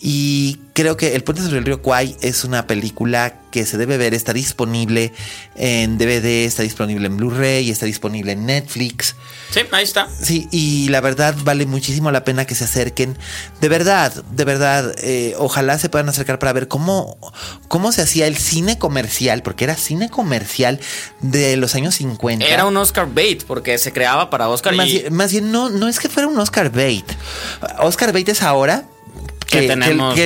y 0.00 0.58
creo 0.72 0.96
que 0.96 1.14
El 1.14 1.24
puente 1.24 1.42
sobre 1.42 1.58
el 1.58 1.64
río 1.64 1.80
Kwai 1.80 2.16
es 2.20 2.44
una 2.44 2.66
película 2.66 3.34
que 3.50 3.64
se 3.64 3.78
debe 3.78 3.96
ver, 3.96 4.12
está 4.12 4.34
disponible 4.34 5.12
en 5.54 5.96
DVD, 5.96 6.44
está 6.44 6.62
disponible 6.62 7.06
en 7.06 7.16
Blu-ray, 7.16 7.70
está 7.70 7.86
disponible 7.86 8.32
en 8.32 8.44
Netflix. 8.44 9.16
Sí, 9.50 9.60
ahí 9.70 9.84
está. 9.84 10.08
Sí, 10.20 10.48
y 10.50 10.90
la 10.90 11.00
verdad 11.00 11.34
vale 11.44 11.64
muchísimo 11.64 12.10
la 12.10 12.24
pena 12.24 12.44
que 12.44 12.54
se 12.54 12.64
acerquen. 12.64 13.16
De 13.62 13.70
verdad, 13.70 14.12
de 14.32 14.44
verdad, 14.44 14.94
eh, 14.98 15.34
ojalá 15.38 15.78
se 15.78 15.88
puedan 15.88 16.10
acercar 16.10 16.38
para 16.38 16.52
ver 16.52 16.68
cómo, 16.68 17.16
cómo 17.68 17.92
se 17.92 18.02
hacía 18.02 18.26
el 18.26 18.36
cine 18.36 18.78
comercial, 18.78 19.42
porque 19.42 19.64
era 19.64 19.76
cine 19.76 20.10
comercial 20.10 20.78
de 21.20 21.56
los 21.56 21.74
años 21.74 21.94
50. 21.94 22.44
Era 22.44 22.66
un 22.66 22.76
Oscar 22.76 23.08
bait, 23.10 23.44
porque 23.44 23.78
se 23.78 23.92
creaba 23.92 24.28
para 24.28 24.50
Oscar. 24.50 24.74
Más, 24.74 24.86
bien, 24.86 25.14
más 25.14 25.32
bien, 25.32 25.50
no, 25.50 25.70
no 25.70 25.88
es 25.88 25.98
que 25.98 26.10
fuera 26.10 26.28
un 26.28 26.38
Oscar 26.38 26.70
bait. 26.70 27.10
Oscar 27.78 28.12
bait 28.12 28.28
es 28.28 28.42
ahora 28.42 28.84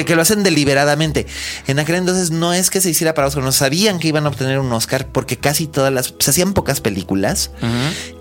que, 0.04 0.14
lo 0.14 0.22
hacen 0.22 0.42
deliberadamente. 0.42 1.26
En 1.66 1.78
aquel 1.78 1.96
entonces 1.96 2.30
no 2.30 2.52
es 2.52 2.70
que 2.70 2.80
se 2.80 2.90
hiciera 2.90 3.14
para 3.14 3.28
Oscar, 3.28 3.44
no 3.44 3.52
sabían 3.52 3.98
que 3.98 4.08
iban 4.08 4.26
a 4.26 4.28
obtener 4.28 4.58
un 4.58 4.72
Oscar 4.72 5.06
porque 5.06 5.36
casi 5.36 5.66
todas 5.66 5.92
las. 5.92 6.14
Se 6.18 6.30
hacían 6.30 6.52
pocas 6.52 6.80
películas 6.80 7.50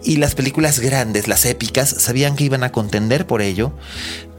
y 0.03 0.18
las 0.18 0.36
películas 0.36 0.80
grandes, 0.80 1.28
las 1.28 1.45
épicas, 1.45 1.89
sabían 1.89 2.36
que 2.36 2.43
iban 2.43 2.64
a 2.64 2.72
contender 2.72 3.26
por 3.26 3.41
ello. 3.41 3.74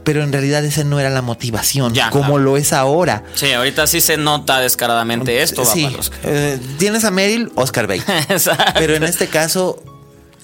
Pero 0.03 0.23
en 0.23 0.31
realidad 0.31 0.65
esa 0.65 0.83
no 0.83 0.99
era 0.99 1.11
la 1.11 1.21
motivación, 1.21 1.93
como 2.09 2.39
lo 2.39 2.57
es 2.57 2.73
ahora. 2.73 3.23
Sí, 3.35 3.51
ahorita 3.51 3.85
sí 3.85 4.01
se 4.01 4.17
nota 4.17 4.59
descaradamente 4.59 5.43
esto. 5.43 5.63
Sí, 5.63 5.87
eh, 6.23 6.59
tienes 6.79 7.03
a 7.03 7.11
Meryl, 7.11 7.51
Oscar 7.53 7.85
Bate. 7.85 8.03
pero 8.73 8.95
en 8.95 9.03
este 9.03 9.27
caso 9.27 9.83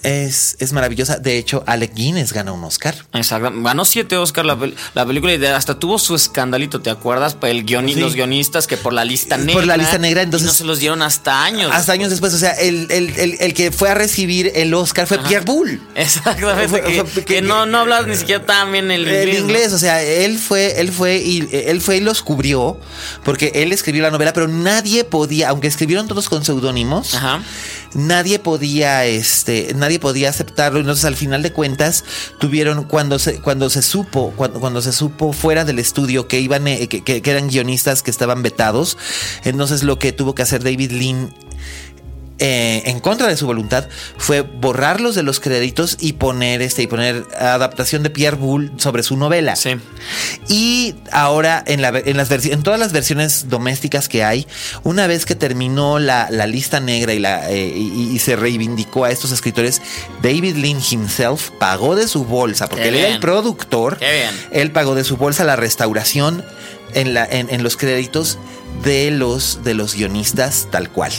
Es, 0.04 0.56
es 0.60 0.74
maravillosa. 0.74 1.18
De 1.18 1.38
hecho, 1.38 1.64
Alec 1.68 1.93
Guinness 1.93 2.32
gana 2.34 2.52
un 2.52 2.64
Oscar. 2.64 2.95
Exacto. 3.14 3.52
Ganó 3.62 3.84
siete 3.84 4.16
Oscar 4.18 4.45
la, 4.45 4.58
la 4.93 5.06
película 5.06 5.34
y 5.34 5.43
hasta 5.45 5.80
tuvo 5.80 5.98
su 6.00 6.16
escandalito, 6.16 6.82
¿te 6.82 6.89
acuerdas? 6.89 7.36
Pa- 7.36 7.50
El 7.50 7.66
Sí. 7.68 7.95
Los 8.00 8.14
guionistas 8.16 8.68
que 8.68 8.78
por 8.78 8.93
la 8.93 9.04
lista 9.04 9.36
Por 9.38 9.45
negra. 9.45 9.66
la 9.66 9.78
lista 9.78 9.98
negra, 9.98 10.22
entonces- 10.22 10.45
y 10.48 10.52
no 10.52 10.54
se 10.54 10.64
los 10.64 10.80
dieron 10.80 11.02
hasta 11.02 11.43
años. 11.43 11.72
Hasta 11.74 11.91
años 11.93 12.10
después, 12.10 12.34
o 12.34 12.38
sea, 12.38 12.52
el, 12.52 12.88
el- 12.91 13.10
el- 13.18 13.38
el 13.39 13.54
que 13.54 13.72
fue 13.72 13.89
a 13.89 13.93
recibir 13.95 14.52
el 14.56 14.74
Oscar 14.74 15.08
fue 15.08 15.18
Pierre 15.20 15.45
Boulle. 15.45 15.80
Exactamente. 15.95 16.68
Fue- 16.70 16.82
que, 16.84 17.04
fue- 17.04 17.24
que 17.26 17.36
que- 17.36 17.41
no, 17.41 17.66
no 17.66 17.80
hablas 17.80 18.08
ni 18.08 18.16
siquiera 18.16 18.45
tan 18.45 18.72
bien 18.72 18.89
el 18.91 19.02
inglés. 19.02 19.24
El 19.28 19.32
¿no? 19.34 19.39
inglés, 19.39 19.74
o 19.74 19.80
sea, 19.80 20.02
él 20.04 20.38
fue, 20.39 20.80
él 20.80 20.91
fue 20.91 21.18
y 21.18 21.48
él 21.52 21.82
fue 21.82 21.98
y 21.98 22.00
los 22.02 22.22
cubrió 22.22 22.80
porque 23.26 23.52
él 23.56 23.72
escribió 23.72 24.04
la 24.04 24.12
novela, 24.12 24.32
pero 24.34 24.48
nadie 24.48 25.04
podía, 25.04 25.50
aunque 25.50 25.68
escribieron 25.68 26.08
todos 26.08 26.30
con 26.30 26.45
seudónimos, 26.45 27.16
nadie 27.93 28.39
podía, 28.39 29.06
este, 29.06 29.74
nadie 29.76 29.87
podía 29.98 30.30
aceptarlo. 30.30 30.80
Entonces, 30.80 31.06
al 31.06 31.16
final 31.16 31.42
de 31.42 31.54
cuentas, 31.54 32.04
tuvieron 32.40 32.84
cuando 32.84 33.18
se, 33.20 33.40
cuando 33.40 33.70
se 33.70 33.82
supo, 33.82 34.34
cuando, 34.36 34.60
cuando 34.60 34.82
se 34.82 34.92
supo 34.92 35.34
fuera 35.34 35.66
del 35.66 35.80
estudio 35.80 36.28
que 36.28 36.40
iban, 36.40 36.68
eh, 36.68 36.88
que 36.88 37.22
eran 37.26 37.48
guionistas 37.48 38.04
que 38.04 38.12
estaban 38.12 38.44
vetados, 38.44 38.98
entonces 39.44 39.84
lo 39.84 39.98
que 40.00 40.12
tuvo 40.12 40.36
que 40.36 40.42
hacer 40.42 40.64
David 40.64 40.92
Lean 40.92 41.34
eh, 42.40 42.84
en 42.86 43.00
contra 43.00 43.28
de 43.28 43.36
su 43.36 43.46
voluntad 43.48 43.88
fue 44.18 44.42
borrarlos 44.42 45.16
de 45.16 45.24
los 45.24 45.40
créditos 45.40 45.98
y 46.00 46.14
poner 46.14 46.62
este 46.62 46.84
y 46.84 46.88
poner 46.88 47.26
adaptación 47.40 48.04
de 48.04 48.10
Pierre 48.10 48.38
Boulle 48.38 48.72
sobre 48.78 49.04
su 49.04 49.18
novela. 49.18 49.56
Sí. 49.56 49.72
Y 50.48 50.96
ahora 51.12 51.64
en, 51.66 51.82
la, 51.82 51.90
en, 51.90 52.18
las 52.18 52.30
en 52.32 52.64
todas 52.64 52.80
las 52.80 52.94
versiones 52.94 53.50
domésticas 53.50 54.08
que 54.08 54.24
hay, 54.24 54.48
una 54.84 55.08
vez 55.08 55.26
que 55.26 55.36
terminó 55.36 56.00
la, 56.00 56.30
la 56.30 56.46
lista 56.48 56.80
negra 56.80 57.14
y, 57.14 57.20
la, 57.20 57.50
eh, 57.50 57.74
y, 57.76 58.12
y 58.12 58.20
se 58.20 58.36
reivindicó 58.36 59.06
a 59.06 59.12
estos 59.12 59.32
escritores, 59.32 59.82
David 60.22 60.56
Lean 60.58 60.80
himself 60.92 61.50
pagó 61.60 61.96
de 61.96 62.08
su 62.08 62.24
bolsa, 62.26 62.68
porque 62.68 62.84
Qué 62.84 62.90
él 62.90 62.96
era 62.96 63.08
el 63.10 63.20
productor, 63.20 63.98
Qué 63.98 64.12
bien. 64.12 64.30
él 64.52 64.72
pagó 64.72 64.96
de 64.96 65.04
su 65.04 65.18
bolsa 65.18 65.44
la 65.44 65.56
restauración 65.56 66.44
en, 66.94 67.14
la, 67.14 67.26
en, 67.26 67.50
en 67.50 67.64
los 67.64 67.78
créditos 67.78 68.38
de 68.84 69.12
los, 69.12 69.64
de 69.64 69.74
los 69.74 69.96
guionistas 69.96 70.68
tal 70.72 70.90
cual. 70.92 71.12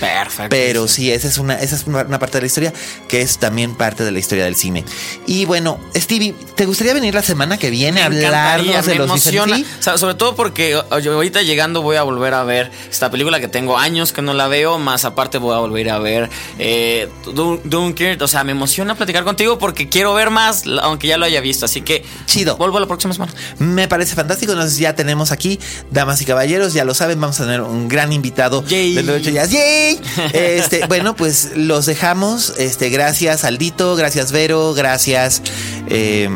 Perfecto. 0.00 0.48
Pero 0.50 0.86
sí, 0.88 1.10
esa 1.12 1.28
es 1.28 1.38
una, 1.38 1.54
esa 1.54 1.76
es 1.76 1.86
una 1.86 2.18
parte 2.18 2.38
de 2.38 2.42
la 2.42 2.46
historia 2.46 2.72
que 3.08 3.20
es 3.22 3.38
también 3.38 3.74
parte 3.74 4.04
de 4.04 4.10
la 4.12 4.18
historia 4.18 4.44
del 4.44 4.54
cine. 4.56 4.84
Y 5.26 5.44
bueno, 5.44 5.80
Stevie, 5.96 6.34
¿te 6.54 6.66
gustaría 6.66 6.94
venir 6.94 7.14
la 7.14 7.22
semana 7.22 7.58
que 7.58 7.70
viene 7.70 8.02
a 8.02 8.06
hablarnos 8.06 8.86
de 8.86 8.92
me 8.92 8.98
los 8.98 9.06
emociona. 9.06 9.56
Vicente? 9.56 9.78
O 9.78 9.82
sea, 9.82 9.98
sobre 9.98 10.14
todo 10.14 10.36
porque 10.36 10.80
ahorita 10.90 11.42
llegando 11.42 11.82
voy 11.82 11.96
a 11.96 12.02
volver 12.02 12.34
a 12.34 12.44
ver 12.44 12.70
esta 12.90 13.10
película 13.10 13.40
que 13.40 13.48
tengo 13.48 13.76
años 13.78 14.12
que 14.12 14.22
no 14.22 14.34
la 14.34 14.48
veo, 14.48 14.78
más 14.78 15.04
aparte 15.04 15.38
voy 15.38 15.54
a 15.54 15.58
volver 15.58 15.90
a 15.90 15.98
ver 15.98 16.28
eh, 16.58 17.08
Dun- 17.26 17.60
Dunkirk. 17.64 18.20
O 18.22 18.28
sea, 18.28 18.44
me 18.44 18.52
emociona 18.52 18.94
platicar 18.94 19.24
contigo 19.24 19.58
porque 19.58 19.88
quiero 19.88 20.14
ver 20.14 20.30
más, 20.30 20.64
aunque 20.82 21.08
ya 21.08 21.16
lo 21.16 21.24
haya 21.24 21.40
visto. 21.40 21.64
Así 21.64 21.80
que 21.82 22.04
Chido. 22.26 22.56
vuelvo 22.56 22.78
la 22.80 22.86
próxima 22.86 23.12
semana. 23.14 23.32
Me 23.58 23.88
parece 23.88 24.14
fantástico. 24.14 24.52
Entonces 24.52 24.78
ya 24.78 24.94
tenemos 24.94 25.32
aquí, 25.32 25.58
damas 25.90 26.20
y 26.20 26.24
caballeros, 26.24 26.72
ya 26.72 26.84
lo 26.84 26.94
saben, 26.94 27.20
vamos 27.20 27.40
a 27.40 27.44
tener 27.44 27.62
un 27.62 27.88
gran 27.88 28.12
invitado 28.12 28.64
Yay. 28.66 28.94
derecho 28.94 29.30
jazz. 29.30 29.50
¡Yay! 29.50 29.87
Este, 30.32 30.86
bueno, 30.86 31.14
pues 31.16 31.50
los 31.56 31.86
dejamos. 31.86 32.54
Este, 32.58 32.90
gracias, 32.90 33.44
Aldito, 33.44 33.96
gracias, 33.96 34.32
Vero, 34.32 34.74
gracias. 34.74 35.42
eh, 35.88 36.28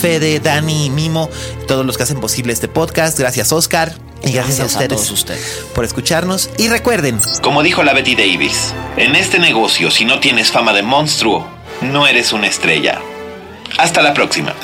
Fede, 0.00 0.38
Dani, 0.38 0.90
Mimo, 0.90 1.28
todos 1.66 1.84
los 1.84 1.96
que 1.96 2.04
hacen 2.04 2.20
posible 2.20 2.52
este 2.52 2.68
podcast. 2.68 3.18
Gracias, 3.18 3.52
Oscar. 3.52 3.92
Y 4.24 4.30
gracias, 4.30 4.58
Gracias 4.58 4.60
a 4.60 4.62
a 4.62 4.66
ustedes, 4.66 4.88
todos 4.88 5.10
ustedes. 5.10 5.64
por 5.74 5.84
escucharnos. 5.84 6.50
Y 6.56 6.68
recuerden, 6.68 7.18
Como 7.42 7.62
dijo 7.64 7.82
la 7.82 7.92
Betty 7.92 8.14
Davis, 8.14 8.72
en 8.96 9.16
este 9.16 9.40
negocio 9.40 9.90
si 9.90 10.04
no 10.04 10.20
tienes 10.20 10.52
fama 10.52 10.72
de 10.72 10.82
monstruo, 10.82 11.44
no 11.80 12.06
eres 12.06 12.32
una 12.32 12.46
estrella. 12.46 13.00
Hasta 13.78 14.00
la 14.02 14.14
próxima. 14.14 14.54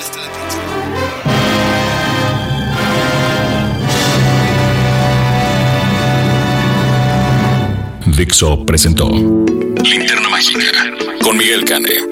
Dixo 8.19 8.67
presentó 8.67 9.09
Linterna 9.09 10.29
Mágica 10.29 10.73
con 11.23 11.37
Miguel 11.37 11.65
Cane. 11.65 12.05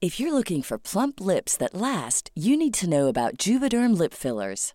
If 0.00 0.18
you're 0.18 0.32
looking 0.32 0.62
for 0.62 0.78
plump 0.78 1.20
lips 1.20 1.56
that 1.58 1.74
last, 1.74 2.32
you 2.34 2.56
need 2.56 2.74
to 2.74 2.88
know 2.88 3.06
about 3.06 3.36
Juvederm 3.38 3.96
lip 3.96 4.12
fillers. 4.12 4.74